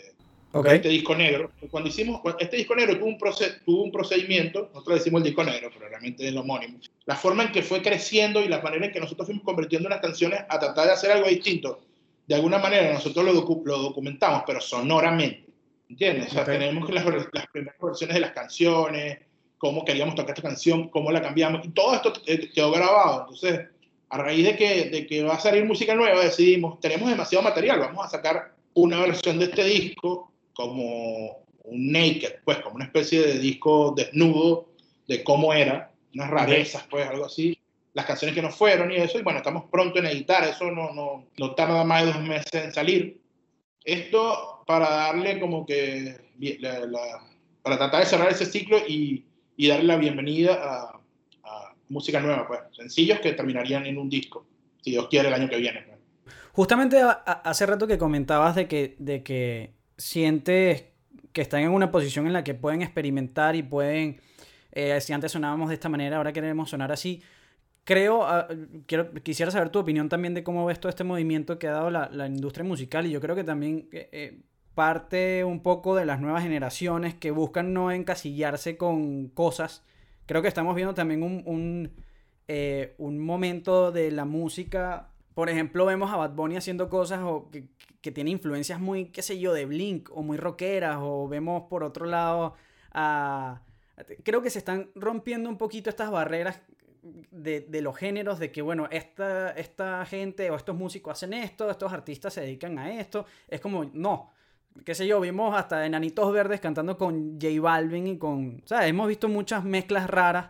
este 0.71 0.89
disco 0.89 1.13
negro. 1.13 1.51
Cuando 1.69 1.87
hicimos, 1.87 2.19
este 2.39 2.57
disco 2.57 2.75
negro 2.75 2.97
tuvo 2.97 3.09
un, 3.09 3.19
tuvo 3.63 3.83
un 3.83 3.91
procedimiento, 3.91 4.71
nosotros 4.73 4.97
decimos 4.97 5.21
el 5.21 5.25
disco 5.25 5.43
negro, 5.43 5.69
pero 5.71 5.87
realmente 5.87 6.23
es 6.23 6.29
el 6.29 6.37
homónimo. 6.39 6.79
La 7.05 7.15
forma 7.15 7.43
en 7.43 7.51
que 7.51 7.61
fue 7.61 7.83
creciendo 7.83 8.43
y 8.43 8.47
la 8.47 8.59
manera 8.63 8.87
en 8.87 8.91
que 8.91 8.99
nosotros 8.99 9.27
fuimos 9.27 9.43
convirtiendo 9.43 9.87
las 9.87 10.01
canciones 10.01 10.39
a 10.49 10.57
tratar 10.57 10.87
de 10.87 10.93
hacer 10.93 11.11
algo 11.11 11.27
distinto 11.27 11.79
de 12.25 12.33
alguna 12.33 12.57
manera 12.57 12.91
nosotros 12.91 13.23
lo, 13.23 13.33
lo 13.33 13.77
documentamos, 13.77 14.41
pero 14.47 14.59
sonoramente. 14.59 15.45
¿Entiendes? 15.89 16.29
O 16.29 16.31
sea, 16.31 16.43
tenemos 16.43 16.89
las, 16.89 17.05
las, 17.05 17.47
primeras 17.51 17.79
versiones 17.79 18.15
de 18.15 18.19
las 18.19 18.31
canciones, 18.31 19.19
cómo 19.59 19.85
queríamos 19.85 20.15
tocar 20.15 20.31
esta 20.31 20.41
canción, 20.41 20.89
cómo 20.89 21.11
la 21.11 21.21
cambiamos, 21.21 21.63
y 21.67 21.69
todo 21.69 21.93
esto 21.93 22.13
quedó 22.53 22.71
grabado. 22.71 23.21
Entonces, 23.21 23.67
a 24.09 24.17
raíz 24.17 24.45
de 24.45 24.55
que, 24.55 24.85
de 24.85 25.07
que 25.07 25.23
va 25.23 25.35
a 25.35 25.39
salir 25.39 25.65
música 25.65 25.95
nueva, 25.95 26.23
decidimos, 26.23 26.79
tenemos 26.79 27.09
demasiado 27.09 27.43
material, 27.43 27.79
vamos 27.79 28.05
a 28.05 28.09
sacar 28.09 28.53
una 28.73 28.99
versión 29.01 29.39
de 29.39 29.45
este 29.45 29.63
disco 29.63 30.31
como 30.53 31.43
un 31.63 31.91
naked, 31.91 32.35
pues 32.45 32.59
como 32.59 32.75
una 32.75 32.85
especie 32.85 33.21
de 33.21 33.39
disco 33.39 33.93
desnudo 33.95 34.69
de 35.07 35.23
cómo 35.23 35.53
era, 35.53 35.91
unas 36.13 36.29
rarezas, 36.29 36.85
pues 36.89 37.07
algo 37.07 37.25
así, 37.25 37.57
las 37.93 38.05
canciones 38.05 38.35
que 38.35 38.41
nos 38.41 38.55
fueron 38.55 38.91
y 38.91 38.95
eso, 38.95 39.19
y 39.19 39.23
bueno, 39.23 39.39
estamos 39.39 39.65
pronto 39.69 39.99
en 39.99 40.05
editar, 40.05 40.43
eso 40.43 40.71
no, 40.71 40.93
no, 40.93 41.25
no 41.37 41.55
tarda 41.55 41.83
más 41.83 42.05
de 42.05 42.13
dos 42.13 42.21
meses 42.21 42.53
en 42.53 42.71
salir. 42.71 43.19
Esto 43.83 44.63
para 44.65 44.89
darle 44.89 45.39
como 45.39 45.65
que, 45.65 46.17
para 47.63 47.77
tratar 47.77 48.01
de 48.01 48.05
cerrar 48.05 48.31
ese 48.31 48.45
ciclo 48.45 48.77
y, 48.87 49.25
y 49.55 49.67
darle 49.67 49.85
la 49.85 49.95
bienvenida 49.97 50.59
a, 50.61 50.96
música 51.89 52.19
nueva, 52.19 52.47
pues, 52.47 52.59
sencillos 52.71 53.19
que 53.19 53.33
terminarían 53.33 53.85
en 53.85 53.97
un 53.97 54.09
disco, 54.09 54.45
si 54.81 54.91
Dios 54.91 55.07
quiere 55.07 55.27
el 55.27 55.33
año 55.33 55.49
que 55.49 55.57
viene. 55.57 55.83
Pues. 55.87 56.33
Justamente 56.51 57.01
hace 57.25 57.65
rato 57.65 57.87
que 57.87 57.97
comentabas 57.97 58.55
de 58.55 58.67
que, 58.67 58.95
de 58.99 59.23
que 59.23 59.73
sientes 59.97 60.85
que 61.31 61.41
están 61.41 61.61
en 61.61 61.69
una 61.69 61.91
posición 61.91 62.27
en 62.27 62.33
la 62.33 62.43
que 62.43 62.53
pueden 62.53 62.81
experimentar 62.81 63.55
y 63.55 63.63
pueden, 63.63 64.19
eh, 64.71 64.99
si 65.01 65.13
antes 65.13 65.31
sonábamos 65.31 65.69
de 65.69 65.75
esta 65.75 65.89
manera, 65.89 66.17
ahora 66.17 66.33
queremos 66.33 66.69
sonar 66.69 66.91
así 66.91 67.21
creo, 67.87 68.27
ah, 68.27 68.49
quiero, 68.85 69.13
quisiera 69.23 69.49
saber 69.49 69.69
tu 69.69 69.79
opinión 69.79 70.09
también 70.09 70.33
de 70.33 70.43
cómo 70.43 70.65
ves 70.65 70.77
todo 70.77 70.89
este 70.89 71.05
movimiento 71.05 71.57
que 71.57 71.69
ha 71.69 71.71
dado 71.71 71.89
la, 71.89 72.09
la 72.11 72.27
industria 72.27 72.65
musical 72.65 73.05
y 73.05 73.11
yo 73.11 73.21
creo 73.21 73.33
que 73.33 73.45
también 73.45 73.87
eh, 73.93 74.09
eh, 74.11 74.41
parte 74.75 75.45
un 75.45 75.63
poco 75.63 75.95
de 75.95 76.05
las 76.05 76.19
nuevas 76.19 76.43
generaciones 76.43 77.15
que 77.15 77.31
buscan 77.31 77.73
no 77.73 77.89
encasillarse 77.89 78.75
con 78.75 79.29
cosas. 79.29 79.85
Creo 80.27 80.43
que 80.43 80.47
estamos 80.47 80.75
viendo 80.75 80.93
también 80.93 81.23
un, 81.23 81.41
un, 81.45 81.91
eh, 82.47 82.93
un 82.99 83.17
momento 83.17 83.91
de 83.91 84.11
la 84.11 84.25
música. 84.25 85.09
Por 85.33 85.49
ejemplo, 85.49 85.85
vemos 85.85 86.11
a 86.11 86.17
Bad 86.17 86.35
Bunny 86.35 86.57
haciendo 86.57 86.89
cosas 86.89 87.21
o 87.23 87.49
que, 87.51 87.69
que 88.01 88.11
tiene 88.11 88.29
influencias 88.29 88.79
muy, 88.79 89.05
qué 89.05 89.23
sé 89.23 89.39
yo, 89.39 89.53
de 89.53 89.65
Blink 89.65 90.09
o 90.15 90.21
muy 90.21 90.37
rockeras. 90.37 90.97
O 91.01 91.27
vemos 91.27 91.63
por 91.69 91.83
otro 91.83 92.05
lado 92.05 92.53
a 92.91 93.61
creo 94.23 94.41
que 94.41 94.49
se 94.49 94.59
están 94.59 94.89
rompiendo 94.95 95.49
un 95.49 95.57
poquito 95.57 95.89
estas 95.89 96.11
barreras 96.11 96.61
de, 97.01 97.81
los 97.81 97.95
géneros, 97.95 98.39
de 98.39 98.51
que, 98.51 98.61
bueno, 98.61 98.87
esta, 98.91 99.51
esta 99.51 100.05
gente 100.05 100.49
o 100.51 100.55
estos 100.55 100.75
músicos 100.75 101.13
hacen 101.13 101.33
esto, 101.33 101.69
estos 101.69 101.93
artistas 101.93 102.33
se 102.33 102.41
dedican 102.41 102.77
a 102.79 102.99
esto. 102.99 103.25
Es 103.47 103.61
como, 103.61 103.85
no, 103.85 104.31
qué 104.85 104.95
sé 104.95 105.07
yo, 105.07 105.19
vimos 105.19 105.55
hasta 105.55 105.85
enanitos 105.85 106.31
verdes 106.31 106.59
cantando 106.59 106.97
con 106.97 107.39
J 107.41 107.61
Balvin 107.61 108.07
y 108.07 108.17
con, 108.17 108.61
o 108.63 108.67
sea, 108.67 108.87
hemos 108.87 109.07
visto 109.07 109.27
muchas 109.27 109.63
mezclas 109.63 110.09
raras 110.09 110.49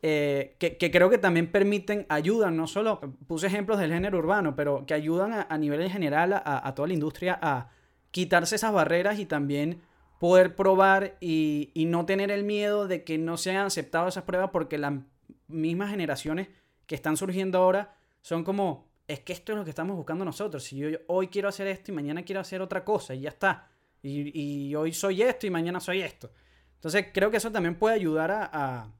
eh, 0.00 0.54
que, 0.58 0.76
creo 0.90 1.10
que 1.10 1.18
también 1.18 1.50
permiten, 1.50 2.06
ayudan, 2.08 2.56
no 2.56 2.66
solo, 2.66 3.00
puse 3.26 3.48
ejemplos 3.48 3.78
del 3.78 3.92
género 3.92 4.18
urbano, 4.18 4.54
pero 4.54 4.86
que 4.86 4.94
ayudan 4.94 5.46
a, 5.48 5.58
nivel 5.58 5.80
en 5.80 5.90
general 5.90 6.40
a, 6.44 6.74
toda 6.74 6.88
la 6.88 6.94
industria 6.94 7.38
a 7.42 7.70
quitarse 8.10 8.54
esas 8.56 8.72
barreras 8.72 9.18
y 9.18 9.26
también 9.26 9.80
poder 10.20 10.54
probar 10.54 11.16
y, 11.20 11.70
y 11.74 11.86
no 11.86 12.06
tener 12.06 12.30
el 12.30 12.44
miedo 12.44 12.86
de 12.86 13.02
que 13.04 13.18
no 13.18 13.36
sean 13.36 13.66
aceptadas 13.66 14.14
esas 14.14 14.24
pruebas 14.24 14.50
porque 14.52 14.78
la 14.78 15.02
mismas 15.48 15.90
generaciones 15.90 16.48
que 16.86 16.94
están 16.94 17.16
surgiendo 17.16 17.58
ahora 17.58 17.96
son 18.22 18.44
como, 18.44 18.87
es 19.08 19.20
que 19.20 19.32
esto 19.32 19.52
es 19.52 19.58
lo 19.58 19.64
que 19.64 19.70
estamos 19.70 19.96
buscando 19.96 20.24
nosotros. 20.24 20.62
Si 20.62 20.76
yo 20.76 20.90
hoy 21.06 21.28
quiero 21.28 21.48
hacer 21.48 21.66
esto 21.66 21.90
y 21.90 21.94
mañana 21.94 22.22
quiero 22.22 22.42
hacer 22.42 22.60
otra 22.60 22.84
cosa 22.84 23.14
y 23.14 23.22
ya 23.22 23.30
está. 23.30 23.70
Y, 24.02 24.74
hoy 24.76 24.92
soy 24.92 25.22
esto 25.22 25.46
y 25.46 25.50
mañana 25.50 25.80
soy 25.80 26.02
esto. 26.02 26.30
Entonces 26.74 27.06
creo 27.12 27.30
que 27.30 27.38
eso 27.38 27.50
también 27.50 27.74
puede 27.74 27.96
ayudar 27.96 28.30
a, 28.30 28.92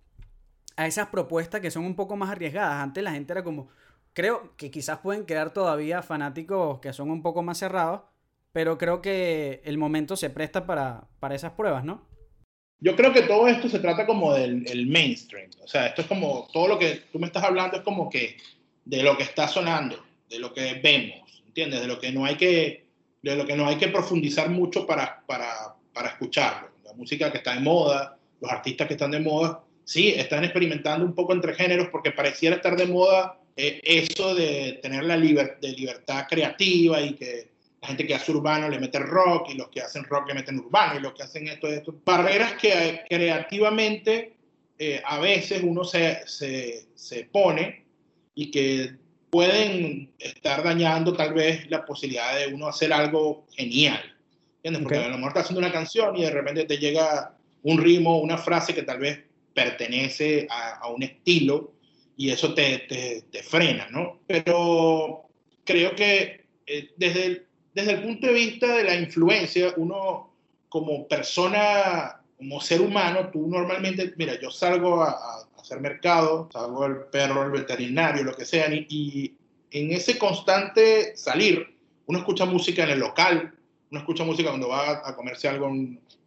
a, 0.77 0.87
esas 0.87 1.09
propuestas 1.09 1.61
que 1.61 1.71
son 1.71 1.85
un 1.85 1.95
poco 1.95 2.17
más 2.17 2.31
arriesgadas. 2.31 2.83
Antes 2.83 3.05
la 3.05 3.13
gente 3.13 3.33
era 3.33 3.45
como, 3.45 3.69
creo 4.15 4.57
que 4.57 4.71
quizás 4.71 4.99
pueden 4.99 5.27
quedar 5.27 5.53
todavía 5.53 6.03
fanáticos 6.03 6.81
que 6.81 6.93
son 6.93 7.11
un 7.11 7.23
poco 7.23 7.43
más 7.43 7.59
cerrados, 7.59 8.01
pero 8.51 8.79
creo 8.79 9.03
que 9.03 9.61
el 9.65 9.77
momento 9.77 10.17
se 10.17 10.31
presta 10.31 10.67
para, 10.67 11.07
para 11.21 11.35
esas 11.35 11.53
pruebas, 11.53 11.85
¿no? 11.85 12.09
Yo 12.81 12.97
creo 12.97 13.13
que 13.13 13.23
todo 13.23 13.47
esto 13.47 13.69
se 13.69 13.81
trata 13.81 14.07
como 14.07 14.33
del 14.33 14.65
el 14.69 14.87
mainstream. 14.87 15.51
O 15.63 15.69
sea, 15.69 15.89
esto 15.89 16.03
es 16.03 16.09
como, 16.09 16.49
todo 16.53 16.67
lo 16.67 16.79
que 16.79 17.05
tú 17.13 17.19
me 17.19 17.27
estás 17.27 17.45
hablando 17.45 17.77
es 17.77 17.83
como 17.83 18.09
que 18.09 18.37
de 18.89 19.03
lo 19.03 19.17
que 19.17 19.23
está 19.23 19.47
sonando, 19.47 20.03
de 20.29 20.39
lo 20.39 20.53
que 20.53 20.81
vemos, 20.83 21.43
¿entiendes? 21.47 21.81
De 21.81 21.87
lo 21.87 22.01
que 22.01 22.11
no 22.11 22.25
hay 22.25 22.37
que, 22.37 22.87
de 23.23 23.37
lo 23.37 23.47
que 23.47 23.55
no 23.55 23.69
hay 23.69 23.77
que 23.77 23.89
profundizar 23.89 24.49
mucho 24.49 24.87
para, 24.87 25.23
para, 25.27 25.77
para 25.93 26.09
escucharlo. 26.09 26.71
La 26.85 26.95
música 26.95 27.31
que 27.31 27.39
está 27.39 27.55
de 27.55 27.61
moda, 27.61 28.19
los 28.41 28.51
artistas 28.51 28.89
que 28.89 28.95
están 28.95 29.11
de 29.11 29.21
moda, 29.21 29.63
sí, 29.85 30.09
están 30.17 30.43
experimentando 30.43 31.05
un 31.05 31.15
poco 31.15 31.35
entre 31.35 31.55
géneros 31.55 31.89
porque 31.93 32.13
pareciera 32.13 32.57
estar 32.57 32.77
de 32.77 32.87
moda 32.87 33.39
eh, 33.61 33.81
eso 33.83 34.37
de 34.37 34.79
tener 34.81 35.03
la 35.03 35.17
de 35.17 35.73
libertad 35.73 36.27
creativa 36.31 37.01
y 37.03 37.15
que 37.15 37.51
la 37.83 37.89
gente 37.89 38.07
que 38.07 38.15
hace 38.15 38.31
urbano 38.31 38.69
le 38.69 38.79
mete 38.79 39.01
rock 39.01 39.51
y 39.51 39.55
los 39.55 39.69
que 39.69 39.83
hacen 39.83 40.05
rock 40.05 40.29
le 40.29 40.35
meten 40.35 40.61
urbano 40.61 40.99
y 40.99 41.03
los 41.03 41.13
que 41.13 41.25
hacen 41.25 41.49
esto, 41.49 41.67
esto. 41.67 42.01
Barreras 42.05 42.55
que 42.55 43.03
creativamente 43.09 44.37
eh, 44.79 45.03
a 45.05 45.19
veces 45.19 45.61
uno 45.65 45.83
se, 45.83 46.27
se, 46.27 46.87
se, 46.95 47.25
pone 47.25 47.85
y 48.39 48.53
que 48.53 48.93
pueden 49.31 50.13
estar 50.17 50.63
dañando 50.63 51.13
tal 51.13 51.35
vez 51.35 51.69
la 51.69 51.85
posibilidad 51.85 52.39
de 52.39 52.55
uno 52.55 52.69
hacer 52.69 52.93
algo 52.93 53.47
genial. 53.51 54.01
¿Entiendes? 54.63 54.83
Porque 54.83 54.99
a 54.99 55.09
lo 55.09 55.17
mejor 55.17 55.31
estás 55.31 55.43
haciendo 55.43 55.59
una 55.59 55.73
canción 55.73 56.17
y 56.17 56.23
de 56.23 56.31
repente 56.31 56.65
te 56.65 56.79
llega 56.79 57.35
un 57.65 57.79
ritmo, 57.79 58.21
una 58.21 58.39
frase 58.39 58.77
que 58.77 58.85
tal 58.85 59.01
vez 59.01 59.25
pertenece 59.53 60.47
a, 60.49 60.77
a 60.77 60.89
un 60.89 61.03
estilo 61.03 61.73
y 62.17 62.31
eso 62.31 62.55
te, 62.55 62.79
te, 62.89 63.25
te, 63.29 63.43
frena, 63.43 63.89
¿no? 63.91 64.21
Pero 64.25 65.25
creo 65.65 65.97
que 65.97 66.45
eh, 66.65 66.91
desde, 66.97 67.27
el, 67.27 67.47
desde 67.75 67.93
el 67.95 68.03
punto 68.03 68.29
de 68.29 68.35
vista 68.35 68.73
de 68.77 68.85
la 68.85 68.95
influencia, 68.95 69.75
uno 69.79 70.33
como 70.69 71.09
persona, 71.09 72.23
como 72.37 72.61
ser 72.61 72.83
humano, 72.83 73.31
tú 73.33 73.49
normalmente, 73.49 74.15
mira, 74.17 74.41
yo 74.41 74.53
salgo 74.53 75.03
a, 75.03 75.11
a 75.11 75.48
hacer 75.69 75.81
mercado, 75.81 76.49
salgo 76.53 76.87
el 76.87 76.97
perro, 77.13 77.45
el 77.45 77.51
veterinario, 77.51 78.25
lo 78.25 78.35
que 78.35 78.45
sea, 78.45 78.73
y, 78.73 78.87
y 78.89 79.35
en 79.71 79.93
ese 79.93 80.19
constante 80.19 81.17
salir, 81.17 81.77
uno 82.07 82.19
escucha 82.19 82.47
música 82.47 82.85
en 82.85 82.91
el 82.91 83.01
local, 83.01 83.55
uno 83.91 84.01
escucha 84.01 84.25
música 84.25 84.49
cuando 84.49 84.69
va 84.69 85.03
a 85.07 85.15
comerse 85.15 85.49
algo 85.49 85.71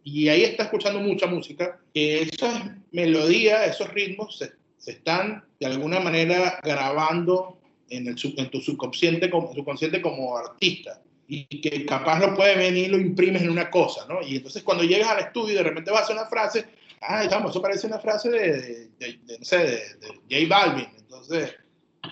y 0.04 0.28
ahí 0.28 0.42
está 0.42 0.64
escuchando 0.64 1.00
mucha 1.00 1.26
música, 1.26 1.78
que 1.94 2.22
esas 2.22 2.70
melodías, 2.90 3.68
esos 3.68 3.88
ritmos 3.92 4.38
se, 4.38 4.52
se, 4.78 4.92
están 4.92 5.44
de 5.60 5.66
alguna 5.66 6.00
manera 6.00 6.58
grabando 6.62 7.58
en, 7.88 8.08
el, 8.08 8.16
en 8.36 8.50
tu 8.50 8.60
subconsciente 8.60 9.30
como, 9.30 9.54
subconsciente 9.54 10.02
como 10.02 10.36
artista 10.36 11.00
y 11.28 11.44
que 11.60 11.86
capaz 11.86 12.18
lo 12.18 12.34
puedes 12.34 12.56
venir 12.56 12.88
y 12.88 12.90
lo 12.90 12.98
imprimes 12.98 13.42
en 13.42 13.50
una 13.50 13.70
cosa, 13.70 14.06
¿no? 14.08 14.20
Y 14.22 14.36
entonces 14.36 14.62
cuando 14.62 14.84
llegas 14.84 15.08
al 15.08 15.20
estudio 15.20 15.54
y 15.54 15.56
de 15.56 15.62
repente 15.62 15.90
vas 15.90 16.00
a 16.00 16.04
hacer 16.04 16.16
una 16.16 16.26
frase, 16.26 16.66
ah, 17.02 17.24
estamos, 17.24 17.50
eso 17.50 17.62
parece 17.62 17.86
una 17.86 17.98
frase 17.98 18.30
de, 18.30 18.38
de, 18.38 18.88
de, 18.98 19.20
de 19.24 19.38
no 19.38 19.44
sé, 19.44 19.58
de, 19.58 20.46
J 20.46 20.48
Balvin, 20.48 20.88
entonces, 20.98 21.54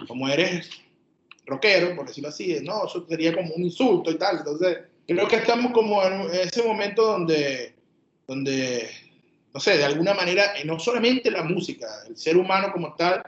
como 0.07 0.29
eres 0.29 0.71
rockero, 1.47 1.97
por 1.97 2.07
decirlo 2.07 2.29
así, 2.29 2.59
no, 2.63 2.87
eso 2.87 3.07
sería 3.09 3.35
como 3.35 3.55
un 3.55 3.65
insulto 3.65 4.11
y 4.11 4.19
tal, 4.19 4.39
entonces 4.39 4.79
creo 5.07 5.29
que 5.29 5.37
estamos 5.37 5.73
como 5.73 6.03
en 6.05 6.31
ese 6.33 6.63
momento 6.63 7.05
donde, 7.05 7.75
donde, 8.27 8.89
no 9.53 9.61
sé, 9.61 9.77
de 9.77 9.85
alguna 9.85 10.15
manera, 10.15 10.53
no 10.65 10.79
solamente 10.79 11.31
la 11.31 11.43
música, 11.43 11.87
el 12.09 12.17
ser 12.17 12.37
humano 12.37 12.73
como 12.73 12.95
tal 12.95 13.23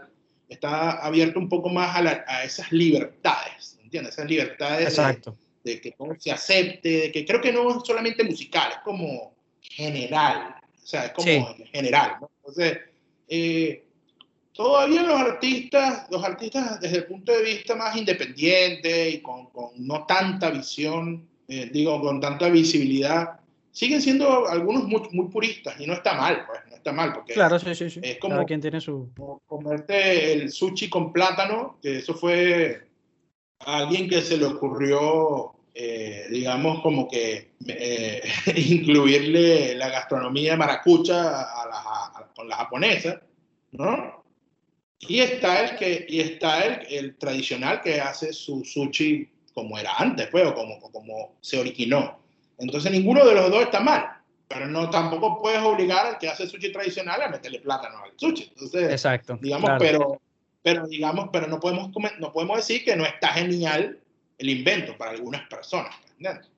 está 0.48 0.92
abierto 1.04 1.38
un 1.38 1.48
poco 1.48 1.68
más 1.68 1.96
a, 1.96 2.02
la, 2.02 2.24
a 2.26 2.44
esas 2.44 2.70
libertades, 2.70 3.78
¿entiendes? 3.82 4.14
Esas 4.14 4.28
libertades 4.28 4.88
Exacto. 4.88 5.36
De, 5.64 5.74
de, 5.74 5.80
que 5.80 5.94
se 6.18 6.30
acepte, 6.30 6.88
de 6.88 7.12
que 7.12 7.24
creo 7.24 7.40
que 7.40 7.52
no 7.52 7.70
es 7.70 7.76
solamente 7.84 8.24
musical, 8.24 8.72
es 8.72 8.78
como 8.84 9.34
general, 9.60 10.56
o 10.82 10.86
sea, 10.86 11.06
es 11.06 11.12
como 11.12 11.26
sí. 11.26 11.64
general, 11.72 12.16
¿no? 12.20 12.30
Entonces, 12.38 12.78
eh, 13.28 13.84
todavía 14.52 15.02
los 15.02 15.20
artistas, 15.20 16.06
los 16.10 16.22
artistas 16.24 16.80
desde 16.80 16.98
el 16.98 17.06
punto 17.06 17.32
de 17.32 17.42
vista 17.42 17.74
más 17.74 17.96
independiente 17.96 19.10
y 19.10 19.20
con, 19.20 19.46
con 19.46 19.70
no 19.76 20.04
tanta 20.06 20.50
visión, 20.50 21.28
eh, 21.48 21.70
digo, 21.72 22.00
con 22.00 22.20
tanta 22.20 22.48
visibilidad, 22.48 23.40
siguen 23.70 24.02
siendo 24.02 24.48
algunos 24.48 24.84
muy, 24.84 25.02
muy, 25.12 25.28
puristas 25.28 25.80
y 25.80 25.86
no 25.86 25.94
está 25.94 26.14
mal, 26.14 26.44
pues, 26.46 26.60
no 26.68 26.76
está 26.76 26.92
mal, 26.92 27.12
porque 27.12 27.32
claro, 27.32 27.58
sí, 27.58 27.74
sí, 27.74 27.90
sí. 27.90 28.00
es 28.02 28.18
como, 28.18 28.34
Cada 28.34 28.44
quien 28.44 28.60
tiene 28.60 28.80
su... 28.80 29.10
como 29.16 29.40
comerte 29.46 30.32
el 30.32 30.50
sushi 30.50 30.90
con 30.90 31.12
plátano, 31.12 31.78
que 31.80 31.98
eso 31.98 32.14
fue 32.14 32.86
a 33.60 33.78
alguien 33.78 34.08
que 34.08 34.20
se 34.20 34.36
le 34.36 34.46
ocurrió, 34.46 35.54
eh, 35.74 36.26
digamos, 36.30 36.82
como 36.82 37.08
que 37.08 37.52
eh, 37.66 38.22
incluirle 38.56 39.74
la 39.74 39.88
gastronomía 39.88 40.56
maracucha 40.56 41.42
a 41.42 41.66
la, 41.66 41.78
a, 41.78 42.32
con 42.34 42.48
la 42.48 42.56
japonesa, 42.56 43.22
¿no? 43.72 44.22
Y 45.00 45.20
está 45.20 45.64
el, 45.64 45.76
que, 45.76 46.06
y 46.08 46.20
está 46.20 46.64
el, 46.64 46.86
el 46.88 47.16
tradicional 47.16 47.80
que 47.80 48.00
hace 48.00 48.32
su 48.32 48.64
sushi 48.64 49.28
como 49.54 49.78
era 49.78 49.94
antes, 49.96 50.28
pues, 50.28 50.46
o 50.46 50.54
como, 50.54 50.80
como 50.80 51.36
se 51.40 51.58
originó. 51.58 52.20
Entonces, 52.58 52.92
ninguno 52.92 53.24
de 53.24 53.34
los 53.34 53.50
dos 53.50 53.62
está 53.62 53.80
mal, 53.80 54.04
pero 54.48 54.66
no 54.66 54.90
tampoco 54.90 55.40
puedes 55.40 55.60
obligar 55.60 56.06
al 56.06 56.18
que 56.18 56.28
hace 56.28 56.46
sushi 56.46 56.70
tradicional 56.70 57.22
a 57.22 57.28
meterle 57.28 57.60
plátano 57.60 57.98
al 58.04 58.12
sushi. 58.16 58.50
Entonces, 58.50 58.90
Exacto, 58.90 59.38
digamos, 59.40 59.70
claro. 59.70 59.78
pero, 59.80 60.20
pero 60.62 60.86
digamos, 60.86 61.30
pero 61.32 61.46
no 61.46 61.58
podemos, 61.58 61.90
no 62.18 62.32
podemos 62.32 62.56
decir 62.58 62.84
que 62.84 62.94
no 62.94 63.04
está 63.04 63.28
genial 63.28 63.98
el 64.42 64.50
invento 64.50 64.96
para 64.96 65.12
algunas 65.12 65.48
personas, 65.48 65.94
¿entiendes? 66.12 66.50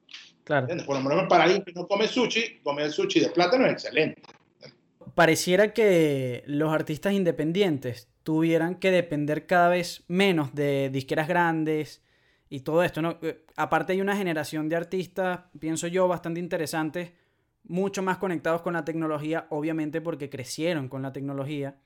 Claro. 0.43 0.63
¿Entiendes? 0.63 0.87
Por 0.87 0.97
lo 0.97 1.09
menos 1.09 1.27
para 1.29 1.45
alguien 1.45 1.63
que 1.63 1.73
no 1.73 1.87
come 1.87 2.09
sushi, 2.09 2.61
comer 2.63 2.91
sushi 2.91 3.21
de 3.21 3.29
plátano 3.29 3.67
es 3.67 3.73
excelente. 3.73 4.23
Pareciera 5.15 5.73
que 5.73 6.43
los 6.47 6.73
artistas 6.73 7.13
independientes 7.13 8.09
tuvieran 8.25 8.77
que 8.77 8.91
depender 8.91 9.47
cada 9.47 9.69
vez 9.69 10.03
menos 10.09 10.55
de 10.55 10.91
disqueras 10.91 11.29
grandes, 11.29 12.03
y 12.49 12.61
todo 12.61 12.83
esto, 12.85 13.03
¿no? 13.03 13.19
Aparte 13.57 13.95
hay 13.95 14.01
una 14.01 14.17
generación 14.17 14.69
de 14.69 14.77
artistas, 14.77 15.41
pienso 15.59 15.87
yo, 15.89 16.07
bastante 16.09 16.41
interesantes, 16.41 17.13
mucho 17.65 18.03
más 18.03 18.19
conectados 18.19 18.63
con 18.63 18.75
la 18.75 18.85
tecnología, 18.85 19.47
obviamente 19.51 20.01
porque 20.01 20.31
crecieron 20.31 20.89
con 20.89 21.03
la 21.03 21.13
tecnología, 21.13 21.77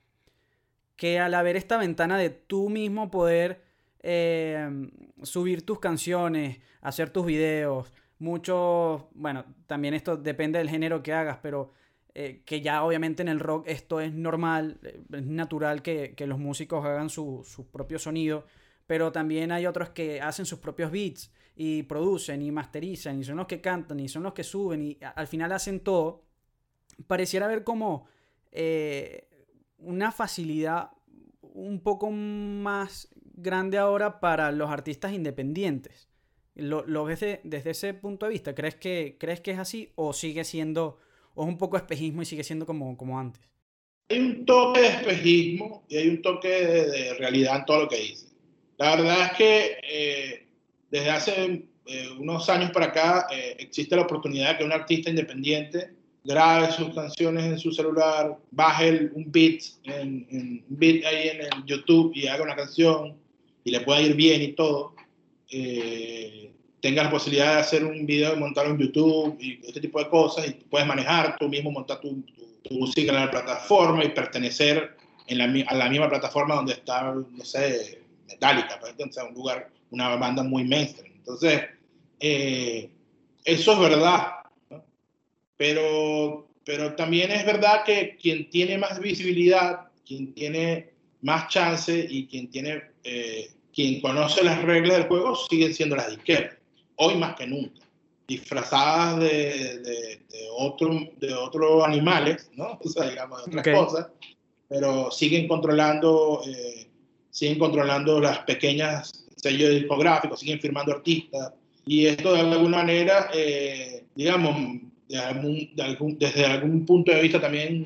que 0.95 1.19
al 1.19 1.33
haber 1.33 1.55
esta 1.55 1.77
ventana 1.77 2.17
de 2.17 2.29
tú 2.29 2.69
mismo 2.69 3.09
poder 3.09 3.68
eh, 4.01 4.69
subir 5.23 5.65
tus 5.65 5.79
canciones, 5.79 6.59
hacer 6.81 7.09
tus 7.09 7.25
videos, 7.25 7.91
mucho, 8.19 9.09
bueno, 9.13 9.45
también 9.67 9.93
esto 9.93 10.17
depende 10.17 10.59
del 10.59 10.69
género 10.69 11.01
que 11.03 11.13
hagas, 11.13 11.39
pero 11.41 11.71
eh, 12.13 12.41
que 12.45 12.61
ya 12.61 12.83
obviamente 12.83 13.21
en 13.21 13.29
el 13.29 13.39
rock 13.39 13.65
esto 13.67 14.01
es 14.01 14.13
normal, 14.13 14.79
es 15.11 15.25
natural 15.25 15.81
que, 15.81 16.15
que 16.15 16.27
los 16.27 16.39
músicos 16.39 16.83
hagan 16.85 17.09
su, 17.09 17.43
su 17.45 17.69
propio 17.69 17.99
sonido 17.99 18.45
pero 18.89 19.11
también 19.11 19.51
hay 19.51 19.67
otros 19.67 19.91
que 19.91 20.19
hacen 20.19 20.47
sus 20.47 20.57
propios 20.57 20.89
beats 20.89 21.31
y 21.55 21.83
producen 21.83 22.41
y 22.41 22.51
masterizan 22.51 23.19
y 23.19 23.23
son 23.23 23.37
los 23.37 23.45
que 23.45 23.61
cantan 23.61 23.99
y 23.99 24.09
son 24.09 24.23
los 24.23 24.33
que 24.33 24.43
suben 24.43 24.81
y 24.81 24.97
al 24.99 25.27
final 25.27 25.51
hacen 25.51 25.81
todo, 25.81 26.23
pareciera 27.05 27.45
haber 27.45 27.63
como 27.63 28.07
eh, 28.51 29.29
una 29.77 30.11
facilidad 30.11 30.89
un 31.41 31.81
poco 31.81 32.09
más 32.09 33.09
grande 33.41 33.77
ahora 33.77 34.19
para 34.19 34.51
los 34.51 34.69
artistas 34.69 35.13
independientes. 35.13 36.09
¿Lo, 36.55 36.85
lo 36.85 37.05
ves 37.05 37.21
de, 37.21 37.39
desde 37.43 37.71
ese 37.71 37.93
punto 37.93 38.25
de 38.25 38.33
vista? 38.33 38.53
¿Crees 38.53 38.75
que, 38.75 39.17
¿Crees 39.19 39.41
que 39.41 39.51
es 39.51 39.59
así 39.59 39.91
o 39.95 40.13
sigue 40.13 40.43
siendo, 40.43 40.97
o 41.33 41.43
es 41.43 41.47
un 41.49 41.57
poco 41.57 41.77
espejismo 41.77 42.21
y 42.21 42.25
sigue 42.25 42.43
siendo 42.43 42.65
como, 42.65 42.97
como 42.97 43.19
antes? 43.19 43.41
Hay 44.09 44.19
un 44.19 44.45
toque 44.45 44.81
de 44.81 44.87
espejismo 44.87 45.85
y 45.87 45.97
hay 45.97 46.09
un 46.09 46.21
toque 46.21 46.49
de, 46.49 46.89
de 46.89 47.13
realidad 47.15 47.57
en 47.57 47.65
todo 47.65 47.83
lo 47.83 47.89
que 47.89 47.97
dice. 47.97 48.29
La 48.79 48.95
verdad 48.95 49.25
es 49.25 49.31
que 49.37 49.77
eh, 49.83 50.47
desde 50.89 51.09
hace 51.09 51.69
eh, 51.85 52.09
unos 52.17 52.47
años 52.49 52.71
para 52.71 52.87
acá 52.87 53.27
eh, 53.29 53.57
existe 53.59 53.95
la 53.95 54.03
oportunidad 54.03 54.51
de 54.51 54.57
que 54.57 54.63
un 54.63 54.71
artista 54.71 55.09
independiente 55.09 55.93
grabe 56.23 56.71
sus 56.71 56.93
canciones 56.95 57.43
en 57.43 57.59
su 57.59 57.71
celular, 57.71 58.37
baje 58.51 59.09
un 59.13 59.31
beat, 59.31 59.63
en, 59.83 60.25
en, 60.29 60.63
beat 60.69 61.03
ahí 61.05 61.29
en 61.29 61.41
el 61.41 61.65
YouTube 61.65 62.11
y 62.15 62.27
haga 62.27 62.43
una 62.43 62.55
canción 62.55 63.17
y 63.63 63.71
le 63.71 63.81
pueda 63.81 64.01
ir 64.01 64.15
bien 64.15 64.41
y 64.41 64.53
todo. 64.53 64.95
tenga 66.81 67.03
la 67.03 67.11
posibilidad 67.11 67.55
de 67.55 67.61
hacer 67.61 67.83
un 67.83 68.05
video 68.05 68.35
montarlo 68.37 68.73
en 68.73 68.79
YouTube 68.79 69.37
y 69.39 69.59
este 69.65 69.81
tipo 69.81 69.99
de 69.99 70.09
cosas 70.09 70.47
y 70.47 70.51
puedes 70.69 70.87
manejar 70.87 71.37
tú 71.37 71.49
mismo, 71.49 71.71
montar 71.71 71.99
tu, 71.99 72.21
tu, 72.21 72.45
tu 72.63 72.75
música 72.75 73.11
en 73.11 73.19
la 73.19 73.31
plataforma 73.31 74.03
y 74.03 74.09
pertenecer 74.09 74.95
en 75.29 75.37
la, 75.37 75.65
a 75.67 75.75
la 75.75 75.89
misma 75.89 76.09
plataforma 76.09 76.55
donde 76.55 76.73
está, 76.73 77.13
no 77.13 77.45
sé, 77.45 78.01
Metallica, 78.27 78.79
ejemplo, 78.83 79.05
o 79.07 79.11
sea, 79.11 79.23
un 79.25 79.33
lugar, 79.33 79.69
una 79.91 80.15
banda 80.15 80.43
muy 80.43 80.63
mainstream. 80.63 81.13
Entonces, 81.17 81.63
eh, 82.19 82.89
eso 83.43 83.73
es 83.73 83.79
verdad, 83.79 84.33
¿no? 84.69 84.83
pero, 85.57 86.47
pero 86.65 86.95
también 86.95 87.31
es 87.31 87.45
verdad 87.45 87.83
que 87.85 88.17
quien 88.21 88.49
tiene 88.49 88.77
más 88.77 88.99
visibilidad, 88.99 89.89
quien 90.05 90.33
tiene 90.33 90.89
más 91.21 91.47
chance 91.49 92.07
y 92.09 92.27
quien 92.27 92.49
tiene, 92.49 92.83
eh, 93.03 93.49
quien 93.73 94.01
conoce 94.01 94.43
las 94.43 94.61
reglas 94.63 94.97
del 94.97 95.07
juego 95.07 95.35
siguen 95.35 95.73
siendo 95.73 95.95
las 95.95 96.09
disqueras, 96.09 96.55
hoy 96.95 97.15
más 97.15 97.35
que 97.35 97.47
nunca, 97.47 97.81
disfrazadas 98.27 99.19
de, 99.19 99.79
de, 99.79 100.21
de 100.29 100.47
otros 100.57 100.95
de 101.19 101.33
otro 101.33 101.85
animales, 101.85 102.49
¿no? 102.55 102.79
O 102.83 102.89
sea, 102.89 103.09
digamos, 103.09 103.45
de 103.45 103.51
otras 103.51 103.61
okay. 103.61 103.73
cosas, 103.73 104.07
pero 104.67 105.11
siguen 105.11 105.47
controlando 105.47 106.41
eh, 106.45 106.89
siguen 107.29 107.59
controlando 107.59 108.19
las 108.19 108.39
pequeñas 108.39 109.25
sellos 109.35 109.71
discográficos, 109.71 110.39
siguen 110.39 110.59
firmando 110.59 110.93
artistas. 110.93 111.53
Y 111.85 112.05
esto 112.05 112.33
de 112.33 112.41
alguna 112.41 112.77
manera, 112.77 113.29
eh, 113.33 114.03
digamos, 114.15 114.81
de 115.07 115.17
algún, 115.17 115.75
de 115.75 115.83
algún, 115.83 116.19
desde 116.19 116.45
algún 116.45 116.85
punto 116.85 117.11
de 117.11 117.21
vista 117.21 117.39
también 117.39 117.85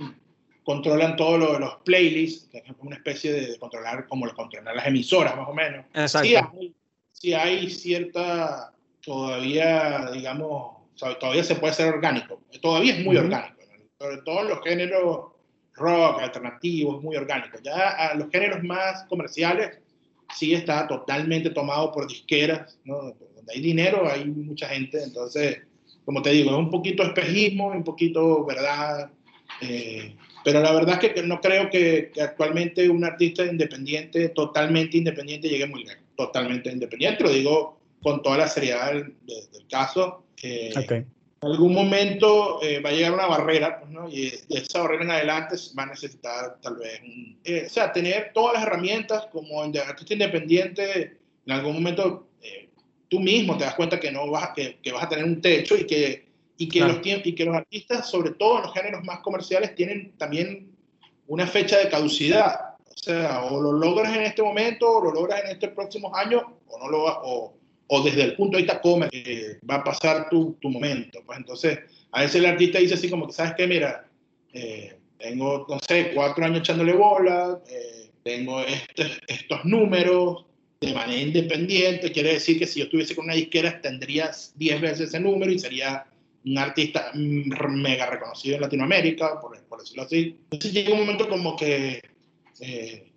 controlan 0.64 1.16
todo 1.16 1.38
lo 1.38 1.53
de 1.53 1.59
los 1.59 1.76
playlists, 1.84 2.49
que 2.49 2.59
es 2.59 2.66
una 2.80 2.95
especie 2.95 3.34
de 3.34 3.59
controlar, 3.59 4.07
como 4.07 4.26
lo 4.26 4.34
controlan 4.34 4.76
las 4.76 4.88
emisoras 4.88 5.36
más 5.36 5.47
o 5.47 5.53
menos. 5.53 5.86
Exacto. 5.93 6.28
Sí 6.28 6.36
hay, 6.36 6.76
sí 7.11 7.34
hay 7.34 7.70
cierta, 7.70 8.74
todavía, 9.01 10.09
digamos, 10.11 10.78
todavía 11.20 11.43
se 11.43 11.55
puede 11.55 11.74
ser 11.74 11.93
orgánico. 11.93 12.41
Todavía 12.61 12.95
es 12.95 13.05
muy 13.05 13.18
orgánico. 13.18 13.57
Sobre 13.99 14.18
todo 14.18 14.43
los 14.43 14.61
géneros 14.64 15.34
rock, 15.76 16.22
alternativos, 16.22 17.01
muy 17.01 17.16
orgánico. 17.16 17.57
Ya 17.64 17.89
a 17.89 18.16
los 18.16 18.30
géneros 18.30 18.64
más 18.64 19.03
comerciales 19.05 19.80
sí 20.36 20.53
está 20.53 20.88
totalmente 20.88 21.49
tomado 21.49 21.91
por 21.91 22.07
disqueras, 22.07 22.78
¿no? 22.86 23.14
Donde 23.36 23.53
hay 23.53 23.61
dinero 23.61 24.09
hay 24.09 24.26
mucha 24.26 24.68
gente, 24.68 25.03
entonces, 25.03 25.61
como 26.05 26.22
te 26.22 26.32
digo, 26.32 26.51
es 26.51 26.57
un 26.57 26.70
poquito 26.70 27.03
espejismo, 27.03 27.68
un 27.68 27.84
poquito 27.84 28.45
verdad, 28.45 29.11
eh, 29.61 30.16
pero 30.43 30.61
la 30.61 30.73
verdad 30.73 31.03
es 31.03 31.13
que 31.13 31.23
no 31.23 31.39
creo 31.39 31.69
que, 31.69 32.11
actualmente 32.21 32.89
un 32.89 33.03
artista 33.03 33.45
independiente, 33.45 34.29
totalmente 34.29 34.97
independiente, 34.97 35.49
llegue 35.49 35.67
muy 35.67 35.83
lejos. 35.83 36.03
Totalmente 36.15 36.69
independiente, 36.71 37.23
lo 37.23 37.31
digo 37.31 37.79
con 38.01 38.21
toda 38.21 38.37
la 38.37 38.47
seriedad 38.47 38.91
del, 38.91 39.15
caso. 39.69 40.23
Eh, 40.41 40.73
En 40.75 41.07
algún 41.41 41.73
momento 41.73 42.61
eh, 42.61 42.79
va 42.79 42.89
a 42.89 42.93
llegar 42.93 43.13
una 43.13 43.25
barrera, 43.25 43.79
pues, 43.79 43.91
¿no? 43.91 44.09
y 44.09 44.29
de 44.29 44.59
esa 44.59 44.81
barrera 44.81 45.03
en 45.03 45.11
adelante 45.11 45.55
va 45.77 45.83
a 45.83 45.87
necesitar 45.87 46.57
tal 46.61 46.77
vez, 46.77 47.01
eh, 47.43 47.63
o 47.65 47.69
sea, 47.69 47.91
tener 47.91 48.31
todas 48.33 48.53
las 48.53 48.63
herramientas 48.63 49.27
como 49.31 49.61
artista 49.61 50.13
independiente, 50.13 51.17
en 51.45 51.51
algún 51.51 51.73
momento 51.73 52.27
tú 53.09 53.19
mismo 53.19 53.57
te 53.57 53.63
das 53.63 53.75
cuenta 53.75 53.99
que 53.99 54.11
no 54.11 54.29
vas, 54.31 54.49
que, 54.55 54.77
que 54.81 54.91
vas 54.91 55.03
a 55.03 55.09
tener 55.09 55.25
un 55.25 55.39
techo 55.39 55.75
y 55.75 55.85
que 55.85 56.32
y 56.64 56.70
que, 56.70 56.80
los, 56.80 56.99
y 57.03 57.36
que 57.36 57.45
los 57.45 57.55
artistas, 57.55 58.09
sobre 58.09 58.32
todo 58.32 58.57
en 58.57 58.64
los 58.64 58.74
géneros 58.74 59.03
más 59.03 59.20
comerciales, 59.20 59.76
tienen 59.76 60.14
también 60.18 60.72
una 61.28 61.45
fecha 61.45 61.78
de 61.78 61.89
caducidad. 61.89 62.76
O 62.88 62.97
sea, 62.97 63.43
o 63.45 63.61
lo 63.61 63.74
logras 63.74 64.16
en 64.16 64.24
este 64.24 64.41
momento, 64.41 64.89
o 64.89 65.03
lo 65.03 65.11
logras 65.11 65.43
en 65.43 65.51
estos 65.51 65.72
próximos 65.72 66.11
años, 66.16 66.43
o 66.68 66.80
no 66.80 66.89
lo 66.89 67.03
o, 67.05 67.53
o 67.88 68.03
desde 68.03 68.24
el 68.24 68.36
punto 68.36 68.57
de 68.57 68.64
vista 68.64 68.80
comercial, 68.80 69.24
eh, 69.26 69.59
va 69.70 69.76
a 69.76 69.84
pasar 69.84 70.30
tu, 70.30 70.53
tu, 70.61 70.70
momento. 70.70 71.22
Pues 71.26 71.38
entonces, 71.38 71.80
a 72.11 72.22
veces 72.22 72.36
el 72.36 72.45
artista 72.45 72.80
dice 72.80 72.93
así 72.93 73.09
como 73.09 73.28
que, 73.28 73.34
¿sabes 73.34 73.53
qué? 73.57 73.68
Mira, 73.68 74.07
eh, 74.53 74.95
tengo, 75.18 75.66
no 75.68 75.80
sé, 75.80 76.11
cuatro 76.16 76.45
años 76.45 76.59
echándole 76.59 76.93
bola, 76.93 77.59
eh, 77.70 78.09
tengo 78.24 78.61
este, 78.61 79.11
estos 79.28 79.66
números, 79.66 80.45
de 80.86 80.93
manera 80.93 81.22
independiente, 81.22 82.11
quiere 82.11 82.34
decir 82.34 82.59
que 82.59 82.68
si 82.68 82.80
yo 82.80 82.86
estuviese 82.86 83.16
con 83.16 83.26
una 83.26 83.36
disquera 83.36 83.80
tendrías 83.82 84.53
10 84.57 84.82
veces 84.82 85.09
ese 85.09 85.20
número 85.20 85.51
y 85.51 85.59
sería 85.59 86.05
un 86.45 86.57
artista 86.57 87.11
mega 87.13 88.05
reconocido 88.07 88.55
en 88.55 88.61
Latinoamérica, 88.61 89.39
por, 89.39 89.59
por 89.63 89.79
decirlo 89.79 90.03
así. 90.03 90.37
Entonces 90.51 90.73
llega 90.73 90.93
un 90.93 90.99
momento 90.99 91.27
como 91.29 91.55
que 91.55 92.01
eh, 92.59 93.11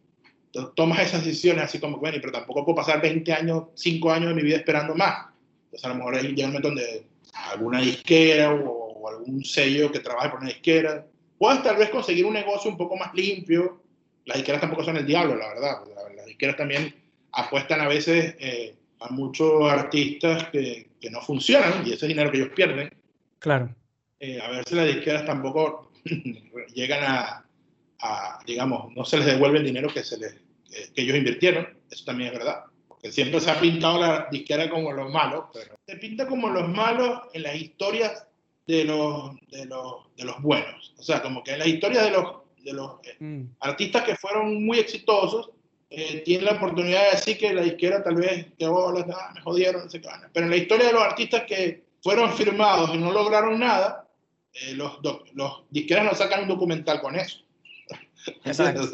tomas 0.74 1.00
esas 1.00 1.24
decisiones 1.24 1.64
así 1.64 1.78
como, 1.78 1.98
bueno, 1.98 2.18
pero 2.20 2.32
tampoco 2.32 2.64
puedo 2.64 2.76
pasar 2.76 3.00
20 3.00 3.32
años, 3.32 3.64
5 3.74 4.12
años 4.12 4.28
de 4.28 4.34
mi 4.34 4.42
vida 4.42 4.56
esperando 4.56 4.94
más. 4.94 5.26
Entonces 5.66 5.84
a 5.84 5.88
lo 5.88 5.94
mejor 5.96 6.22
llega 6.22 6.46
un 6.46 6.52
momento 6.54 6.68
donde 6.68 7.06
alguna 7.32 7.80
disquera 7.80 8.54
o, 8.54 8.86
algún 9.08 9.44
sello 9.44 9.92
que 9.92 10.00
trabaje 10.00 10.30
por 10.30 10.40
una 10.40 10.48
disquera, 10.48 11.06
puedes 11.38 11.62
tal 11.62 11.76
vez 11.76 11.90
conseguir 11.90 12.26
un 12.26 12.34
negocio 12.34 12.68
un 12.68 12.76
poco 12.76 12.96
más 12.96 13.14
limpio. 13.14 13.80
Las 14.24 14.38
disqueras 14.38 14.60
tampoco 14.60 14.82
son 14.82 14.96
el 14.96 15.06
diablo, 15.06 15.36
la 15.36 15.48
verdad. 15.48 15.76
Las 16.16 16.26
disqueras 16.26 16.56
también 16.56 16.92
apuestan 17.30 17.80
a 17.80 17.86
veces 17.86 18.34
eh, 18.40 18.74
a 18.98 19.10
muchos 19.10 19.70
artistas 19.70 20.48
que, 20.48 20.88
que 21.00 21.10
no 21.10 21.20
funcionan 21.20 21.86
y 21.86 21.92
ese 21.92 22.08
dinero 22.08 22.32
que 22.32 22.38
ellos 22.38 22.50
pierden 22.52 22.90
Claro. 23.47 23.72
Eh, 24.18 24.40
a 24.42 24.51
ver 24.51 24.64
si 24.66 24.74
las 24.74 24.88
disqueras 24.88 25.24
tampoco 25.24 25.92
llegan 26.74 27.44
a, 28.01 28.42
digamos, 28.44 28.92
no 28.92 29.05
se 29.05 29.18
les 29.18 29.26
devuelve 29.26 29.59
el 29.59 29.66
dinero 29.66 29.88
que, 29.88 30.03
se 30.03 30.18
les, 30.18 30.34
que, 30.68 31.03
ellos 31.03 31.16
invirtieron. 31.16 31.68
Eso 31.88 32.05
también 32.07 32.32
es 32.32 32.38
verdad. 32.40 32.64
Porque 32.88 33.12
siempre 33.12 33.38
se 33.38 33.49
ha 33.49 33.61
pintado 33.61 34.01
la 34.01 34.26
disquera 34.32 34.68
como 34.68 34.90
los 34.90 35.12
malos, 35.12 35.44
pero 35.55 35.76
se 35.86 35.97
pinta 35.97 36.26
como 36.26 36.49
los 36.49 36.68
malos 36.68 37.20
en 37.34 37.44
las 37.44 37.55
historias 37.55 38.26
de 38.66 38.84
los, 38.84 39.36
de 39.49 39.64
los, 39.66 40.12
de 40.16 40.24
los 40.24 40.42
buenos. 40.42 40.94
O 40.99 41.05
sea, 41.05 41.22
como 41.22 41.44
que 41.44 41.53
en 41.53 41.61
las 41.61 41.68
historias 41.68 42.03
de 42.03 42.11
los, 42.11 42.32
de 42.64 42.72
los 42.72 42.94
eh, 43.05 43.14
mm. 43.20 43.42
artistas 43.61 44.03
que 44.03 44.16
fueron 44.16 44.66
muy 44.66 44.80
exitosos, 44.80 45.51
eh, 45.88 46.22
tienen 46.24 46.47
la 46.47 46.55
oportunidad 46.55 47.05
de 47.05 47.11
decir 47.12 47.38
que 47.38 47.55
la 47.55 47.62
disquera 47.62 48.03
tal 48.03 48.16
vez, 48.16 48.49
que 48.59 48.66
oh, 48.66 48.92
me 48.92 49.40
jodieron, 49.40 49.84
no 49.84 49.88
sé 49.88 50.01
qué. 50.01 50.09
Pero 50.32 50.47
en 50.47 50.51
la 50.51 50.57
historia 50.57 50.88
de 50.88 50.92
los 50.94 51.03
artistas 51.03 51.44
que 51.47 51.86
fueron 52.07 52.32
firmados 52.34 52.94
y 52.94 52.98
no 52.98 53.11
lograron 53.11 53.59
nada, 53.59 54.09
eh, 54.54 54.74
los, 54.74 55.00
los 55.34 55.64
disqueras 55.70 56.04
no 56.04 56.14
sacan 56.14 56.42
un 56.42 56.48
documental 56.48 57.00
con 57.00 57.16
eso. 57.16 57.38
Exacto. 58.44 58.88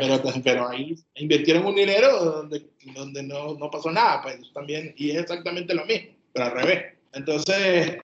Pero, 0.00 0.22
pero, 0.42 0.68
ahí 0.68 0.96
invirtieron 1.14 1.64
un 1.64 1.76
dinero 1.76 2.24
donde, 2.24 2.70
donde 2.92 3.22
no, 3.22 3.54
no, 3.54 3.70
pasó 3.70 3.92
nada, 3.92 4.20
pues 4.22 4.52
también, 4.52 4.94
y 4.96 5.10
es 5.10 5.18
exactamente 5.18 5.74
lo 5.74 5.86
mismo, 5.86 6.08
pero 6.32 6.46
al 6.46 6.52
revés. 6.52 6.94
Entonces, 7.12 7.98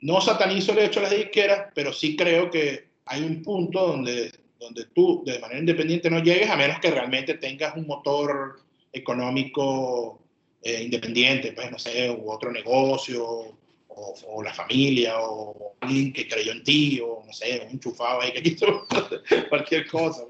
no 0.00 0.20
satanizo 0.20 0.72
el 0.72 0.80
hecho 0.80 0.98
de 0.98 1.06
las 1.06 1.16
disqueras, 1.16 1.68
pero 1.76 1.92
sí 1.92 2.16
creo 2.16 2.50
que 2.50 2.88
hay 3.06 3.22
un 3.22 3.40
punto 3.40 3.86
donde, 3.86 4.32
donde 4.58 4.86
tú 4.86 5.22
de 5.24 5.38
manera 5.38 5.60
independiente 5.60 6.10
no 6.10 6.18
llegues 6.18 6.50
a 6.50 6.56
menos 6.56 6.80
que 6.80 6.90
realmente 6.90 7.34
tengas 7.34 7.76
un 7.76 7.86
motor 7.86 8.60
económico 8.92 10.23
eh, 10.64 10.82
independiente, 10.82 11.52
pues 11.52 11.70
no 11.70 11.78
sé, 11.78 12.10
u 12.10 12.30
otro 12.30 12.50
negocio, 12.50 13.54
o, 13.96 14.42
la 14.42 14.54
familia, 14.54 15.20
o 15.20 15.76
alguien 15.80 16.10
que 16.10 16.26
creyó 16.26 16.52
en 16.52 16.64
ti, 16.64 17.00
o 17.00 17.22
no 17.24 17.32
sé, 17.34 17.62
un 17.66 17.72
enchufado 17.72 18.22
ahí 18.22 18.32
que 18.32 18.42
quiso 18.42 18.86
cualquier 19.50 19.86
cosa, 19.86 20.24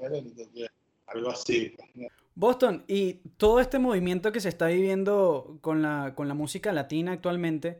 algo 1.07 1.29
así. 1.29 1.73
Pues, 1.75 2.09
Boston, 2.35 2.83
y 2.85 3.13
todo 3.37 3.61
este 3.61 3.79
movimiento 3.79 4.33
que 4.33 4.41
se 4.41 4.49
está 4.49 4.67
viviendo 4.67 5.57
con 5.61 5.81
la, 5.81 6.13
con 6.15 6.27
la 6.27 6.33
música 6.33 6.73
latina 6.73 7.13
actualmente, 7.13 7.79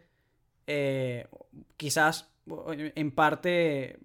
eh, 0.65 1.27
quizás 1.75 2.31
en 2.47 3.11
parte 3.11 3.99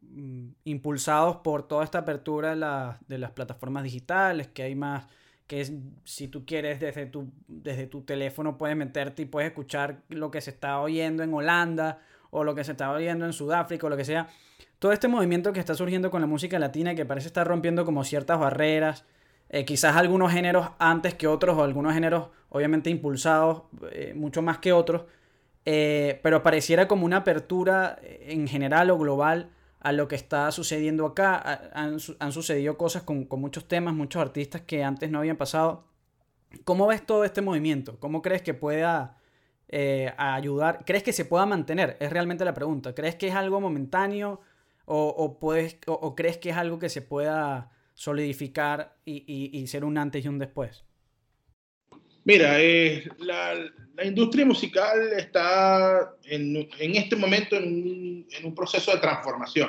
mm, 0.00 0.48
impulsados 0.64 1.36
por 1.36 1.68
toda 1.68 1.84
esta 1.84 1.98
apertura 1.98 2.56
de, 2.56 2.96
de 3.06 3.18
las 3.18 3.30
plataformas 3.30 3.84
digitales, 3.84 4.48
que 4.48 4.64
hay 4.64 4.74
más 4.74 5.06
que 5.50 5.68
si 6.04 6.28
tú 6.28 6.46
quieres 6.46 6.78
desde 6.78 7.06
tu, 7.06 7.32
desde 7.48 7.88
tu 7.88 8.02
teléfono 8.02 8.56
puedes 8.56 8.76
meterte 8.76 9.22
y 9.22 9.24
puedes 9.24 9.48
escuchar 9.48 10.02
lo 10.08 10.30
que 10.30 10.40
se 10.40 10.50
está 10.50 10.78
oyendo 10.78 11.24
en 11.24 11.34
Holanda 11.34 11.98
o 12.30 12.44
lo 12.44 12.54
que 12.54 12.62
se 12.62 12.70
está 12.70 12.92
oyendo 12.92 13.26
en 13.26 13.32
Sudáfrica 13.32 13.88
o 13.88 13.90
lo 13.90 13.96
que 13.96 14.04
sea. 14.04 14.28
Todo 14.78 14.92
este 14.92 15.08
movimiento 15.08 15.52
que 15.52 15.58
está 15.58 15.74
surgiendo 15.74 16.08
con 16.08 16.20
la 16.20 16.28
música 16.28 16.56
latina 16.60 16.94
que 16.94 17.04
parece 17.04 17.26
estar 17.26 17.48
rompiendo 17.48 17.84
como 17.84 18.04
ciertas 18.04 18.38
barreras, 18.38 19.04
eh, 19.48 19.64
quizás 19.64 19.96
algunos 19.96 20.30
géneros 20.30 20.68
antes 20.78 21.14
que 21.14 21.26
otros 21.26 21.58
o 21.58 21.64
algunos 21.64 21.94
géneros 21.94 22.28
obviamente 22.48 22.88
impulsados 22.88 23.64
eh, 23.90 24.12
mucho 24.14 24.42
más 24.42 24.58
que 24.58 24.72
otros, 24.72 25.06
eh, 25.64 26.20
pero 26.22 26.44
pareciera 26.44 26.86
como 26.86 27.06
una 27.06 27.16
apertura 27.16 27.98
en 28.04 28.46
general 28.46 28.88
o 28.90 28.98
global 28.98 29.50
a 29.80 29.92
lo 29.92 30.08
que 30.08 30.16
está 30.16 30.50
sucediendo 30.52 31.06
acá. 31.06 31.70
Han, 31.74 32.00
sucedido 32.32 32.76
cosas 32.76 33.02
con, 33.02 33.26
muchos 33.30 33.66
temas, 33.66 33.94
muchos 33.94 34.22
artistas 34.22 34.62
que 34.62 34.84
antes 34.84 35.10
no 35.10 35.18
habían 35.18 35.36
pasado. 35.36 35.84
¿Cómo 36.64 36.86
ves 36.86 37.04
todo 37.04 37.24
este 37.24 37.42
movimiento? 37.42 37.98
¿Cómo 37.98 38.22
crees 38.22 38.42
que 38.42 38.54
pueda 38.54 39.18
eh, 39.68 40.12
ayudar? 40.18 40.84
¿Crees 40.84 41.02
que 41.02 41.12
se 41.12 41.24
pueda 41.24 41.46
mantener? 41.46 41.96
Es 42.00 42.10
realmente 42.10 42.44
la 42.44 42.54
pregunta. 42.54 42.94
¿Crees 42.94 43.16
que 43.16 43.28
es 43.28 43.34
algo 43.34 43.60
momentáneo 43.60 44.40
o, 44.84 45.38
crees 46.16 46.38
que 46.38 46.50
es 46.50 46.56
algo 46.56 46.78
que 46.78 46.88
se 46.88 47.02
pueda 47.02 47.70
solidificar 47.94 48.96
y 49.04 49.66
ser 49.68 49.84
un 49.84 49.98
antes 49.98 50.24
y 50.24 50.28
un 50.28 50.38
después? 50.38 50.84
Mira, 52.30 52.60
eh, 52.60 53.08
la, 53.18 53.54
la, 53.96 54.04
industria 54.04 54.46
musical 54.46 55.14
está 55.18 56.14
en, 56.22 56.68
en 56.78 56.94
este 56.94 57.16
momento 57.16 57.56
en 57.56 57.64
un, 57.64 58.26
en 58.30 58.46
un, 58.46 58.54
proceso 58.54 58.92
de 58.92 59.00
transformación. 59.00 59.68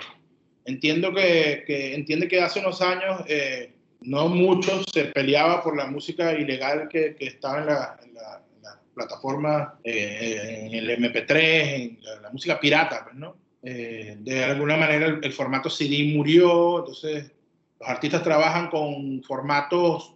Entiendo 0.66 1.12
que, 1.12 1.64
que, 1.66 1.96
entiende 1.96 2.28
que 2.28 2.40
hace 2.40 2.60
unos 2.60 2.80
años 2.84 3.24
eh, 3.28 3.74
no 4.02 4.28
mucho 4.28 4.84
se 4.94 5.06
peleaba 5.06 5.64
por 5.64 5.76
la 5.76 5.88
música 5.88 6.34
ilegal 6.34 6.88
que, 6.88 7.16
que 7.16 7.26
estaba 7.26 7.62
en 7.62 7.66
la, 7.66 8.00
en 8.06 8.14
la, 8.14 8.44
plataforma, 8.94 9.80
eh, 9.84 10.68
en 10.68 10.74
el 10.76 10.90
MP3, 11.00 11.32
en 11.34 12.22
la, 12.22 12.30
música 12.30 12.60
pirata, 12.60 13.06
pues, 13.06 13.16
¿no? 13.16 13.38
Eh, 13.64 14.18
de 14.20 14.44
alguna 14.44 14.78
manera 14.78 15.08
el, 15.08 15.20
el 15.24 15.34
formato 15.34 15.68
CD 15.68 16.14
murió, 16.14 16.78
entonces 16.80 17.32
los 17.80 17.90
artistas 17.90 18.22
trabajan 18.22 18.70
con 18.70 19.24
formatos 19.24 20.14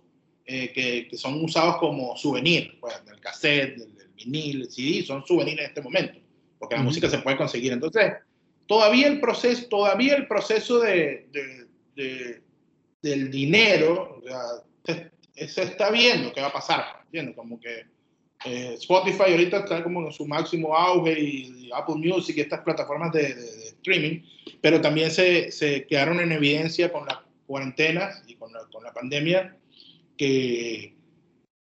eh, 0.47 1.07
que, 1.09 1.17
son 1.17 1.43
usados 1.43 1.77
como 1.77 2.15
souvenir, 2.15 2.77
pues, 2.79 2.93
del 3.05 3.19
cassette, 3.19 3.77
del, 3.77 3.95
vinil, 4.15 4.61
el 4.61 4.71
CD, 4.71 5.03
son 5.03 5.25
souvenirs 5.25 5.59
en 5.59 5.65
este 5.65 5.81
momento, 5.81 6.19
porque 6.59 6.75
la 6.75 6.83
música 6.83 7.09
se 7.09 7.17
puede 7.17 7.35
conseguir. 7.35 7.73
Entonces, 7.73 8.13
todavía 8.67 9.07
el 9.07 9.19
proceso, 9.19 9.67
todavía 9.67 10.15
el 10.15 10.27
proceso 10.27 10.79
de, 10.79 11.27
de, 11.95 12.41
del 13.01 13.31
dinero, 13.31 14.21
se, 14.85 15.11
está 15.35 15.89
viendo 15.89 16.31
qué 16.31 16.41
va 16.41 16.47
a 16.47 16.53
pasar, 16.53 16.83
¿entiendes? 17.05 17.35
Como 17.35 17.59
que 17.59 17.85
eh, 18.45 18.75
Spotify 18.77 19.31
ahorita 19.31 19.59
está 19.59 19.83
como 19.83 20.05
en 20.05 20.13
su 20.13 20.27
máximo 20.27 20.75
auge 20.75 21.19
y, 21.19 21.69
Apple 21.73 21.95
Music 21.95 22.37
y 22.37 22.41
estas 22.41 22.61
plataformas 22.61 23.11
de, 23.11 23.35
streaming, 23.77 24.21
pero 24.61 24.79
también 24.79 25.11
se, 25.11 25.51
se, 25.51 25.85
quedaron 25.87 26.19
en 26.19 26.31
evidencia 26.31 26.91
con 26.91 27.05
las 27.05 27.17
cuarentenas 27.47 28.23
y 28.27 28.35
con 28.35 28.53
la, 28.53 28.59
con 28.71 28.83
la 28.83 28.93
pandemia 28.93 29.57
que, 30.17 30.95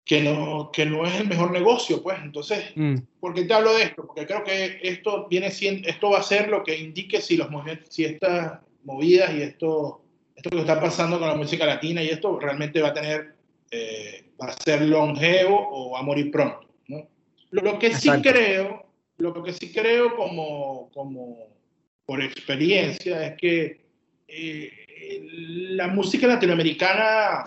que 0.04 0.20
no, 0.20 0.70
que 0.72 0.84
no 0.84 1.06
es 1.06 1.20
el 1.20 1.28
mejor 1.28 1.50
negocio, 1.50 2.02
pues. 2.02 2.18
Entonces, 2.22 2.72
mm. 2.74 2.96
¿por 3.20 3.34
qué 3.34 3.44
te 3.44 3.54
hablo 3.54 3.74
de 3.74 3.84
esto? 3.84 4.06
Porque 4.06 4.26
creo 4.26 4.44
que 4.44 4.80
esto 4.82 5.26
viene 5.28 5.50
siendo, 5.50 5.88
esto 5.88 6.10
va 6.10 6.18
a 6.18 6.22
ser 6.22 6.48
lo 6.48 6.62
que 6.62 6.78
indique 6.78 7.20
si 7.20 7.36
los 7.36 7.48
si 7.88 8.04
estas 8.04 8.60
movidas 8.84 9.32
y 9.34 9.42
esto, 9.42 10.02
esto 10.34 10.50
que 10.50 10.60
está 10.60 10.80
pasando 10.80 11.18
con 11.18 11.28
la 11.28 11.36
música 11.36 11.66
latina 11.66 12.02
y 12.02 12.08
esto 12.08 12.38
realmente 12.38 12.82
va 12.82 12.88
a 12.88 12.94
tener, 12.94 13.34
eh, 13.70 14.24
va 14.40 14.48
a 14.48 14.52
ser 14.52 14.82
longevo 14.82 15.68
o 15.70 15.90
va 15.92 16.00
a 16.00 16.02
morir 16.02 16.30
pronto, 16.30 16.68
¿no? 16.88 17.08
Lo 17.50 17.78
que 17.78 17.94
sí 17.94 18.10
creo, 18.22 18.86
lo 19.18 19.42
que 19.42 19.52
sí 19.52 19.72
creo 19.72 20.16
como, 20.16 20.90
como 20.92 21.48
por 22.04 22.22
experiencia 22.22 23.26
es 23.26 23.36
que 23.36 23.80
eh, 24.26 24.70
la 25.22 25.88
música 25.88 26.26
latinoamericana 26.26 27.44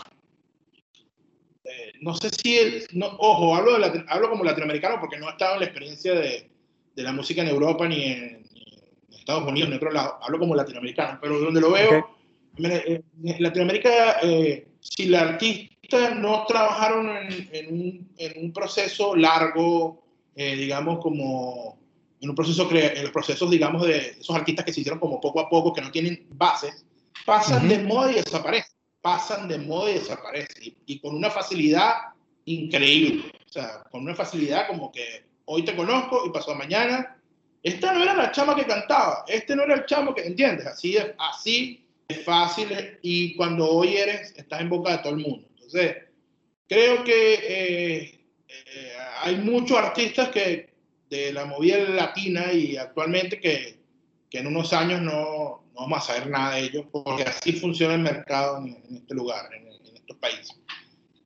eh, 1.66 1.94
no 2.02 2.16
sé 2.16 2.30
si, 2.30 2.58
no, 2.94 3.08
ojo, 3.18 3.56
hablo, 3.56 3.80
de 3.80 4.06
hablo 4.08 4.30
como 4.30 4.44
latinoamericano 4.44 5.00
porque 5.00 5.18
no 5.18 5.28
he 5.28 5.32
estado 5.32 5.56
en 5.56 5.60
la 5.62 5.66
experiencia 5.66 6.14
de, 6.14 6.50
de 6.96 7.04
la 7.04 7.12
música 7.12 7.42
en 7.42 7.48
Europa 7.48 7.88
ni 7.88 8.04
en, 8.04 8.46
Estados 9.10 9.48
Unidos, 9.48 9.70
ni 9.70 9.76
en 9.76 9.82
otro 9.82 9.92
lado, 9.92 10.20
hablo 10.22 10.38
como 10.38 10.54
latinoamericano, 10.54 11.18
pero 11.20 11.40
donde 11.40 11.60
lo 11.60 11.72
veo, 11.72 12.16
en 12.58 13.04
Latinoamérica, 13.40 14.20
eh, 14.22 14.68
si 14.80 15.08
la 15.08 15.22
artista 15.22 16.14
no 16.14 16.46
trabajaron 16.48 17.10
en, 17.10 17.50
en, 17.52 17.74
un, 17.74 18.10
en 18.18 18.44
un, 18.46 18.54
proceso 18.54 19.16
largo, 19.16 20.04
eh, 20.36 20.56
digamos, 20.56 21.00
como 21.00 21.80
en 22.22 22.30
un 22.30 22.36
proceso, 22.36 22.70
en 22.72 23.02
los 23.02 23.12
procesos, 23.12 23.50
digamos, 23.50 23.88
de 23.88 24.16
esos 24.20 24.36
artistas 24.36 24.64
que 24.64 24.74
se 24.74 24.82
hicieron 24.82 25.00
como 25.00 25.20
poco 25.20 25.40
a 25.40 25.50
poco, 25.50 25.74
que 25.74 25.82
no 25.82 25.90
tienen 25.90 26.28
bases, 26.30 26.86
pasan 27.26 27.68
de 27.68 27.80
moda 27.80 28.12
y 28.12 28.16
desaparecen 28.16 28.75
pasan 29.06 29.48
de 29.48 29.60
moda 29.60 29.92
y 29.92 30.00
desaparecen. 30.00 30.76
Y, 30.88 30.98
con 30.98 31.16
una 31.16 31.30
facilidad 31.30 31.94
increíble. 32.46 33.32
O 33.48 33.52
sea, 33.52 33.84
con 33.92 34.02
una 34.02 34.16
facilidad 34.16 34.66
como 34.66 34.92
que 34.92 35.24
hoy 35.46 35.64
te 35.64 35.76
conozco 35.76 36.26
y 36.26 36.32
pasó 36.32 36.56
mañana. 36.56 37.16
Esta 37.62 37.94
no 37.94 38.02
era 38.02 38.16
la 38.16 38.32
chama 38.32 38.56
que 38.56 38.66
cantaba. 38.66 39.24
Este 39.28 39.56
no 39.56 39.62
era 39.62 39.76
el 39.76 39.86
chamo 39.86 40.16
que, 40.16 40.24
¿entiendes? 40.24 40.66
Así 40.66 40.98
es, 40.98 41.06
así 41.20 41.86
es 42.08 42.24
fácil. 42.24 42.98
Y 43.04 43.36
cuando 43.36 43.70
hoy 43.70 43.96
eres, 43.96 44.34
estás 44.38 44.62
en 44.62 44.70
boca 44.70 44.94
de 44.94 44.98
todo 44.98 45.14
el 45.14 45.22
mundo. 45.22 45.48
Entonces, 45.54 45.98
creo 46.68 47.04
que 47.04 47.34
eh, 47.36 48.20
eh, 48.48 48.94
hay 49.22 49.36
muchos 49.36 49.78
artistas 49.78 50.30
que 50.30 50.74
de 51.12 51.32
la 51.32 51.46
movida 51.46 51.78
latina 51.78 52.52
y 52.52 52.76
actualmente 52.76 53.40
que, 53.40 53.78
que 54.32 54.40
en 54.40 54.48
unos 54.48 54.74
años 54.74 55.00
no, 55.00 55.65
no 55.76 55.82
vamos 55.82 55.98
a 55.98 56.14
saber 56.14 56.30
nada 56.30 56.56
de 56.56 56.62
ellos, 56.62 56.86
porque 56.92 57.24
así 57.24 57.54
funciona 57.54 57.96
el 57.96 58.02
mercado 58.02 58.58
en, 58.58 58.78
este 58.96 59.14
lugar, 59.14 59.50
en, 59.54 59.68
estos 59.94 60.18
países. 60.18 60.56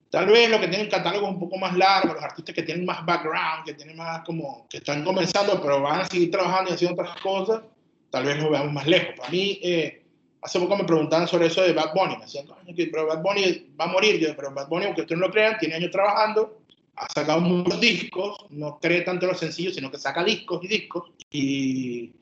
Tal 0.10 0.26
vez 0.26 0.50
los 0.50 0.60
que 0.60 0.68
tienen 0.70 0.90
catálogos 0.90 1.30
un 1.30 1.40
poco 1.40 1.58
más 1.58 1.78
largos, 1.78 2.16
los 2.16 2.24
artistas 2.24 2.56
que 2.56 2.64
tienen 2.64 2.86
más 2.86 3.06
background, 3.06 3.66
que 3.66 3.76
tienen 3.76 3.96
más 3.96 4.24
como, 4.26 4.66
que 4.68 4.78
están 4.78 5.04
comenzando, 5.04 5.62
pero 5.62 5.82
van 5.82 6.02
a 6.02 6.06
seguir 6.06 6.32
trabajando 6.32 6.72
y 6.72 6.74
haciendo 6.74 7.00
otras 7.00 7.22
cosas, 7.22 7.62
tal 8.10 8.26
vez 8.26 8.42
lo 8.42 8.50
veamos 8.50 8.74
más 8.74 8.88
lejos. 8.88 9.14
Para 9.18 9.30
mí, 9.30 9.60
eh, 9.62 10.04
hace 10.42 10.60
poco 10.60 10.78
me 10.78 10.86
preguntaban 10.86 11.28
sobre 11.28 11.48
eso 11.48 11.62
de 11.62 11.74
Bad 11.74 11.94
Bunny, 11.94 12.16
me 12.16 12.24
decían, 12.24 12.48
pero 12.92 13.06
Bad 13.06 13.22
Bunny 13.22 13.72
va 13.80 13.86
a 13.86 13.90
morir, 13.90 14.20
yo, 14.20 14.36
pero 14.36 14.52
Bad 14.52 14.68
Bunny, 14.68 14.86
aunque 14.86 15.02
ustedes 15.02 15.20
no 15.20 15.28
lo 15.28 15.32
crean, 15.34 15.60
tiene 15.60 15.76
años 15.76 15.92
trabajando, 15.92 16.60
ha 16.96 17.08
sacado 17.14 17.42
muchos 17.42 17.80
discos, 17.80 18.46
no 18.50 18.80
cree 18.80 19.02
tanto 19.02 19.26
en 19.26 19.32
los 19.32 19.40
sencillos, 19.40 19.76
sino 19.76 19.92
que 19.92 20.00
saca 20.00 20.24
discos 20.24 20.64
y 20.64 20.68
discos, 20.68 21.12
y, 21.30 22.14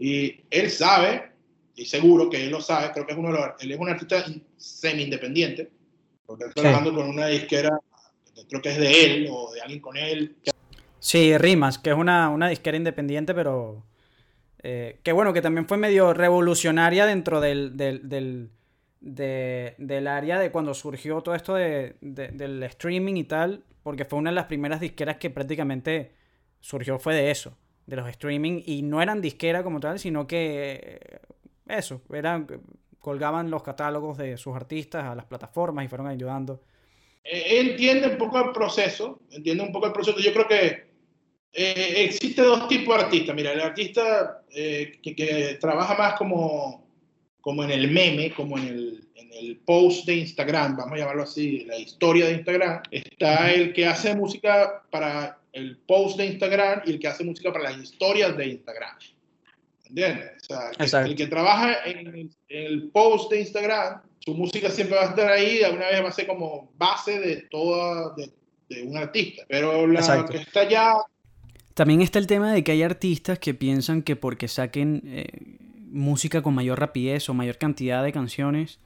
y 0.00 0.40
él 0.50 0.70
sabe 0.70 1.37
y 1.78 1.86
seguro 1.86 2.28
que 2.28 2.42
él 2.42 2.50
lo 2.50 2.60
sabe, 2.60 2.90
creo 2.92 3.06
que 3.06 3.12
es 3.12 3.18
uno 3.18 3.28
de 3.28 3.34
los, 3.34 3.50
él 3.60 3.70
es 3.70 3.78
un 3.78 3.88
artista 3.88 4.24
semi-independiente, 4.56 5.70
porque 6.26 6.46
está 6.46 6.60
trabajando 6.60 6.92
con 6.92 7.08
una 7.08 7.28
disquera, 7.28 7.78
creo 8.48 8.60
que 8.60 8.70
es 8.70 8.78
de 8.78 9.04
él 9.04 9.28
o 9.30 9.52
de 9.52 9.60
alguien 9.60 9.80
con 9.80 9.96
él. 9.96 10.36
Sí, 10.98 11.38
Rimas, 11.38 11.78
que 11.78 11.90
es 11.90 11.96
una, 11.96 12.30
una 12.30 12.48
disquera 12.48 12.76
independiente, 12.76 13.32
pero 13.32 13.84
eh, 14.60 14.98
que 15.04 15.12
bueno, 15.12 15.32
que 15.32 15.40
también 15.40 15.68
fue 15.68 15.76
medio 15.76 16.12
revolucionaria 16.14 17.06
dentro 17.06 17.40
del, 17.40 17.76
del, 17.76 18.08
del, 18.08 18.50
del 19.78 20.06
área 20.08 20.40
de 20.40 20.50
cuando 20.50 20.74
surgió 20.74 21.20
todo 21.20 21.36
esto 21.36 21.54
de, 21.54 21.94
del 22.00 22.60
streaming 22.64 23.14
y 23.14 23.24
tal, 23.24 23.62
porque 23.84 24.04
fue 24.04 24.18
una 24.18 24.30
de 24.30 24.34
las 24.34 24.46
primeras 24.46 24.80
disqueras 24.80 25.18
que 25.18 25.30
prácticamente 25.30 26.12
surgió 26.58 26.98
fue 26.98 27.14
de 27.14 27.30
eso, 27.30 27.56
de 27.86 27.94
los 27.94 28.08
streaming, 28.08 28.62
y 28.66 28.82
no 28.82 29.00
eran 29.00 29.20
disquera 29.20 29.62
como 29.62 29.78
tal, 29.78 30.00
sino 30.00 30.26
que 30.26 31.20
eso, 31.68 32.02
eran, 32.12 32.46
colgaban 32.98 33.50
los 33.50 33.62
catálogos 33.62 34.18
de 34.18 34.36
sus 34.36 34.56
artistas 34.56 35.04
a 35.04 35.14
las 35.14 35.26
plataformas 35.26 35.84
y 35.84 35.88
fueron 35.88 36.06
ayudando. 36.06 36.62
Eh, 37.24 37.60
entiende 37.60 38.08
un 38.08 38.18
poco 38.18 38.38
el 38.38 38.52
proceso, 38.52 39.20
entiende 39.30 39.62
un 39.62 39.72
poco 39.72 39.86
el 39.86 39.92
proceso. 39.92 40.18
Yo 40.18 40.32
creo 40.32 40.48
que 40.48 40.88
eh, 41.52 42.04
existe 42.04 42.42
dos 42.42 42.68
tipos 42.68 42.96
de 42.96 43.04
artistas. 43.04 43.34
Mira, 43.34 43.52
el 43.52 43.60
artista 43.60 44.42
eh, 44.50 44.98
que, 45.02 45.58
trabaja 45.60 45.94
más 45.94 46.14
como, 46.14 46.86
como 47.40 47.64
en 47.64 47.70
el 47.70 47.90
meme, 47.90 48.32
como 48.32 48.58
en 48.58 48.68
el, 48.68 49.08
en 49.14 49.32
el 49.32 49.56
post 49.58 50.06
de 50.06 50.16
Instagram, 50.16 50.76
vamos 50.76 50.94
a 50.94 50.98
llamarlo 50.98 51.24
así, 51.24 51.64
la 51.66 51.78
historia 51.78 52.26
de 52.26 52.32
Instagram. 52.32 52.82
Está 52.90 53.52
el 53.52 53.72
que 53.72 53.86
hace 53.86 54.14
música 54.14 54.84
para 54.90 55.38
el 55.52 55.76
post 55.78 56.16
de 56.16 56.26
Instagram 56.26 56.82
y 56.86 56.92
el 56.92 56.98
que 56.98 57.08
hace 57.08 57.24
música 57.24 57.52
para 57.52 57.70
las 57.70 57.82
historias 57.82 58.36
de 58.36 58.46
Instagram. 58.46 58.96
¿Entiendes? 59.88 60.30
O 60.78 60.86
sea, 60.86 61.02
el 61.02 61.16
que 61.16 61.26
trabaja 61.26 61.84
en 61.84 62.30
el, 62.48 62.90
post 62.90 63.30
de 63.30 63.40
Instagram, 63.40 64.02
su 64.18 64.34
música 64.34 64.70
siempre 64.70 64.96
va 64.96 65.04
a 65.04 65.08
estar 65.10 65.30
ahí, 65.30 65.58
de 65.58 65.66
alguna 65.66 65.86
vez 65.86 66.04
va 66.04 66.08
a 66.08 66.12
ser 66.12 66.26
como 66.26 66.70
base 66.76 67.18
de 67.18 67.36
toda, 67.50 68.14
de, 68.16 68.82
un 68.82 68.96
artista. 68.96 69.44
Pero 69.48 69.86
la 69.86 70.26
que 70.26 70.38
está 70.38 70.68
ya... 70.68 70.94
También 71.74 72.02
está 72.02 72.18
el 72.18 72.26
tema 72.26 72.52
de 72.52 72.64
que 72.64 72.72
hay 72.72 72.82
artistas 72.82 73.38
que 73.38 73.54
piensan 73.54 74.02
que 74.02 74.16
porque 74.16 74.48
saquen 74.48 75.02
eh, 75.06 75.26
música 75.86 76.42
con 76.42 76.54
mayor 76.54 76.80
rapidez 76.80 77.28
o 77.28 77.34
mayor 77.34 77.56
cantidad 77.56 78.02
de 78.02 78.12
canciones, 78.12 78.80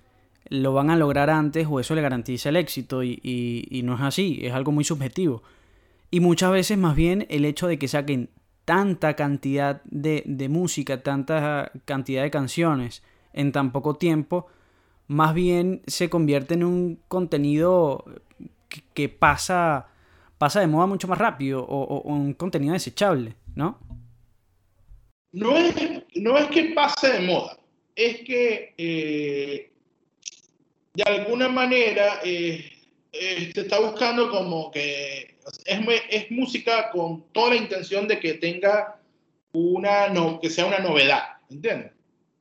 lo 0.49 0.73
van 0.75 0.91
a 0.91 0.97
lograr 0.97 1.31
antes 1.31 1.67
o 1.69 1.81
eso 1.81 1.95
le 1.95 2.03
garantiza 2.03 2.51
el 2.51 2.57
éxito 2.57 3.03
y, 3.03 3.19
y 3.23 3.83
no 3.83 3.95
es 3.95 4.03
así, 4.03 4.41
es 4.43 4.53
algo 4.53 4.73
muy 4.73 4.85
subjetivo. 4.85 5.43
Y 6.11 6.21
muchas 6.21 6.53
veces 6.53 6.77
más 6.77 6.95
bien 6.95 7.27
el 7.31 7.47
hecho 7.47 7.67
de 7.67 7.79
que 7.79 7.89
saquen 7.89 8.29
tanta 8.65 9.15
cantidad 9.15 9.83
de, 9.85 10.49
música, 10.49 11.03
tanta 11.03 11.73
cantidad 11.85 12.23
de 12.23 12.31
canciones 12.31 13.03
en 13.33 13.53
tan 13.53 13.73
poco 13.73 13.97
tiempo, 13.97 14.47
más 15.09 15.35
bien 15.35 15.83
se 15.87 16.09
convierte 16.09 16.55
en 16.55 16.65
un 16.65 17.01
contenido 17.09 18.05
que, 18.95 19.09
pasa, 19.09 19.89
pasa 20.39 20.61
de 20.61 20.67
moda 20.67 20.87
mucho 20.87 21.09
más 21.09 21.19
rápido 21.19 21.65
o, 21.65 22.03
un 22.03 22.35
contenido 22.35 22.73
desechable, 22.73 23.35
¿no? 23.55 23.79
No 25.33 25.57
es, 25.57 25.75
no 26.17 26.37
es 26.37 26.47
que 26.49 26.73
pase 26.75 27.11
de 27.11 27.21
moda, 27.21 27.59
es 27.97 28.19
que 28.21 28.75
eh, 28.77 29.73
de 30.95 31.03
alguna 31.05 31.49
manera 31.49 32.21
eh, 32.23 32.71
eh, 33.13 33.51
se 33.55 33.63
está 33.63 33.81
buscando 33.81 34.31
como 34.31 34.71
que 34.71 35.32
es, 35.65 36.03
es, 36.09 36.31
música 36.31 36.91
con 36.91 37.25
toda 37.33 37.51
la 37.51 37.57
intención 37.57 38.07
de 38.09 38.19
que 38.19 38.35
tenga 38.35 38.99
una, 39.53 40.09
no, 40.09 40.41
que 40.41 40.51
sea 40.51 40.67
una 40.67 40.79
novedad, 40.79 41.23
¿entiendes? 41.51 41.93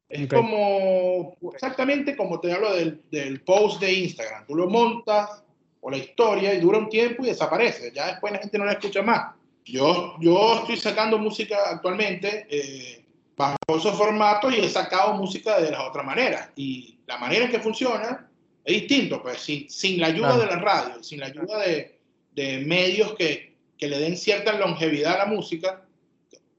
Es 0.10 0.28
como, 0.28 1.38
exactamente 1.54 2.18
como 2.18 2.40
te 2.42 2.52
hablo 2.52 2.74
del, 2.74 3.02
del, 3.10 3.42
post 3.42 3.80
de 3.80 3.94
Instagram. 3.94 4.46
Tú 4.46 4.56
lo 4.56 4.70
montas 4.70 5.42
o 5.80 5.90
la 5.90 5.98
historia 5.98 6.54
y 6.54 6.60
dura 6.60 6.80
un 6.80 6.90
tiempo 6.90 7.24
y 7.24 7.28
desaparece. 7.28 7.94
Ya 7.94 8.08
después 8.08 8.34
la 8.34 8.40
gente 8.40 8.58
no 8.58 8.66
la 8.66 8.74
escucha 8.74 9.02
más. 9.02 9.34
Yo, 9.64 10.16
yo 10.20 10.60
estoy 10.60 10.76
sacando 10.76 11.18
música 11.18 11.58
actualmente 11.66 12.46
eh, 12.50 13.06
bajo 13.38 13.58
esos 13.70 13.98
formatos 13.98 14.54
y 14.54 14.60
he 14.60 14.70
sacado 14.70 15.14
música 15.14 15.62
de 15.62 15.72
las 15.72 15.82
otras 15.82 16.06
maneras. 16.06 16.50
Y 16.58 17.00
la 17.08 17.18
manera 17.18 17.46
en 17.46 17.52
que 17.52 17.60
funciona 17.60 18.30
es 18.66 18.82
distinto, 18.82 19.22
pues 19.22 19.40
sin, 19.40 19.70
sin 19.70 20.02
la 20.02 20.08
ayuda 20.08 20.38
de 20.38 20.46
la 20.46 20.58
radio, 20.58 21.02
sin 21.02 21.22
la 21.22 21.28
ayuda 21.28 21.60
de, 21.60 22.01
de 22.32 22.60
medios 22.60 23.16
que, 23.16 23.54
que, 23.78 23.88
le 23.88 24.00
den 24.00 24.18
cierta 24.18 24.58
longevidad 24.58 25.16
a 25.16 25.20
la 25.20 25.26
música, 25.26 25.84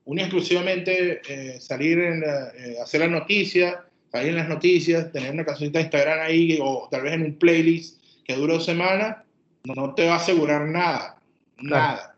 una 0.04 0.22
exclusivamente 0.22 1.20
eh, 1.28 1.60
salir 1.60 1.98
en 1.98 2.22
eh, 2.22 2.76
hacer 2.82 3.00
las 3.00 3.10
noticias, 3.10 3.76
salir 4.10 4.30
en 4.30 4.36
las 4.36 4.48
noticias, 4.48 5.12
tener 5.12 5.32
una 5.32 5.44
cancionita 5.44 5.78
de 5.78 5.84
Instagram 5.84 6.20
ahí 6.20 6.58
o 6.60 6.88
tal 6.90 7.02
vez 7.02 7.14
en 7.14 7.22
un 7.22 7.34
playlist 7.38 8.02
que 8.24 8.34
dure 8.34 8.54
dos 8.54 8.64
semanas, 8.64 9.18
no 9.64 9.94
te 9.94 10.06
va 10.06 10.14
a 10.14 10.16
asegurar 10.16 10.66
nada, 10.66 11.18
nada. 11.58 12.16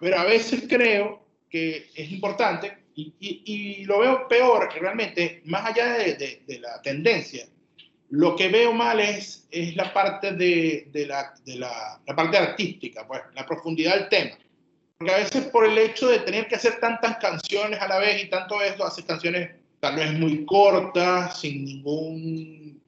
Pero 0.00 0.18
a 0.18 0.24
veces 0.24 0.64
creo 0.68 1.24
que 1.50 1.86
es 1.94 2.10
importante 2.10 2.78
y, 2.94 3.12
y, 3.20 3.84
lo 3.84 4.00
veo 4.00 4.28
peor 4.28 4.68
realmente, 4.78 5.42
más 5.44 5.66
allá 5.66 5.98
de, 5.98 6.42
de 6.46 6.58
la 6.58 6.80
tendencia, 6.82 7.46
lo 8.12 8.36
que 8.36 8.48
veo 8.48 8.74
mal 8.74 9.00
es, 9.00 9.46
es 9.50 9.74
la 9.74 9.90
parte 9.90 10.32
de, 10.32 10.86
de, 10.92 11.06
la, 11.06 11.32
de 11.46 11.56
la, 11.56 11.98
la, 12.06 12.14
parte 12.14 12.36
artística, 12.36 13.06
pues, 13.06 13.22
la 13.34 13.46
profundidad 13.46 13.94
del 13.94 14.08
tema. 14.10 14.36
Porque 14.98 15.14
a 15.14 15.16
veces 15.16 15.46
por 15.46 15.64
el 15.64 15.78
hecho 15.78 16.08
de 16.08 16.18
tener 16.18 16.46
que 16.46 16.56
hacer 16.56 16.78
tantas 16.78 17.16
canciones 17.16 17.80
a 17.80 17.88
la 17.88 17.98
vez 17.98 18.22
y 18.22 18.28
tanto 18.28 18.60
esto, 18.60 18.84
haces 18.84 19.06
canciones 19.06 19.52
tal 19.80 19.96
vez 19.96 20.12
muy 20.12 20.44
cortas, 20.44 21.40
sin 21.40 21.64
ningún 21.64 22.82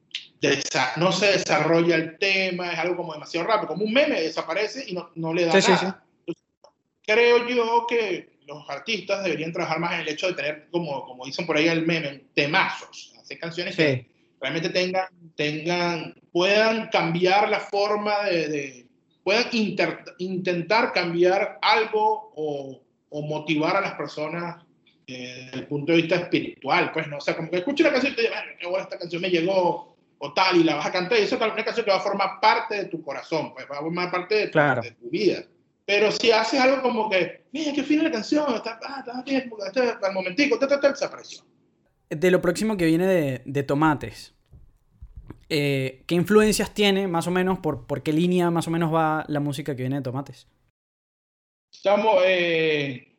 no 0.97 1.11
se 1.11 1.33
desarrolla 1.33 1.95
el 1.95 2.19
tema, 2.19 2.71
es 2.71 2.79
algo 2.79 2.95
como 2.95 3.15
demasiado 3.15 3.47
rápido, 3.47 3.69
como 3.69 3.87
un 3.87 3.95
meme 3.95 4.21
desaparece 4.21 4.85
y 4.87 4.93
no, 4.93 5.11
no 5.15 5.33
le 5.33 5.47
da 5.47 5.59
nada. 5.59 6.05
creo 7.07 7.49
yo 7.49 7.87
que 7.89 8.29
los 8.47 8.69
artistas 8.69 9.25
deberían 9.25 9.55
trabajar 9.55 9.81
más 9.81 9.95
en 9.95 10.01
el 10.01 10.09
hecho 10.11 10.27
de 10.27 10.35
tener, 10.35 10.69
como, 10.71 11.07
como 11.07 11.25
dicen 11.25 11.47
por 11.47 11.57
ahí 11.57 11.69
el 11.69 11.87
meme, 11.87 12.25
temazos, 12.35 13.15
hacer 13.19 13.39
canciones 13.39 13.75
que 13.75 14.14
realmente 14.45 14.69
tengan, 14.69 15.07
tengan, 15.37 16.15
puedan 16.31 16.89
cambiar 16.89 17.49
la 17.49 17.61
forma 17.61 18.25
de, 18.25 18.87
puedan 19.23 19.47
intentar 20.19 20.93
cambiar 20.93 21.59
algo 21.63 22.31
o, 22.37 22.79
o, 23.09 23.23
motivar 23.23 23.75
a 23.75 23.81
las 23.81 23.95
personas 23.95 24.63
eh, 25.07 25.47
desde 25.47 25.61
el 25.61 25.67
punto 25.67 25.93
de 25.93 26.03
vista 26.03 26.17
espiritual, 26.17 26.93
pues, 26.93 27.09
¿no? 27.09 27.17
O 27.17 27.21
sea, 27.23 27.35
como 27.35 27.51
que 27.51 27.57
escucho 27.57 27.85
una 27.85 27.93
canción 27.93 28.13
y 28.13 28.17
te 28.17 28.23
digo, 28.23 28.35
qué 28.61 28.67
buena 28.67 28.83
esta 28.83 28.99
canción 28.99 29.23
me 29.23 29.31
llegó, 29.31 29.97
o 30.19 30.33
tal, 30.35 30.57
y 30.57 30.65
la 30.65 30.75
vas 30.75 30.87
a 30.87 30.93
cantar, 30.93 31.19
y 31.19 31.23
eso 31.23 31.37
es 31.37 31.41
una 31.41 31.65
canción 31.65 31.87
que 31.87 31.91
va 31.91 31.97
a 31.97 32.01
formar 32.01 32.39
parte 32.43 32.75
de 32.75 32.85
tu 32.85 33.03
corazón, 33.03 33.55
pues, 33.55 33.67
va 33.71 33.79
a 33.79 33.81
formar 33.81 34.11
parte 34.11 34.35
de 34.35 34.49
tu, 34.49 35.09
vida. 35.09 35.43
Pero 35.87 36.13
si 36.13 36.31
haces 36.31 36.61
algo 36.61 36.83
como 36.83 37.09
que, 37.09 37.45
mira, 37.51 37.73
qué 37.73 37.83
fina 37.83 38.03
la 38.03 38.11
canción, 38.11 38.55
está, 38.55 38.79
ah, 38.87 39.03
está 39.07 39.23
bien, 39.23 39.51
está, 39.67 39.99
al 40.07 40.13
momentico, 40.13 40.57
está, 40.57 40.75
está, 40.75 40.91
desapareció. 40.91 41.45
De 42.11 42.31
lo 42.31 42.43
próximo 42.43 42.77
que 42.77 42.85
viene 42.85 43.07
de, 43.07 43.43
de 43.47 43.63
Tomates, 43.63 44.34
eh, 45.49 46.03
¿qué 46.07 46.15
influencias 46.15 46.75
tiene, 46.75 47.07
más 47.07 47.27
o 47.27 47.31
menos, 47.31 47.59
por, 47.59 47.87
por 47.87 48.03
qué 48.03 48.13
línea 48.13 48.51
más 48.51 48.69
o 48.69 48.71
menos 48.71 48.93
va 48.93 49.25
la 49.29 49.41
música 49.41 49.75
que 49.75 49.83
viene 49.83 49.97
de 49.97 50.03
Tomates? 50.03 50.47
Estamos, 51.73 52.23
eh, 52.25 53.15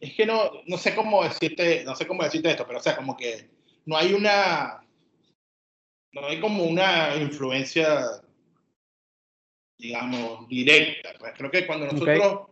es 0.00 0.14
que 0.14 0.26
no, 0.26 0.50
no 0.66 0.76
sé 0.76 0.94
cómo 0.94 1.22
decirte, 1.22 1.84
no 1.84 1.94
sé 1.94 2.06
cómo 2.06 2.24
decirte 2.24 2.50
esto, 2.50 2.66
pero 2.66 2.80
o 2.80 2.82
sea, 2.82 2.96
como 2.96 3.16
que 3.16 3.50
no 3.86 3.96
hay 3.96 4.12
una, 4.12 4.84
no 6.12 6.26
hay 6.26 6.40
como 6.40 6.64
una 6.64 7.14
influencia, 7.16 8.22
digamos, 9.78 10.48
directa. 10.48 11.10
Pues 11.18 11.32
creo 11.36 11.50
que 11.50 11.66
cuando 11.66 11.86
nosotros, 11.86 12.48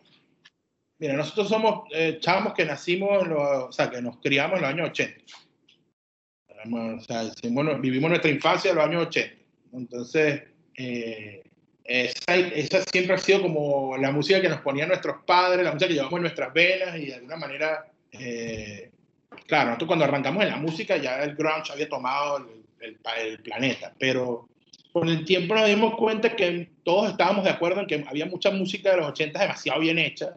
mira, 0.99 1.15
nosotros 1.15 1.49
somos 1.49 1.89
eh, 1.93 2.19
chavos 2.21 2.55
que 2.55 2.65
nacimos, 2.65 3.27
o 3.29 3.73
sea, 3.73 3.91
que 3.91 4.01
nos 4.01 4.19
criamos 4.19 4.57
en 4.57 4.63
los 4.63 4.71
años 4.71 4.91
80. 4.91 5.25
O 6.65 7.01
sea, 7.01 7.25
vivimos 7.81 8.11
nuestra 8.11 8.31
infancia 8.31 8.71
en 8.71 8.77
los 8.77 8.85
años 8.85 9.07
80. 9.07 9.35
Entonces, 9.73 10.43
eh, 10.77 11.43
esa, 11.85 12.37
esa, 12.37 12.83
siempre 12.83 13.15
ha 13.15 13.19
sido 13.19 13.43
como 13.43 13.97
la 13.97 14.13
música 14.13 14.41
que 14.41 14.49
nos 14.49 14.61
ponían 14.61 14.89
nuestros 14.89 15.25
padres, 15.25 15.65
la 15.65 15.73
música 15.73 15.89
que 15.89 15.95
llevamos 15.95 16.19
en 16.19 16.23
nuestras 16.23 16.53
venas 16.53 16.97
y 16.99 17.07
de 17.07 17.15
alguna 17.15 17.37
manera, 17.37 17.87
eh, 18.13 18.91
claro, 19.47 19.67
nosotros 19.67 19.89
cuando 19.89 20.05
arrancamos 20.05 20.43
en 20.43 20.51
la 20.51 20.57
música 20.57 20.97
ya 20.99 21.23
el 21.23 21.35
grunge 21.35 21.73
había 21.73 21.89
tomado 21.89 22.47
el, 22.81 22.97
el, 23.25 23.39
planeta, 23.41 23.93
pero 23.99 24.49
con 24.93 25.09
el 25.09 25.25
tiempo 25.25 25.55
nos 25.55 25.67
dimos 25.67 25.97
cuenta 25.97 26.37
que 26.37 26.71
todos 26.85 27.11
estábamos 27.11 27.45
de 27.45 27.51
acuerdo 27.51 27.81
en 27.81 27.87
que 27.87 28.05
había 28.09 28.27
mucha 28.27 28.51
música 28.51 28.91
de 28.91 28.99
los 28.99 29.09
80 29.09 29.41
demasiado 29.41 29.81
bien 29.81 29.99
hecha 29.99 30.37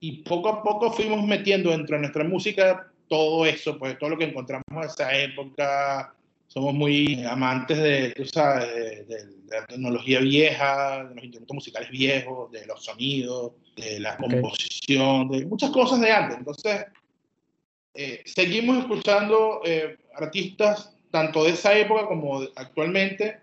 y 0.00 0.22
poco 0.22 0.48
a 0.48 0.62
poco 0.62 0.92
fuimos 0.92 1.24
metiendo 1.24 1.70
dentro 1.70 1.96
de 1.96 2.02
nuestra 2.02 2.24
música 2.24 2.92
todo 3.08 3.46
eso, 3.46 3.78
pues 3.78 3.98
todo 3.98 4.10
lo 4.10 4.18
que 4.18 4.24
encontramos 4.24 4.64
en 4.70 4.82
esa 4.82 5.16
época, 5.16 6.14
somos 6.46 6.74
muy 6.74 7.24
amantes 7.24 7.78
de, 7.78 8.12
tú 8.12 8.24
sabes, 8.24 9.06
de, 9.08 9.36
la 9.48 9.64
tecnología 9.66 10.20
vieja, 10.20 11.04
de 11.04 11.14
los 11.14 11.24
instrumentos 11.24 11.54
musicales 11.54 11.90
viejos, 11.90 12.50
de 12.50 12.66
los 12.66 12.84
sonidos, 12.84 13.52
de 13.76 14.00
la 14.00 14.16
composición, 14.16 15.28
de 15.28 15.46
muchas 15.46 15.70
cosas 15.70 16.00
de 16.00 16.10
antes. 16.10 16.38
Entonces, 16.38 16.86
eh, 17.94 18.22
seguimos 18.24 18.78
escuchando 18.78 19.60
eh, 19.64 19.98
artistas 20.14 20.96
tanto 21.10 21.44
de 21.44 21.50
esa 21.50 21.76
época 21.76 22.06
como 22.06 22.40
actualmente 22.56 23.40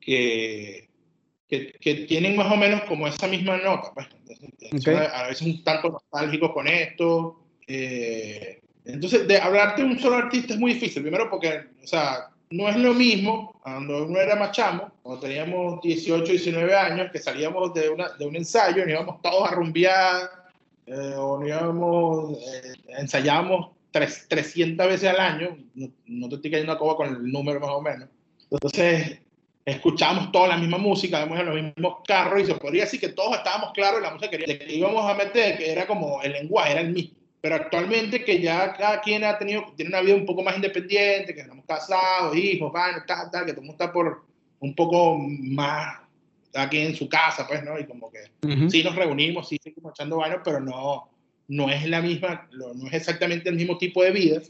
que, 0.00 0.88
que, 1.48 2.06
tienen 2.08 2.36
más 2.36 2.52
o 2.52 2.56
menos 2.56 2.82
como 2.82 3.06
esa 3.06 3.26
misma 3.26 3.56
nota. 3.58 3.92
Pues. 3.94 4.08
A 5.12 5.28
veces 5.28 5.46
un 5.46 5.64
tanto 5.64 5.90
nostálgico 5.90 6.52
con 6.52 6.66
esto. 6.66 7.45
Eh, 7.66 8.60
entonces, 8.84 9.26
de 9.26 9.38
hablarte 9.38 9.82
de 9.82 9.88
un 9.88 9.98
solo 9.98 10.16
artista 10.16 10.54
es 10.54 10.60
muy 10.60 10.74
difícil. 10.74 11.02
Primero 11.02 11.28
porque, 11.28 11.64
o 11.82 11.86
sea, 11.86 12.28
no 12.50 12.68
es 12.68 12.76
lo 12.76 12.94
mismo 12.94 13.52
cuando 13.62 14.06
uno 14.06 14.20
era 14.20 14.36
más 14.36 14.52
chamo, 14.52 14.92
cuando 15.02 15.20
teníamos 15.20 15.80
18, 15.82 16.24
19 16.24 16.74
años, 16.74 17.10
que 17.10 17.18
salíamos 17.18 17.74
de, 17.74 17.88
una, 17.88 18.10
de 18.10 18.26
un 18.26 18.36
ensayo, 18.36 18.86
y 18.86 18.90
íbamos 18.90 19.20
todos 19.22 19.50
a 19.50 19.54
rumbear, 19.54 20.30
eh, 20.86 21.14
o 21.16 21.44
íbamos, 21.44 22.38
eh, 22.38 22.74
ensayábamos 22.98 23.70
300 23.90 24.86
veces 24.86 25.10
al 25.10 25.20
año, 25.20 25.56
no, 26.06 26.28
te 26.28 26.36
estoy 26.36 26.50
cayendo 26.50 26.72
a 26.72 26.78
coba 26.78 26.96
con 26.96 27.08
el 27.08 27.32
número 27.32 27.58
más 27.58 27.70
o 27.70 27.82
menos. 27.82 28.08
Entonces, 28.50 29.18
escuchábamos 29.64 30.30
toda 30.30 30.48
la 30.48 30.58
misma 30.58 30.78
música, 30.78 31.24
vemos 31.24 31.40
en 31.40 31.46
los 31.46 31.54
mismos 31.56 31.96
carros, 32.06 32.42
y 32.42 32.46
se 32.46 32.54
podría 32.54 32.84
decir 32.84 33.00
que 33.00 33.08
todos 33.08 33.36
estábamos 33.36 33.72
claros 33.72 33.98
en 33.98 34.04
la 34.04 34.14
música 34.14 34.30
que 34.30 34.66
íbamos 34.68 35.10
a 35.10 35.14
meter, 35.14 35.58
que 35.58 35.72
era 35.72 35.86
como 35.88 36.22
el 36.22 36.32
lenguaje, 36.32 36.72
era 36.72 36.80
el 36.82 36.92
mismo. 36.92 37.15
Pero 37.40 37.54
actualmente 37.54 38.24
que 38.24 38.40
ya 38.40 38.72
cada 38.72 39.00
quien 39.00 39.24
ha 39.24 39.38
tenido, 39.38 39.72
tiene 39.76 39.90
una 39.90 40.00
vida 40.00 40.16
un 40.16 40.26
poco 40.26 40.42
más 40.42 40.56
independiente, 40.56 41.34
que 41.34 41.42
estamos 41.42 41.64
casados, 41.66 42.36
hijos, 42.36 42.72
van, 42.72 43.04
tal, 43.06 43.30
tal, 43.30 43.46
que 43.46 43.52
todo 43.52 43.60
el 43.60 43.66
mundo 43.66 43.84
está 43.84 43.92
por 43.92 44.24
un 44.60 44.74
poco 44.74 45.18
más 45.18 45.98
aquí 46.54 46.78
en 46.78 46.94
su 46.94 47.08
casa, 47.08 47.46
pues, 47.46 47.62
¿no? 47.62 47.78
Y 47.78 47.86
como 47.86 48.10
que 48.10 48.30
sí 48.70 48.82
nos 48.82 48.96
reunimos, 48.96 49.48
sí 49.48 49.58
seguimos 49.62 49.92
echando 49.92 50.16
baños, 50.16 50.40
pero 50.44 50.60
no, 50.60 51.08
no 51.48 51.70
es 51.70 51.86
la 51.86 52.00
misma, 52.00 52.48
no 52.52 52.86
es 52.86 52.94
exactamente 52.94 53.48
el 53.48 53.56
mismo 53.56 53.78
tipo 53.78 54.02
de 54.02 54.10
vida. 54.10 54.40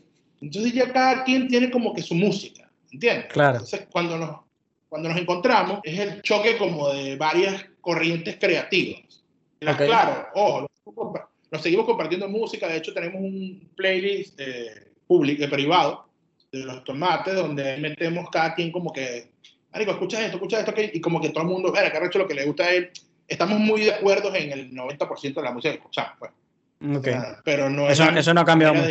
Entonces 0.40 0.72
ya 0.72 0.92
cada 0.92 1.24
quien 1.24 1.48
tiene 1.48 1.70
como 1.70 1.94
que 1.94 2.02
su 2.02 2.14
música, 2.14 2.70
¿entiendes? 2.92 3.26
Claro. 3.32 3.54
Entonces 3.54 3.86
cuando 3.90 4.16
nos, 4.18 4.40
cuando 4.88 5.08
nos 5.08 5.18
encontramos 5.18 5.80
es 5.82 5.98
el 5.98 6.22
choque 6.22 6.56
como 6.56 6.90
de 6.90 7.16
varias 7.16 7.64
corrientes 7.80 8.36
creativas. 8.36 9.24
Claro, 9.58 10.28
ojo, 10.34 10.68
nos 11.56 11.62
seguimos 11.62 11.86
compartiendo 11.86 12.28
música, 12.28 12.68
de 12.68 12.76
hecho 12.76 12.92
tenemos 12.92 13.20
un 13.20 13.70
playlist 13.74 14.38
eh, 14.38 14.92
público, 15.06 15.42
eh, 15.42 15.48
privado 15.48 16.06
de 16.52 16.64
los 16.64 16.84
tomates, 16.84 17.34
donde 17.34 17.78
metemos 17.78 18.28
cada 18.30 18.54
quien 18.54 18.70
como 18.70 18.92
que, 18.92 19.30
Marico, 19.72 19.92
escucha 19.92 20.22
esto, 20.22 20.36
escucha 20.36 20.60
esto, 20.60 20.74
y 20.76 21.00
como 21.00 21.20
que 21.20 21.30
todo 21.30 21.44
el 21.44 21.48
mundo, 21.48 21.72
ver, 21.72 21.90
que 21.90 22.06
hecho 22.06 22.18
lo 22.18 22.28
que 22.28 22.34
le 22.34 22.44
gusta 22.44 22.64
a 22.64 22.72
él. 22.72 22.90
Estamos 23.26 23.58
muy 23.58 23.82
de 23.82 23.94
acuerdo 23.94 24.34
en 24.34 24.52
el 24.52 24.70
90% 24.70 25.34
de 25.34 25.42
la 25.42 25.50
música 25.50 25.72
que 25.72 25.78
escuchamos, 25.78 26.12
pues. 26.18 26.30
pero 27.44 27.68
no 27.70 27.88
eso, 27.88 28.04
eso 28.10 28.34
no 28.34 28.42
ha 28.42 28.44
cambiado 28.44 28.74
mucho. 28.74 28.88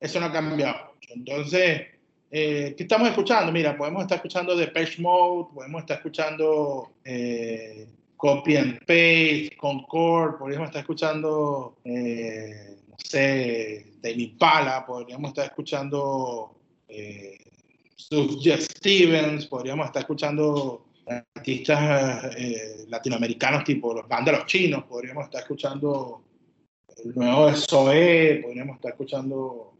eso 0.00 0.20
no 0.20 0.26
ha 0.26 0.32
cambiado 0.32 0.92
mucho. 0.94 1.14
Entonces, 1.14 1.82
eh, 2.30 2.74
¿qué 2.76 2.82
estamos 2.82 3.08
escuchando? 3.08 3.52
Mira, 3.52 3.76
podemos 3.76 4.02
estar 4.02 4.16
escuchando 4.16 4.56
Depeche 4.56 5.00
Mode, 5.00 5.50
podemos 5.54 5.80
estar 5.80 5.96
escuchando 5.96 6.92
eh, 7.04 7.86
copy 8.22 8.56
and 8.56 8.78
paste, 8.86 9.56
Concord, 9.56 10.38
podríamos 10.38 10.68
estar 10.68 10.82
escuchando, 10.82 11.78
eh, 11.82 12.76
no 12.86 12.94
sé, 12.96 13.94
David 14.00 14.38
Pala, 14.38 14.86
podríamos 14.86 15.30
estar 15.30 15.46
escuchando 15.46 16.54
eh, 16.86 17.36
Stevens, 17.96 19.46
podríamos 19.46 19.86
estar 19.86 20.02
escuchando 20.02 20.86
artistas 21.34 22.32
eh, 22.36 22.84
latinoamericanos 22.88 23.64
tipo 23.64 23.92
los 23.92 24.06
bandas 24.06 24.34
chinos, 24.46 24.84
podríamos 24.84 25.24
estar 25.24 25.40
escuchando 25.40 26.22
el 27.04 27.16
nuevo 27.16 27.46
de 27.46 27.56
podríamos 28.44 28.76
estar 28.76 28.92
escuchando, 28.92 29.72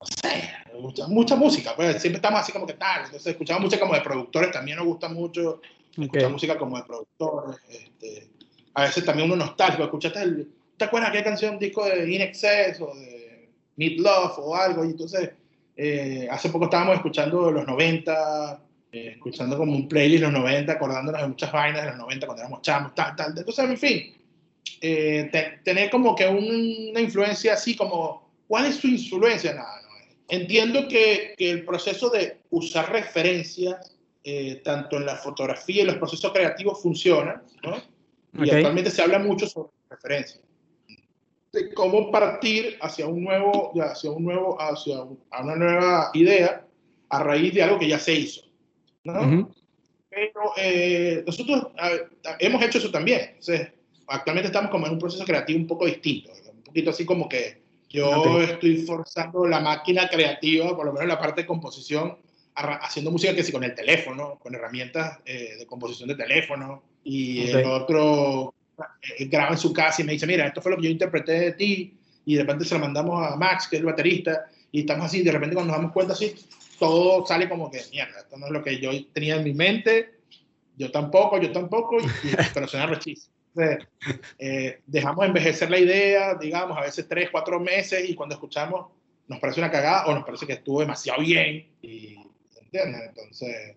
no 0.00 0.06
sé, 0.06 0.50
mucha, 0.80 1.08
mucha 1.08 1.34
música, 1.34 1.74
pues 1.74 2.00
siempre 2.00 2.18
estamos 2.18 2.38
así 2.38 2.52
como 2.52 2.64
que 2.64 2.74
tal, 2.74 3.06
entonces 3.06 3.26
escuchamos 3.26 3.64
música 3.64 3.80
como 3.80 3.94
de 3.94 4.02
productores, 4.02 4.52
también 4.52 4.76
nos 4.76 4.86
gusta 4.86 5.08
mucho 5.08 5.60
escuchar 6.04 6.30
música 6.30 6.58
como 6.58 6.76
de 6.76 6.84
productores, 6.84 7.56
este, 7.68 8.28
a 8.74 8.82
veces 8.82 9.04
también 9.04 9.30
uno 9.30 9.44
nostálgico, 9.44 9.84
escuchaste 9.84 10.22
el, 10.22 10.52
¿te 10.76 10.84
acuerdas 10.84 11.10
aquella 11.10 11.24
canción, 11.24 11.58
disco 11.58 11.84
de 11.86 12.12
In 12.12 12.20
Excess 12.20 12.80
o 12.80 12.94
de 12.94 13.48
Meat 13.76 13.98
Love 13.98 14.38
o 14.38 14.54
algo? 14.54 14.84
Y 14.84 14.88
entonces, 14.88 15.30
eh, 15.76 16.28
hace 16.30 16.50
poco 16.50 16.66
estábamos 16.66 16.96
escuchando 16.96 17.50
los 17.50 17.66
90, 17.66 18.60
eh, 18.92 19.12
escuchando 19.12 19.56
como 19.56 19.72
un 19.72 19.88
playlist 19.88 20.24
los 20.24 20.32
90, 20.32 20.72
acordándonos 20.72 21.22
de 21.22 21.28
muchas 21.28 21.52
vainas 21.52 21.82
de 21.82 21.88
los 21.88 21.98
90 21.98 22.26
cuando 22.26 22.42
éramos 22.42 22.62
chamos, 22.62 22.94
tal, 22.94 23.16
tal. 23.16 23.34
Entonces, 23.36 23.64
en 23.64 23.78
fin, 23.78 24.14
eh, 24.80 25.58
tener 25.64 25.90
como 25.90 26.14
que 26.14 26.26
una 26.26 27.00
influencia 27.00 27.54
así 27.54 27.74
como, 27.76 28.30
¿cuál 28.46 28.66
es 28.66 28.76
su 28.76 28.88
influencia? 28.88 29.54
Nada, 29.54 29.80
no. 29.82 29.88
Entiendo 30.28 30.86
que, 30.88 31.34
que 31.36 31.50
el 31.50 31.64
proceso 31.64 32.10
de 32.10 32.38
usar 32.50 32.92
referencias 32.92 33.95
eh, 34.28 34.60
tanto 34.64 34.96
en 34.96 35.06
la 35.06 35.14
fotografía 35.14 35.82
y 35.82 35.86
los 35.86 35.98
procesos 35.98 36.32
creativos 36.32 36.82
funcionan, 36.82 37.44
¿no? 37.62 37.76
Y 38.44 38.50
actualmente 38.50 38.90
se 38.90 39.00
habla 39.00 39.20
mucho 39.20 39.46
sobre 39.46 39.70
referencias, 39.88 40.42
de 41.52 41.72
cómo 41.72 42.10
partir 42.10 42.76
hacia 42.80 43.06
un 43.06 43.22
nuevo, 43.22 43.72
hacia 43.80 44.10
un 44.10 44.24
nuevo, 44.24 44.60
hacia 44.60 45.00
una 45.04 45.54
nueva 45.54 46.10
idea 46.14 46.66
a 47.08 47.22
raíz 47.22 47.54
de 47.54 47.62
algo 47.62 47.78
que 47.78 47.86
ya 47.86 48.00
se 48.00 48.14
hizo, 48.14 48.40
¿no? 49.04 49.48
Pero 50.10 50.40
eh, 50.56 51.22
nosotros 51.24 51.68
hemos 52.40 52.60
hecho 52.62 52.78
eso 52.78 52.90
también. 52.90 53.20
Entonces, 53.28 53.68
actualmente 54.08 54.48
estamos 54.48 54.72
como 54.72 54.86
en 54.86 54.94
un 54.94 54.98
proceso 54.98 55.24
creativo 55.24 55.60
un 55.60 55.68
poco 55.68 55.86
distinto, 55.86 56.32
un 56.52 56.64
poquito 56.64 56.90
así 56.90 57.06
como 57.06 57.28
que 57.28 57.62
Yo 57.90 58.42
estoy 58.42 58.78
forzando 58.78 59.46
la 59.46 59.60
máquina 59.60 60.08
creativa, 60.08 60.74
por 60.74 60.86
lo 60.86 60.92
menos 60.92 61.06
la 61.06 61.20
parte 61.20 61.42
de 61.42 61.46
composición, 61.46 62.25
haciendo 62.56 63.10
música 63.10 63.34
que 63.34 63.42
sí 63.42 63.52
con 63.52 63.64
el 63.64 63.74
teléfono, 63.74 64.38
con 64.38 64.54
herramientas 64.54 65.18
eh, 65.24 65.56
de 65.58 65.66
composición 65.66 66.08
de 66.08 66.14
teléfono, 66.14 66.82
y 67.04 67.50
el 67.50 67.64
otro 67.66 68.54
eh, 69.18 69.26
graba 69.26 69.50
en 69.50 69.58
su 69.58 69.72
casa 69.72 70.02
y 70.02 70.04
me 70.04 70.12
dice, 70.12 70.26
mira, 70.26 70.46
esto 70.46 70.62
fue 70.62 70.72
lo 70.72 70.78
que 70.78 70.84
yo 70.84 70.90
interpreté 70.90 71.32
de 71.32 71.52
ti, 71.52 71.94
y 72.24 72.34
de 72.34 72.42
repente 72.42 72.64
se 72.64 72.74
lo 72.74 72.80
mandamos 72.80 73.24
a 73.26 73.36
Max, 73.36 73.68
que 73.68 73.76
es 73.76 73.80
el 73.80 73.86
baterista, 73.86 74.46
y 74.72 74.80
estamos 74.80 75.06
así, 75.06 75.22
de 75.22 75.32
repente 75.32 75.54
cuando 75.54 75.72
nos 75.72 75.80
damos 75.80 75.92
cuenta 75.92 76.14
así, 76.14 76.34
todo 76.78 77.24
sale 77.26 77.48
como 77.48 77.70
que, 77.70 77.80
mierda, 77.92 78.20
esto 78.20 78.36
no 78.36 78.46
es 78.46 78.52
lo 78.52 78.62
que 78.62 78.80
yo 78.80 78.90
tenía 79.12 79.36
en 79.36 79.44
mi 79.44 79.54
mente, 79.54 80.14
yo 80.76 80.90
tampoco, 80.90 81.40
yo 81.40 81.52
tampoco, 81.52 81.98
y, 82.00 82.04
pero 82.54 82.66
suena 82.66 82.86
rechísimo. 82.86 83.34
Eh, 84.38 84.80
dejamos 84.86 85.24
envejecer 85.24 85.70
la 85.70 85.78
idea, 85.78 86.34
digamos, 86.34 86.76
a 86.76 86.82
veces 86.82 87.06
tres, 87.08 87.30
cuatro 87.30 87.58
meses, 87.60 88.08
y 88.08 88.14
cuando 88.14 88.34
escuchamos 88.34 88.86
nos 89.28 89.40
parece 89.40 89.60
una 89.60 89.70
cagada 89.70 90.06
o 90.06 90.14
nos 90.14 90.24
parece 90.24 90.46
que 90.46 90.52
estuvo 90.52 90.80
demasiado 90.80 91.20
bien, 91.20 91.66
y, 91.82 92.16
¿entiendes? 92.66 93.02
Entonces, 93.08 93.76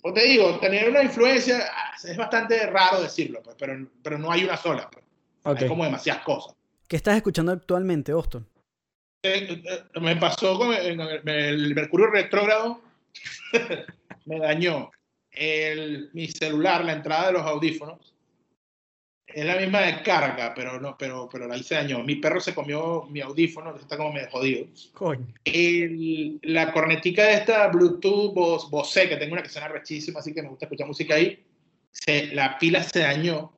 pues 0.00 0.14
te 0.14 0.24
digo, 0.24 0.58
tener 0.60 0.88
una 0.88 1.02
influencia 1.02 1.64
ah, 1.68 1.94
es 2.04 2.16
bastante 2.16 2.66
raro 2.66 3.02
decirlo, 3.02 3.42
pues, 3.42 3.56
pero, 3.58 3.88
pero 4.02 4.18
no 4.18 4.30
hay 4.30 4.44
una 4.44 4.56
sola, 4.56 4.88
pues. 4.90 5.04
hay 5.42 5.68
como 5.68 5.84
demasiadas 5.84 6.22
cosas. 6.22 6.54
¿Qué 6.86 6.96
estás 6.96 7.16
escuchando 7.16 7.52
actualmente, 7.52 8.12
Boston? 8.12 8.46
Eh, 9.22 9.62
eh, 9.64 10.00
me 10.00 10.16
pasó 10.16 10.58
con 10.58 10.72
el, 10.72 11.74
Mercurio 11.74 12.08
retrógrado, 12.08 12.80
me 14.26 14.38
dañó 14.38 14.90
el, 15.30 16.10
mi 16.12 16.28
celular, 16.28 16.84
la 16.84 16.92
entrada 16.92 17.26
de 17.28 17.32
los 17.32 17.42
audífonos. 17.42 18.14
Es 19.26 19.44
la 19.44 19.56
misma 19.56 19.80
de 19.80 20.02
carga, 20.02 20.54
pero 20.54 20.80
no, 20.80 20.96
pero, 20.96 21.28
pero 21.30 21.46
la 21.46 21.56
hice 21.56 21.74
dañó. 21.74 22.02
Mi 22.02 22.16
perro 22.16 22.40
se 22.40 22.54
comió 22.54 23.04
mi 23.10 23.20
audífono, 23.20 23.74
está 23.76 23.96
como 23.96 24.12
medio 24.12 24.30
jodido. 24.30 24.66
El, 25.44 26.38
la 26.42 26.72
cornetica 26.72 27.24
de 27.24 27.34
esta 27.34 27.66
Bluetooth 27.68 28.32
Bose, 28.70 29.08
que 29.08 29.16
tengo 29.16 29.32
una 29.32 29.42
que 29.42 29.48
suena 29.48 29.68
rechísima, 29.68 30.20
así 30.20 30.32
que 30.32 30.42
me 30.42 30.48
gusta 30.48 30.66
escuchar 30.66 30.86
música 30.86 31.16
ahí, 31.16 31.44
se, 31.90 32.28
la 32.28 32.58
pila 32.58 32.82
se 32.82 33.00
dañó. 33.00 33.52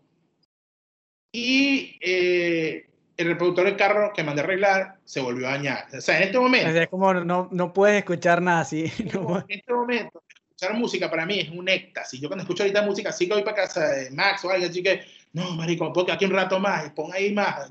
Y 1.32 1.98
eh, 2.00 2.88
el 3.18 3.26
reproductor 3.26 3.66
del 3.66 3.76
carro 3.76 4.12
que 4.14 4.24
mandé 4.24 4.40
a 4.40 4.44
arreglar 4.44 4.98
se 5.04 5.20
volvió 5.20 5.48
a 5.48 5.50
dañar. 5.50 5.86
O 5.92 6.00
sea, 6.00 6.16
en 6.16 6.22
este 6.24 6.38
momento. 6.38 6.70
es 6.70 6.88
como 6.88 7.12
no, 7.12 7.48
no 7.50 7.72
puedes 7.72 7.98
escuchar 7.98 8.40
nada 8.40 8.60
así. 8.60 8.84
En 8.98 9.44
este 9.48 9.72
momento, 9.72 10.22
escuchar 10.38 10.74
música 10.74 11.10
para 11.10 11.26
mí 11.26 11.40
es 11.40 11.50
un 11.50 11.68
éxtasis. 11.68 12.20
Yo 12.20 12.28
cuando 12.28 12.42
escucho 12.42 12.62
ahorita 12.62 12.82
música, 12.82 13.12
sí 13.12 13.26
que 13.26 13.34
voy 13.34 13.42
para 13.42 13.56
casa 13.56 13.88
de 13.88 14.10
Max 14.12 14.44
o 14.44 14.50
alguien 14.50 14.70
así 14.70 14.82
que, 14.82 15.02
no, 15.32 15.52
marico, 15.52 15.92
porque 15.92 16.12
aquí 16.12 16.24
un 16.24 16.32
rato 16.32 16.58
más 16.58 16.86
y 16.86 16.90
pon 16.90 17.12
ahí 17.12 17.32
más. 17.32 17.70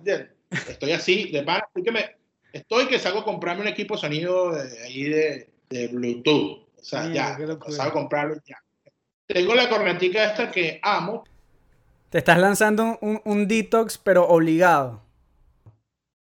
Estoy 0.50 0.92
así, 0.92 1.32
de 1.32 1.44
pana, 1.44 1.66
estoy 1.68 1.84
que, 1.84 1.92
me, 1.92 2.16
estoy 2.54 2.88
que 2.88 3.00
salgo 3.00 3.20
a 3.20 3.26
comprarme 3.26 3.64
un 3.64 3.68
equipo 3.68 3.98
sonido 3.98 4.52
de, 4.52 4.84
ahí 4.84 5.04
de, 5.04 5.50
de 5.70 5.88
Bluetooth. 5.88 6.68
O 6.80 6.84
sea, 6.84 7.12
ya, 7.12 7.38
salgo 7.70 7.82
a 7.82 7.94
comprarlo 7.94 8.36
ya. 8.46 8.58
Tengo 9.26 9.56
la 9.56 9.68
cornetica 9.68 10.24
esta 10.24 10.50
que 10.50 10.80
amo. 10.82 11.26
Te 12.10 12.20
estás 12.20 12.38
lanzando 12.40 12.98
un, 13.02 13.22
un 13.26 13.48
detox, 13.48 13.98
pero 13.98 14.28
obligado 14.28 15.08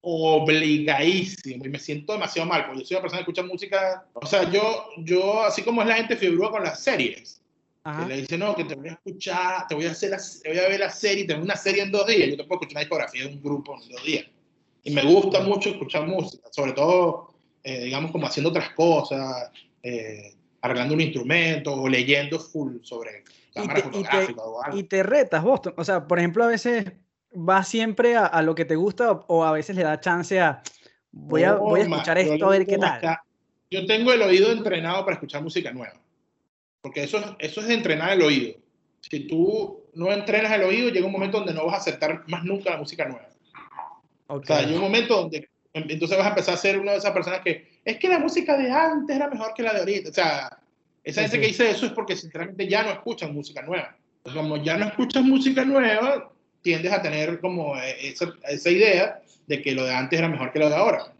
obligadísimo 0.07 1.65
y 1.65 1.69
me 1.69 1.79
siento 1.79 2.13
demasiado 2.13 2.49
mal, 2.49 2.67
porque 2.67 2.81
yo 2.81 2.87
soy 2.87 2.97
una 2.97 3.03
persona 3.03 3.19
que 3.19 3.31
escucha 3.31 3.43
música, 3.43 4.07
o 4.13 4.27
sea, 4.27 4.51
yo, 4.51 4.89
yo 4.99 5.43
así 5.43 5.63
como 5.63 5.81
es 5.81 5.89
la 5.89 5.97
gente 5.97 6.17
fibrúa 6.17 6.51
con 6.51 6.63
las 6.63 6.81
series, 6.81 7.41
que 7.85 8.07
le 8.09 8.17
dice, 8.17 8.39
no, 8.39 8.57
que 8.57 8.65
te 8.65 8.75
voy 8.75 8.89
a 8.89 8.93
escuchar, 8.93 9.67
te 9.69 9.75
voy 9.75 9.85
a, 9.85 9.91
hacer 9.91 10.11
la, 10.11 10.19
te 10.43 10.49
voy 10.49 10.59
a 10.59 10.69
ver 10.69 10.81
la 10.81 10.91
serie, 10.91 11.27
tengo 11.27 11.43
una 11.43 11.57
serie 11.57 11.83
en 11.83 11.93
dos 11.93 12.07
días, 12.07 12.31
yo 12.31 12.37
te 12.37 12.45
puedo 12.45 12.63
escuchar 12.63 12.73
una 12.73 12.81
discografía 12.81 13.25
de 13.25 13.35
un 13.35 13.43
grupo 13.43 13.75
en 13.75 13.89
dos 13.91 14.03
días. 14.05 14.25
Y 14.85 14.91
me 14.91 15.03
gusta 15.03 15.41
mucho 15.41 15.69
escuchar 15.69 16.07
música, 16.07 16.49
sobre 16.51 16.73
todo, 16.73 17.35
eh, 17.63 17.85
digamos, 17.85 18.11
como 18.11 18.27
haciendo 18.27 18.51
otras 18.51 18.71
cosas, 18.71 19.51
eh, 19.83 20.35
arreglando 20.63 20.95
un 20.95 21.03
instrumento 21.03 21.75
o 21.75 21.87
leyendo 21.87 22.39
full 22.39 22.77
sobre 22.83 23.23
cámara 23.53 23.83
fotográfica 23.83 24.43
o 24.43 24.63
algo. 24.63 24.79
Y 24.79 24.85
te 24.85 25.03
retas, 25.03 25.43
Boston. 25.43 25.75
O 25.77 25.85
sea, 25.85 26.07
por 26.07 26.19
ejemplo, 26.19 26.45
a 26.45 26.49
veces 26.49 26.87
va 27.35 27.63
siempre 27.65 28.17
a, 28.17 28.41
lo 28.41 28.55
que 28.55 28.65
te 28.65 28.77
gusta 28.77 29.13
o, 29.13 29.45
a 29.45 29.53
veces 29.53 29.77
le 29.77 29.83
da 29.83 30.01
chance 30.01 30.41
a 30.41 30.63
voy 31.11 31.43
a, 31.43 31.55
voy 31.55 31.81
a 31.81 31.83
escuchar 31.85 32.17
esto 32.17 32.47
a 32.47 32.51
ver 32.51 32.67
qué 32.67 32.79
tal. 32.79 33.19
Yo 33.71 33.87
tengo 33.87 34.13
el 34.13 34.23
oído 34.23 34.53
entrenado 34.53 35.05
para 35.05 35.15
escuchar 35.15 35.43
música 35.43 35.73
nueva. 35.73 36.04
Porque 36.85 37.03
eso, 37.03 37.35
eso 37.39 37.63
es 37.63 37.71
entrenar 37.71 38.11
el 38.13 38.21
oído. 38.21 38.57
Si 39.01 39.21
tú 39.21 39.85
no 39.95 40.13
entrenas 40.13 40.53
el 40.53 40.65
oído, 40.65 40.91
llega 40.91 41.07
un 41.07 41.13
momento 41.13 41.39
donde 41.39 41.55
no 41.55 41.65
vas 41.65 41.77
a 41.77 41.79
aceptar 41.79 42.25
más 42.29 42.45
nunca 42.45 42.73
la 42.73 42.77
música 42.77 43.09
nueva. 43.09 43.27
O 44.27 44.45
sea, 44.45 44.61
llega 44.61 44.77
un 44.77 44.83
momento 44.83 45.17
donde 45.17 45.49
entonces 45.73 46.19
vas 46.19 46.27
a 46.27 46.29
empezar 46.29 46.53
a 46.53 46.59
ser 46.59 46.79
una 46.79 46.93
de 46.93 46.99
esas 46.99 47.13
personas 47.13 47.41
que 47.41 47.81
es 47.83 47.97
que 47.97 48.07
la 48.07 48.19
música 48.19 48.59
de 48.59 48.71
antes 48.71 49.17
era 49.17 49.31
mejor 49.31 49.55
que 49.55 49.63
la 49.63 49.73
de 49.73 49.79
ahorita. 49.79 50.11
O 50.11 50.13
sea, 50.13 50.59
esa 51.03 51.23
gente 51.23 51.41
que 51.41 51.47
dice 51.47 51.71
eso 51.71 51.87
es 51.87 51.93
porque 51.93 52.17
sinceramente 52.17 52.69
ya 52.69 52.83
no 52.83 52.91
escuchan 52.91 53.33
música 53.33 53.63
nueva. 53.63 53.97
Como 54.35 54.59
ya 54.59 54.77
no 54.77 54.85
escuchan 54.85 55.27
música 55.27 55.65
nueva, 55.65 56.33
tiendes 56.61 56.93
a 56.93 57.01
tener 57.01 57.41
como 57.41 57.79
eh, 57.79 58.09
esa, 58.09 58.31
esa, 58.47 58.69
idea 58.69 59.23
de 59.47 59.63
que 59.63 59.73
lo 59.73 59.87
de 59.87 59.95
antes 59.95 60.19
era 60.19 60.29
mejor 60.29 60.53
que 60.53 60.59
lo 60.59 60.69
de 60.69 60.77
ahora. 60.77 61.15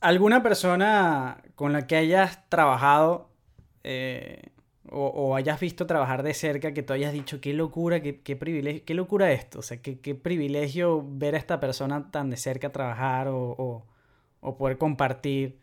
¿Alguna 0.00 0.42
persona 0.42 1.40
con 1.54 1.72
la 1.72 1.86
que 1.86 1.94
hayas 1.94 2.48
trabajado 2.48 3.30
eh, 3.84 4.42
o, 4.90 5.34
hayas 5.36 5.60
visto 5.60 5.86
trabajar 5.86 6.22
de 6.22 6.34
cerca 6.34 6.72
que 6.72 6.82
tú 6.82 6.92
hayas 6.92 7.12
dicho 7.12 7.40
qué 7.40 7.52
locura, 7.52 8.02
qué, 8.02 8.20
qué 8.20 8.36
privilegio, 8.36 8.82
qué 8.84 8.94
locura 8.94 9.32
esto? 9.32 9.60
O 9.60 9.62
sea, 9.62 9.80
qué, 9.82 10.00
qué, 10.00 10.14
privilegio 10.14 11.04
ver 11.06 11.34
a 11.34 11.38
esta 11.38 11.60
persona 11.60 12.10
tan 12.10 12.30
de 12.30 12.36
cerca 12.36 12.72
trabajar 12.72 13.28
o, 13.28 13.86
o, 14.40 14.56
poder 14.56 14.78
compartir. 14.78 15.58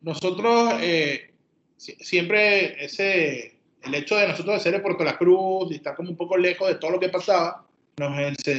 Nosotros 0.00 0.74
eh, 0.80 1.34
siempre 1.76 2.84
ese 2.84 3.58
el 3.82 3.94
hecho 3.94 4.16
de 4.16 4.28
nosotros 4.28 4.56
de 4.56 4.60
ser 4.60 4.72
de 4.72 4.80
Puerto 4.80 5.04
La 5.04 5.16
Cruz, 5.16 5.70
y 5.70 5.76
estar 5.76 5.94
como 5.94 6.10
un 6.10 6.16
poco 6.16 6.36
lejos 6.36 6.68
de 6.68 6.74
todo 6.76 6.92
lo 6.92 7.00
que 7.00 7.08
pasaba, 7.08 7.64
nos, 7.96 8.10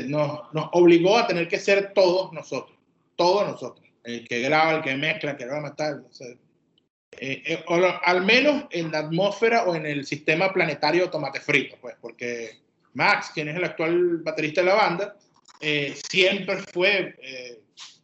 nos, 0.08 0.70
obligó 0.74 1.18
a 1.18 1.28
tener 1.28 1.48
que 1.48 1.60
ser 1.60 1.94
todos 1.94 2.32
nosotros, 2.34 2.78
todos 3.16 3.48
nosotros, 3.48 3.88
el 4.04 4.28
que 4.28 4.42
graba, 4.42 4.78
el 4.78 4.82
que 4.82 4.96
mezcla, 4.96 5.32
el 5.32 5.38
que 5.38 5.46
va 5.46 5.58
a 5.58 5.62
matar, 5.62 6.02
eh, 7.22 7.44
eh, 7.46 7.64
al 8.04 8.26
menos 8.26 8.66
en 8.72 8.92
la 8.92 9.00
atmósfera 9.00 9.64
o 9.66 9.76
en 9.76 9.86
el 9.86 10.06
sistema 10.06 10.54
planetario 10.54 11.10
tomate 11.10 11.42
frito, 11.42 11.76
pues, 11.82 11.96
porque 12.02 12.60
Max, 12.94 13.32
quien 13.34 13.50
es 13.50 13.58
el 13.58 13.64
actual 13.64 14.18
baterista 14.20 14.62
de 14.62 14.68
la 14.68 14.76
banda, 14.76 15.16
eh, 15.60 15.94
siempre 16.10 16.58
fue 16.58 17.16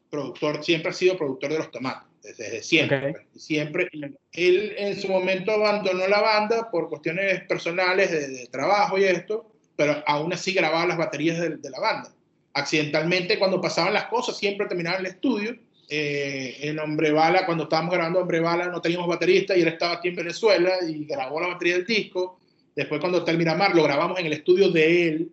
productor, 0.10 0.64
siempre 0.64 0.92
ha 0.92 0.94
sido 0.94 1.18
productor 1.18 1.52
de 1.52 1.58
los 1.58 1.72
tomates, 1.72 2.38
desde, 2.38 2.62
siempre. 2.62 3.12
Pues, 3.12 3.44
siempre. 3.44 3.90
Él 4.34 4.76
en 4.78 5.00
su 5.00 5.08
momento 5.08 5.52
abandonó 5.52 6.08
la 6.08 6.22
banda 6.22 6.70
por 6.70 6.90
cuestiones 6.90 7.44
personales 7.44 8.12
de, 8.12 8.28
de 8.28 8.48
trabajo 8.48 8.98
y 8.98 9.06
esto, 9.06 9.50
pero 9.76 10.04
aún 10.06 10.34
así 10.34 10.54
grababa 10.54 10.86
las 10.86 10.98
baterías 10.98 11.40
de, 11.40 11.70
la 11.70 11.80
banda. 11.80 12.12
Accidentalmente, 12.54 13.38
cuando 13.38 13.60
pasaban 13.60 13.94
las 13.94 14.06
cosas, 14.06 14.38
siempre 14.38 14.68
terminaba 14.68 14.98
en 14.98 15.06
el 15.06 15.12
estudio. 15.12 15.58
Eh, 15.88 16.58
en 16.62 16.80
Hombre 16.80 17.12
Bala, 17.12 17.46
cuando 17.46 17.66
estábamos 17.66 17.94
grabando 17.94 18.20
Hombre 18.20 18.40
Bala, 18.40 18.68
no 18.68 18.82
teníamos 18.82 19.08
baterista 19.08 19.56
y 19.56 19.62
él 19.62 19.68
estaba 19.68 19.94
aquí 19.94 20.08
en 20.10 20.16
Venezuela 20.16 20.74
y 20.88 21.06
grabó 21.06 21.40
la 21.40 21.48
batería 21.48 21.76
del 21.76 21.86
disco. 21.86 22.40
Después, 22.76 23.00
cuando 23.00 23.24
termina 23.24 23.56
Mar, 23.56 23.76
lo 23.76 23.84
grabamos 23.84 24.20
en 24.20 24.26
el 24.26 24.34
estudio 24.34 24.70
de 24.70 25.08
él. 25.08 25.32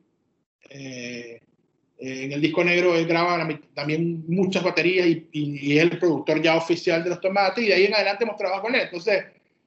Eh, 0.68 1.40
en 1.98 2.32
el 2.32 2.40
disco 2.40 2.64
negro 2.64 2.96
él 2.96 3.06
graba 3.06 3.46
también 3.74 4.24
muchas 4.26 4.64
baterías 4.64 5.06
y, 5.06 5.28
y, 5.30 5.78
es 5.78 5.84
el 5.84 5.98
productor 5.98 6.42
ya 6.42 6.56
oficial 6.56 7.04
de 7.04 7.10
los 7.10 7.20
tomates 7.20 7.62
y 7.62 7.68
de 7.68 7.74
ahí 7.74 7.84
en 7.84 7.94
adelante 7.94 8.24
hemos 8.24 8.36
trabajado 8.36 8.64
con 8.64 8.74
él. 8.74 8.82
Entonces, 8.82 9.24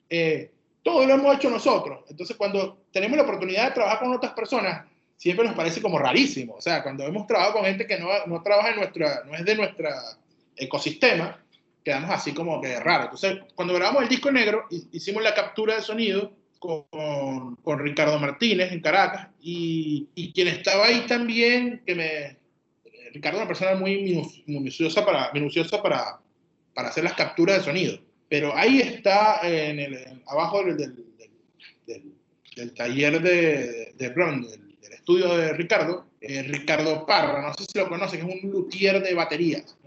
eh, 0.10 0.52
todo 0.84 1.06
lo 1.06 1.14
hemos 1.14 1.36
hecho 1.36 1.50
nosotros. 1.50 2.04
Entonces, 2.10 2.36
cuando 2.36 2.86
tenemos 2.92 3.18
la 3.18 3.24
oportunidad 3.24 3.70
de 3.70 3.76
trabajar 3.76 4.00
con 4.00 4.14
otras 4.14 4.34
personas, 4.34 4.86
siempre 5.16 5.46
nos 5.46 5.56
parece 5.56 5.82
como 5.82 5.98
rarísimo. 5.98 6.56
O 6.56 6.62
sea, 6.62 6.84
cuando 6.84 7.06
hemos 7.06 7.26
trabajado 7.26 7.56
con 7.56 7.66
gente 7.66 7.88
que 7.88 7.98
no, 7.98 8.08
no 8.28 8.44
trabaja 8.44 8.72
en 8.72 8.78
nuestra, 8.78 9.24
no 9.26 9.34
es 9.34 9.46
de 9.46 9.56
nuestro 9.56 9.90
ecosistema, 10.58 11.44
quedamos 11.84 12.10
así 12.12 12.34
como 12.34 12.60
que 12.62 12.80
raro. 12.80 13.06
Entonces, 13.06 13.40
cuando 13.54 13.74
grabamos 13.74 14.04
el 14.04 14.10
disco 14.10 14.32
negro, 14.32 14.66
hicimos 14.92 15.22
la 15.24 15.36
captura 15.36 15.76
de 15.76 15.82
sonido 15.82 16.34
con, 16.60 17.56
con 17.58 17.80
Ricardo 17.80 18.20
Martínez 18.20 18.72
en 18.72 18.82
Caracas 18.82 19.30
y, 19.40 20.10
y, 20.16 20.32
quien 20.34 20.48
estaba 20.48 20.88
ahí 20.88 21.06
también, 21.08 21.84
que 21.86 21.96
me... 21.96 22.38
Ricardo 23.14 23.38
es 23.38 23.42
una 23.44 23.48
persona 23.48 23.76
muy 23.76 24.26
minuciosa 24.46 25.06
para, 25.06 25.32
minuciosa 25.32 25.82
para, 25.82 26.20
para 26.74 26.90
hacer 26.90 27.04
las 27.04 27.14
capturas 27.14 27.60
de 27.60 27.64
sonido. 27.64 28.00
Pero 28.28 28.56
ahí 28.56 28.80
está, 28.80 29.40
en 29.44 29.80
el, 29.80 30.22
abajo 30.28 30.64
del, 30.64 30.78
del, 30.78 32.14
del, 32.56 32.74
taller 32.74 33.22
de, 33.22 33.94
de 33.96 34.10
del, 34.10 34.94
estudio 34.94 35.38
de 35.38 35.54
Ricardo, 35.54 36.08
eh, 36.28 36.44
Ricardo 36.44 37.06
Parra, 37.06 37.42
no 37.42 37.54
sé 37.54 37.66
si 37.66 37.78
lo 37.78 37.88
conocen, 37.88 38.20
es 38.28 38.44
un 38.44 38.52
luthier 38.52 39.02
de 39.02 39.14
baterías. 39.14 39.78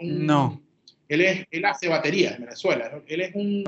no. 0.00 0.60
Él, 1.08 1.20
es, 1.20 1.44
él 1.50 1.64
hace 1.64 1.88
baterías 1.88 2.36
en 2.36 2.44
Venezuela. 2.44 3.02
Él 3.06 3.20
es 3.20 3.34
un... 3.34 3.64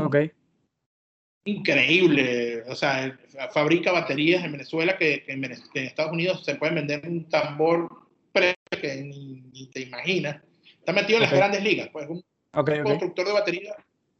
Increíble, 1.46 2.62
o 2.68 2.74
sea, 2.74 3.18
fabrica 3.52 3.92
baterías 3.92 4.42
en 4.44 4.52
Venezuela 4.52 4.96
que, 4.96 5.24
en, 5.26 5.44
Estados 5.74 6.12
Unidos 6.12 6.42
se 6.42 6.54
pueden 6.54 6.76
vender 6.76 7.06
un 7.06 7.28
tambor 7.28 7.90
que 8.32 9.02
ni, 9.02 9.42
ni 9.52 9.66
te 9.66 9.82
imaginas 9.82 10.40
está 10.84 10.92
metido 10.92 11.16
en 11.16 11.22
las 11.22 11.32
grandes 11.32 11.62
ligas, 11.62 11.88
pues 11.90 12.06
un 12.08 12.22
constructor 12.52 13.26
de 13.26 13.32
batería 13.32 13.74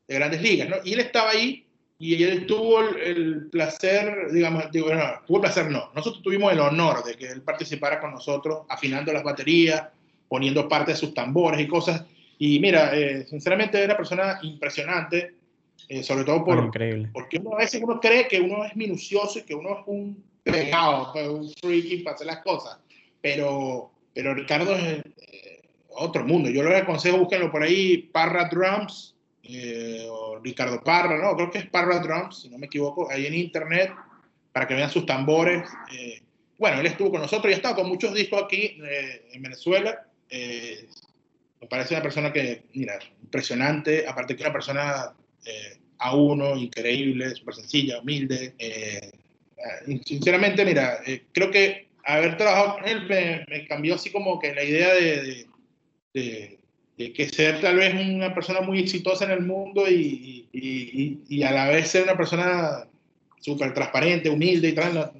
de 0.09 0.14
grandes 0.14 0.40
ligas, 0.40 0.68
¿no? 0.68 0.76
Y 0.82 0.95
él 0.95 1.01
estaba 1.01 1.30
ahí 1.30 1.64
y 1.99 2.22
él 2.22 2.47
tuvo 2.47 2.80
el, 2.80 2.97
el 2.99 3.47
placer, 3.51 4.30
digamos, 4.32 4.70
digo, 4.72 4.92
no, 4.92 5.03
tuvo 5.26 5.38
el 5.38 5.42
placer 5.42 5.70
no, 5.70 5.90
nosotros 5.95 6.22
tuvimos 6.22 6.53
el 6.53 6.61
honor 6.61 7.05
de 7.05 7.16
que 7.16 7.28
él 7.28 7.42
participara 7.42 8.01
con 8.01 8.11
nosotros 8.11 8.62
afinando 8.68 9.12
las 9.12 9.22
baterías, 9.22 9.88
poniendo 10.28 10.68
parte 10.68 10.92
de 10.92 10.97
sus 10.97 11.14
tambores 11.14 11.61
y 11.61 11.68
cosas. 11.68 12.05
Y 12.38 12.59
mira, 12.59 12.97
eh, 12.97 13.24
sinceramente 13.26 13.78
es 13.78 13.84
una 13.84 13.97
persona 13.97 14.38
impresionante, 14.42 15.34
eh, 15.88 16.03
sobre 16.03 16.24
todo 16.24 16.45
por, 16.45 16.59
increíble. 16.59 17.11
porque 17.12 17.38
uno 17.38 17.55
a 17.55 17.59
veces 17.59 17.80
uno 17.82 18.01
cree 18.01 18.26
que 18.26 18.40
uno 18.40 18.64
es 18.64 18.74
minucioso 18.74 19.38
y 19.38 19.42
que 19.42 19.55
uno 19.55 19.78
es 19.78 19.84
un 19.86 20.24
pegado, 20.42 21.12
pues, 21.12 21.28
un 21.28 21.49
freaky 21.61 21.99
para 21.99 22.16
hacer 22.16 22.26
las 22.26 22.38
cosas, 22.38 22.78
pero, 23.20 23.90
pero 24.12 24.34
Ricardo 24.34 24.74
es 24.74 24.99
eh, 25.16 25.62
otro 25.90 26.24
mundo. 26.24 26.51
Yo 26.51 26.62
les 26.64 26.82
aconsejo, 26.82 27.18
búsquenlo 27.18 27.51
por 27.51 27.62
ahí, 27.62 27.99
Parra 28.12 28.49
Drums, 28.51 29.14
eh, 29.47 30.09
Ricardo 30.42 30.82
Parra, 30.82 31.18
no, 31.18 31.34
creo 31.36 31.51
que 31.51 31.59
es 31.59 31.66
Parra 31.68 31.99
Drums, 31.99 32.42
si 32.42 32.49
no 32.49 32.59
me 32.59 32.66
equivoco, 32.66 33.11
ahí 33.11 33.26
en 33.26 33.34
internet, 33.34 33.92
para 34.53 34.66
que 34.66 34.74
vean 34.74 34.90
sus 34.90 35.07
tambores. 35.07 35.68
eh. 35.97 36.22
bueno, 36.59 36.80
él 36.80 36.86
estuvo 36.86 37.11
con 37.11 37.20
nosotros 37.20 37.51
y 37.51 37.55
ha 37.55 37.57
estado 37.57 37.76
con 37.76 37.88
muchos 37.88 38.14
discos 38.14 38.42
aquí 38.42 38.78
eh, 38.82 39.28
en 39.32 39.42
Venezuela. 39.42 40.07
me 40.30 41.66
parece 41.68 41.95
una 41.95 42.03
persona 42.03 42.32
que, 42.32 42.64
mira, 42.74 42.99
impresionante, 43.22 44.07
aparte 44.07 44.36
que 44.36 44.42
una 44.42 44.53
persona 44.53 45.14
a 45.99 46.16
uno, 46.16 46.57
increíble, 46.57 47.34
súper 47.34 47.55
sencilla, 47.55 48.01
humilde. 48.01 48.55
sinceramente, 50.05 50.64
mira, 50.64 51.01
creo 51.32 51.51
que 51.51 51.88
haber 52.05 52.36
trabajado 52.36 52.74
con 52.74 52.88
él 52.88 53.07
me, 53.07 53.45
me 53.49 53.66
cambió 53.66 53.95
así 53.95 54.11
como 54.11 54.38
que 54.38 54.55
la 54.55 54.62
idea 54.62 54.95
de, 54.95 55.22
de, 55.22 55.47
de- 56.12 56.59
de 56.97 57.12
que 57.12 57.28
ser 57.28 57.61
tal 57.61 57.76
vez 57.76 57.95
una 57.95 58.32
persona 58.34 58.61
muy 58.61 58.78
exitosa 58.80 59.24
en 59.24 59.32
el 59.32 59.40
mundo 59.42 59.88
y, 59.90 60.47
y, 60.53 60.61
y- 60.62 61.20
y 61.28 61.42
a 61.42 61.51
la 61.53 61.68
vez 61.68 61.88
ser 61.88 62.05
una 62.05 62.16
persona 62.16 62.86
súper 63.40 63.74
transparente, 63.74 64.30
humilde 64.30 64.68
y 64.68 64.72
tal, 64.74 65.12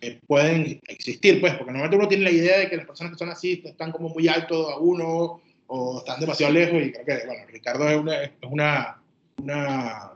que 0.00 0.20
pueden 0.26 0.78
existir, 0.88 1.40
pues, 1.40 1.54
porque 1.54 1.72
normalmente 1.72 1.96
uno 1.96 2.08
tiene 2.08 2.24
la 2.24 2.30
idea 2.30 2.58
de 2.58 2.68
que 2.68 2.76
las 2.76 2.86
personas 2.86 3.12
que 3.14 3.18
son 3.18 3.30
así 3.30 3.62
están 3.64 3.92
como 3.92 4.10
muy 4.10 4.28
altos 4.28 4.70
a 4.70 4.76
uno 4.78 5.40
o 5.68 5.98
están 5.98 6.20
demasiado 6.20 6.52
lejos 6.52 6.80
y 6.82 6.92
creo 6.92 7.04
que, 7.06 7.26
bueno, 7.26 7.42
Ricardo 7.48 7.88
es 7.88 7.96
una, 7.96 8.22
es 8.22 8.30
una, 8.42 9.02
una 9.38 10.12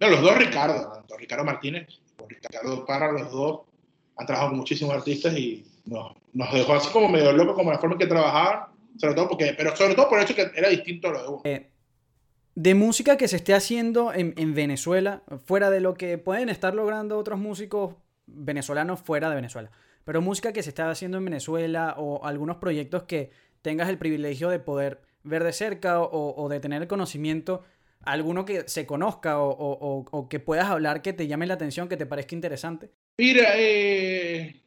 no, 0.00 0.08
los 0.08 0.22
dos 0.22 0.38
Ricardo, 0.38 0.92
tanto 0.94 1.16
Ricardo 1.18 1.44
Martínez 1.44 1.86
como 2.16 2.28
Ricardo 2.28 2.86
Parra, 2.86 3.12
los 3.12 3.30
dos 3.30 3.60
han 4.16 4.26
trabajado 4.26 4.50
con 4.50 4.58
muchísimos 4.60 4.94
artistas 4.94 5.36
y 5.36 5.64
nos, 5.84 6.12
nos 6.32 6.52
dejó 6.52 6.74
así 6.74 6.88
como 6.90 7.08
medio 7.08 7.32
loco 7.32 7.54
como 7.54 7.70
la 7.70 7.78
forma 7.78 7.94
en 7.94 7.98
que 8.00 8.06
trabajaban, 8.06 8.70
sobre 8.98 9.14
todo 9.14 9.28
porque, 9.30 9.54
pero 9.56 9.74
sobre 9.74 9.94
todo 9.94 10.08
por 10.08 10.18
el 10.18 10.24
hecho 10.24 10.34
que 10.34 10.50
era 10.54 10.68
distinto 10.68 11.08
a 11.08 11.12
lo 11.12 11.22
de 11.22 11.28
uno. 11.28 11.40
Eh, 11.44 11.70
de 12.54 12.74
música 12.74 13.16
que 13.16 13.28
se 13.28 13.36
esté 13.36 13.54
haciendo 13.54 14.12
en, 14.12 14.34
en 14.36 14.52
Venezuela, 14.54 15.22
fuera 15.46 15.70
de 15.70 15.80
lo 15.80 15.94
que 15.94 16.18
pueden 16.18 16.48
estar 16.48 16.74
logrando 16.74 17.16
otros 17.16 17.38
músicos 17.38 17.94
venezolanos 18.26 19.00
fuera 19.00 19.28
de 19.30 19.36
Venezuela, 19.36 19.70
pero 20.04 20.20
música 20.20 20.52
que 20.52 20.62
se 20.62 20.70
está 20.70 20.90
haciendo 20.90 21.18
en 21.18 21.24
Venezuela 21.24 21.94
o 21.98 22.24
algunos 22.24 22.56
proyectos 22.56 23.04
que 23.04 23.30
tengas 23.62 23.88
el 23.88 23.98
privilegio 23.98 24.48
de 24.48 24.58
poder 24.58 25.00
ver 25.22 25.44
de 25.44 25.52
cerca 25.52 26.00
o, 26.00 26.34
o 26.42 26.48
de 26.48 26.58
tener 26.60 26.82
el 26.82 26.88
conocimiento, 26.88 27.62
alguno 28.02 28.44
que 28.44 28.68
se 28.68 28.86
conozca 28.86 29.38
o, 29.40 29.50
o- 29.50 29.78
o- 30.00 30.04
o 30.10 30.28
que 30.28 30.40
puedas 30.40 30.66
hablar 30.66 31.02
que 31.02 31.12
te 31.12 31.26
llame 31.26 31.46
la 31.46 31.54
atención, 31.54 31.88
que 31.88 31.96
te 31.96 32.06
parezca 32.06 32.34
interesante. 32.34 32.90
Mira, 33.18 33.50
eh, 33.56 34.60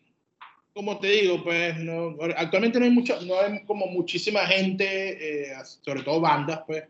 como 0.73 0.99
te 0.99 1.07
digo, 1.09 1.43
pues 1.43 1.77
no, 1.79 2.15
actualmente 2.37 2.79
no 2.79 2.85
hay 2.85 2.91
mucho, 2.91 3.19
no 3.21 3.39
hay 3.39 3.63
como 3.65 3.87
muchísima 3.87 4.41
gente, 4.47 5.49
eh, 5.51 5.53
sobre 5.81 6.03
todo 6.03 6.21
bandas, 6.21 6.61
pues, 6.65 6.83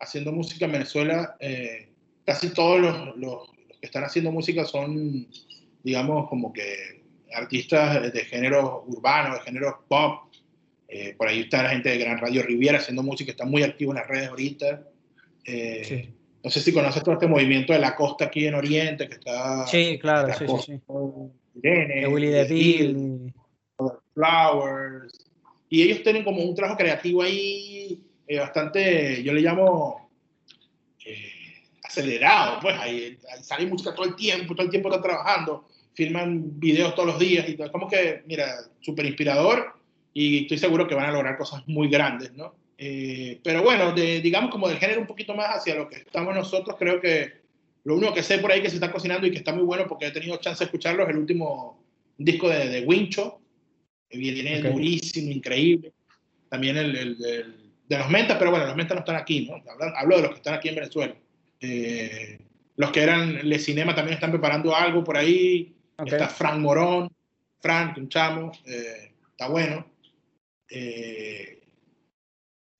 haciendo 0.00 0.32
música 0.32 0.64
en 0.66 0.72
Venezuela. 0.72 1.36
eh, 1.40 1.88
casi 2.24 2.50
todos 2.52 2.80
los, 2.80 3.16
los- 3.16 3.48
los 3.68 3.78
que 3.80 3.86
están 3.86 4.04
haciendo 4.04 4.30
música 4.32 4.64
son, 4.64 5.26
digamos, 5.82 6.28
como 6.28 6.52
que 6.52 7.02
artistas 7.34 8.12
de 8.12 8.24
género 8.24 8.84
urbano, 8.86 9.34
de 9.34 9.40
género 9.40 9.82
pop. 9.88 10.24
Eh, 10.88 11.14
por 11.16 11.28
ahí 11.28 11.40
está 11.40 11.62
la 11.62 11.70
gente 11.70 11.90
de 11.90 11.98
Gran 11.98 12.18
Radio 12.18 12.42
Riviera 12.42 12.78
haciendo 12.78 13.02
música, 13.02 13.30
está 13.30 13.44
muy 13.44 13.62
activo 13.62 13.92
en 13.92 13.98
las 13.98 14.08
redes 14.08 14.28
ahorita. 14.28 14.82
Sí. 15.44 16.08
No 16.42 16.50
sé 16.50 16.60
si 16.60 16.72
conoces 16.72 17.02
todo 17.02 17.14
este 17.14 17.26
movimiento 17.26 17.72
de 17.72 17.78
la 17.78 17.94
costa 17.96 18.26
aquí 18.26 18.46
en 18.46 18.54
Oriente, 18.54 19.08
que 19.08 19.14
está... 19.14 19.66
Sí, 19.66 19.98
claro, 20.00 20.28
la 20.28 20.34
sí, 20.38 20.44
sí, 20.46 20.72
sí. 20.74 20.80
Irene, 21.62 22.00
De 22.00 22.06
Willy 22.06 22.28
de 22.28 22.44
DeVille. 22.44 23.32
Flowers. 24.14 25.26
Y 25.68 25.82
ellos 25.82 26.02
tienen 26.02 26.24
como 26.24 26.42
un 26.42 26.54
trabajo 26.54 26.78
creativo 26.78 27.22
ahí 27.22 28.02
eh, 28.26 28.38
bastante, 28.38 29.22
yo 29.22 29.32
le 29.32 29.40
llamo 29.40 30.10
eh, 31.04 31.32
acelerado, 31.82 32.58
pues 32.60 32.78
ahí, 32.78 33.18
ahí 33.32 33.42
sale 33.42 33.66
música 33.66 33.94
todo 33.94 34.06
el 34.06 34.16
tiempo, 34.16 34.54
todo 34.54 34.64
el 34.64 34.70
tiempo 34.70 34.88
están 34.88 35.02
trabajando, 35.02 35.68
filman 35.94 36.58
videos 36.58 36.94
todos 36.94 37.08
los 37.08 37.18
días 37.18 37.48
y 37.48 37.54
todo. 37.54 37.70
Como 37.70 37.88
que, 37.88 38.22
mira, 38.26 38.54
súper 38.80 39.06
inspirador 39.06 39.74
y 40.12 40.42
estoy 40.42 40.58
seguro 40.58 40.86
que 40.86 40.94
van 40.94 41.06
a 41.06 41.12
lograr 41.12 41.38
cosas 41.38 41.62
muy 41.66 41.88
grandes, 41.88 42.32
¿no? 42.32 42.54
Eh, 42.76 43.40
pero 43.42 43.62
bueno, 43.62 43.92
de, 43.92 44.20
digamos 44.20 44.50
como 44.50 44.68
del 44.68 44.78
género 44.78 45.00
un 45.00 45.06
poquito 45.06 45.34
más 45.34 45.56
hacia 45.56 45.74
lo 45.74 45.88
que 45.88 45.96
estamos 45.96 46.34
nosotros, 46.34 46.76
creo 46.78 47.00
que 47.00 47.47
lo 47.88 47.96
único 47.96 48.12
que 48.14 48.22
sé 48.22 48.38
por 48.38 48.52
ahí 48.52 48.60
que 48.62 48.68
se 48.68 48.76
está 48.76 48.92
cocinando 48.92 49.26
y 49.26 49.30
que 49.30 49.38
está 49.38 49.52
muy 49.52 49.64
bueno 49.64 49.86
porque 49.88 50.06
he 50.06 50.10
tenido 50.10 50.36
chance 50.36 50.58
de 50.60 50.66
escucharlo 50.66 51.02
es 51.04 51.08
el 51.10 51.16
último 51.18 51.82
disco 52.18 52.48
de, 52.48 52.68
de 52.68 52.80
Wincho, 52.82 53.40
que 54.08 54.18
viene 54.18 54.60
durísimo, 54.72 55.30
increíble. 55.32 55.92
También 56.48 56.76
el, 56.76 56.94
el- 56.96 57.24
el- 57.24 57.54
de 57.88 57.98
los 57.98 58.10
mentas, 58.10 58.36
pero 58.38 58.50
bueno, 58.50 58.66
los 58.66 58.76
mentas 58.76 58.94
no 58.94 59.00
están 59.00 59.16
aquí, 59.16 59.46
¿no? 59.46 59.54
Hablo, 59.54 59.96
hablo 59.96 60.16
de 60.16 60.22
los 60.22 60.30
que 60.32 60.36
están 60.36 60.54
aquí 60.54 60.68
en 60.68 60.74
Venezuela. 60.74 61.14
Eh, 61.60 62.38
los 62.76 62.90
que 62.92 63.00
eran 63.02 63.48
Le 63.48 63.58
Cinema 63.58 63.94
también 63.94 64.14
están 64.14 64.30
preparando 64.30 64.76
algo 64.76 65.02
por 65.02 65.16
ahí. 65.16 65.74
Está 66.06 66.28
Frank 66.28 66.58
Morón, 66.58 67.10
Frank, 67.60 67.96
un 67.96 68.08
chamo, 68.10 68.52
eh, 68.66 69.12
está 69.30 69.48
bueno. 69.48 69.86
Eh, 70.70 71.57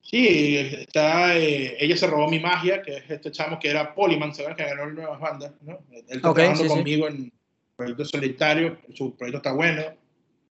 sí, 0.09 0.57
está 0.57 1.37
eh, 1.37 1.77
Ella 1.79 1.97
se 1.97 2.07
robó 2.07 2.29
mi 2.29 2.41
magia, 2.41 2.83
que 2.83 2.97
es 2.97 3.11
este 3.11 3.31
chamo 3.31 3.59
que 3.59 3.69
era 3.69 3.95
Polyman, 3.95 4.35
¿sabes? 4.35 4.57
Que 4.57 4.65
ganó 4.65 4.87
nuevas 4.87 5.21
bandas, 5.21 5.53
¿no? 5.61 5.79
Él 5.91 6.05
está 6.09 6.33
trabajando 6.33 6.63
sí, 6.63 6.69
sí. 6.69 6.69
conmigo 6.69 7.09
en 7.09 7.33
proyecto 7.77 8.05
solitario, 8.05 8.79
su 8.95 9.17
proyecto 9.17 9.39
está 9.39 9.53
bueno. 9.53 9.83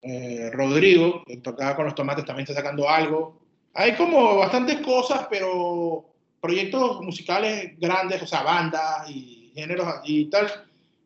Eh, 0.02 0.50
Rodrigo, 0.52 1.24
que 1.26 1.38
tocaba 1.38 1.74
con 1.74 1.86
los 1.86 1.94
tomates, 1.94 2.24
también 2.24 2.44
está 2.44 2.54
sacando 2.54 2.88
algo. 2.88 3.40
Hay 3.74 3.94
como 3.96 4.36
bastantes 4.36 4.80
cosas, 4.80 5.26
pero 5.28 6.06
proyectos 6.40 7.00
musicales 7.02 7.72
grandes, 7.78 8.22
o 8.22 8.26
sea, 8.26 8.42
bandas 8.42 9.10
y 9.10 9.50
géneros 9.54 9.86
y 10.04 10.26
tal. 10.26 10.46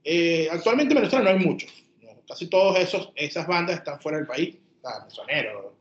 Eh, 0.05 0.49
actualmente 0.51 0.93
en 0.93 1.01
Venezuela 1.01 1.33
no 1.33 1.39
hay 1.39 1.45
muchos. 1.45 1.73
¿no? 2.03 2.11
Casi 2.29 2.47
todas 2.49 2.95
esas 3.15 3.47
bandas 3.47 3.79
están 3.79 4.01
fuera 4.01 4.19
del 4.19 4.27
país. 4.27 4.57
Ah, 4.85 5.05
Mesonero, 5.07 5.77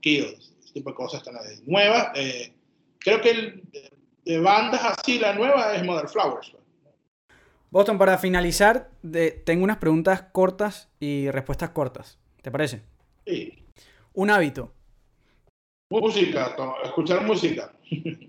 Kios, 0.00 0.47
ese 0.68 0.74
tipo 0.74 0.90
de 0.90 0.96
cosas 0.96 1.20
están 1.20 1.36
ahí. 1.36 1.60
Nuevas. 1.66 2.08
eh, 2.14 2.52
creo 2.98 3.20
que 3.20 3.30
el- 3.30 3.62
de, 4.24 4.38
bandas 4.40 4.84
así, 4.84 5.18
la 5.18 5.34
nueva 5.34 5.74
es 5.74 5.82
Mother 5.84 6.08
Flowers. 6.08 6.52
Boston, 7.70 7.98
para 7.98 8.18
finalizar, 8.18 8.90
de- 9.02 9.30
tengo 9.30 9.64
unas 9.64 9.78
preguntas 9.78 10.22
cortas 10.32 10.88
y 11.00 11.30
respuestas 11.30 11.70
cortas. 11.70 12.18
¿Te 12.42 12.50
parece? 12.50 12.82
Sí. 13.26 13.64
Un 14.14 14.30
hábito, 14.30 14.72
Música, 15.90 16.54
escuchar 16.84 17.24
música. 17.24 17.72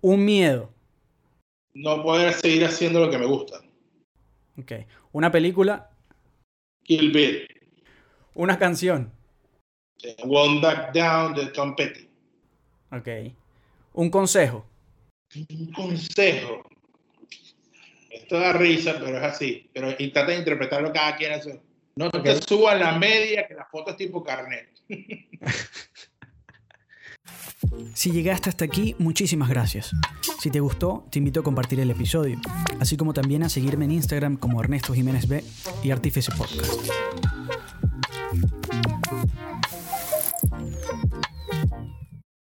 un 0.00 0.24
miedo, 0.24 0.72
No 1.74 2.02
poder 2.02 2.32
seguir 2.34 2.64
haciendo 2.64 2.98
lo 3.04 3.10
que 3.10 3.18
me 3.18 3.26
gusta. 3.26 3.60
ok. 4.58 4.72
Una 5.12 5.30
película, 5.30 5.90
Kill 6.82 7.12
Bill. 7.12 7.46
una 8.34 8.58
canción, 8.58 9.12
eh, 10.04 10.16
Won't 10.24 10.62
Back 10.62 10.92
Down 10.94 11.34
de 11.34 11.46
Tom 11.46 11.74
Petty. 11.76 12.08
ok. 12.92 13.08
Un 13.92 14.08
consejo, 14.10 14.66
Un 15.34 15.72
consejo. 15.72 16.62
Esto 18.08 18.38
da 18.38 18.52
risa, 18.52 18.94
pero 18.98 19.16
es 19.18 19.22
así. 19.24 19.68
Pero 19.72 19.88
de 19.92 20.36
interpretarlo 20.38 20.92
cada 20.92 21.16
quien. 21.16 21.32
Eso. 21.32 21.50
No 21.96 22.10
te 22.10 22.18
Ok. 22.18 22.40
subas 22.48 22.78
la 22.78 22.98
media, 22.98 23.46
que 23.46 23.54
la 23.54 23.64
foto 23.66 23.90
es 23.92 23.96
tipo 23.96 24.22
carnet. 24.22 24.68
Si 27.94 28.10
llegaste 28.10 28.48
hasta 28.48 28.64
aquí, 28.64 28.96
muchísimas 28.98 29.48
gracias. 29.48 29.92
Si 30.40 30.50
te 30.50 30.60
gustó, 30.60 31.06
te 31.10 31.18
invito 31.18 31.40
a 31.40 31.42
compartir 31.42 31.78
el 31.80 31.90
episodio, 31.90 32.40
así 32.80 32.96
como 32.96 33.12
también 33.12 33.42
a 33.42 33.48
seguirme 33.48 33.84
en 33.84 33.92
Instagram 33.92 34.36
como 34.38 34.60
Ernesto 34.60 34.94
Jiménez 34.94 35.28
B 35.28 35.44
y 35.82 35.90
Artífice 35.90 36.32
Podcast. 36.32 36.90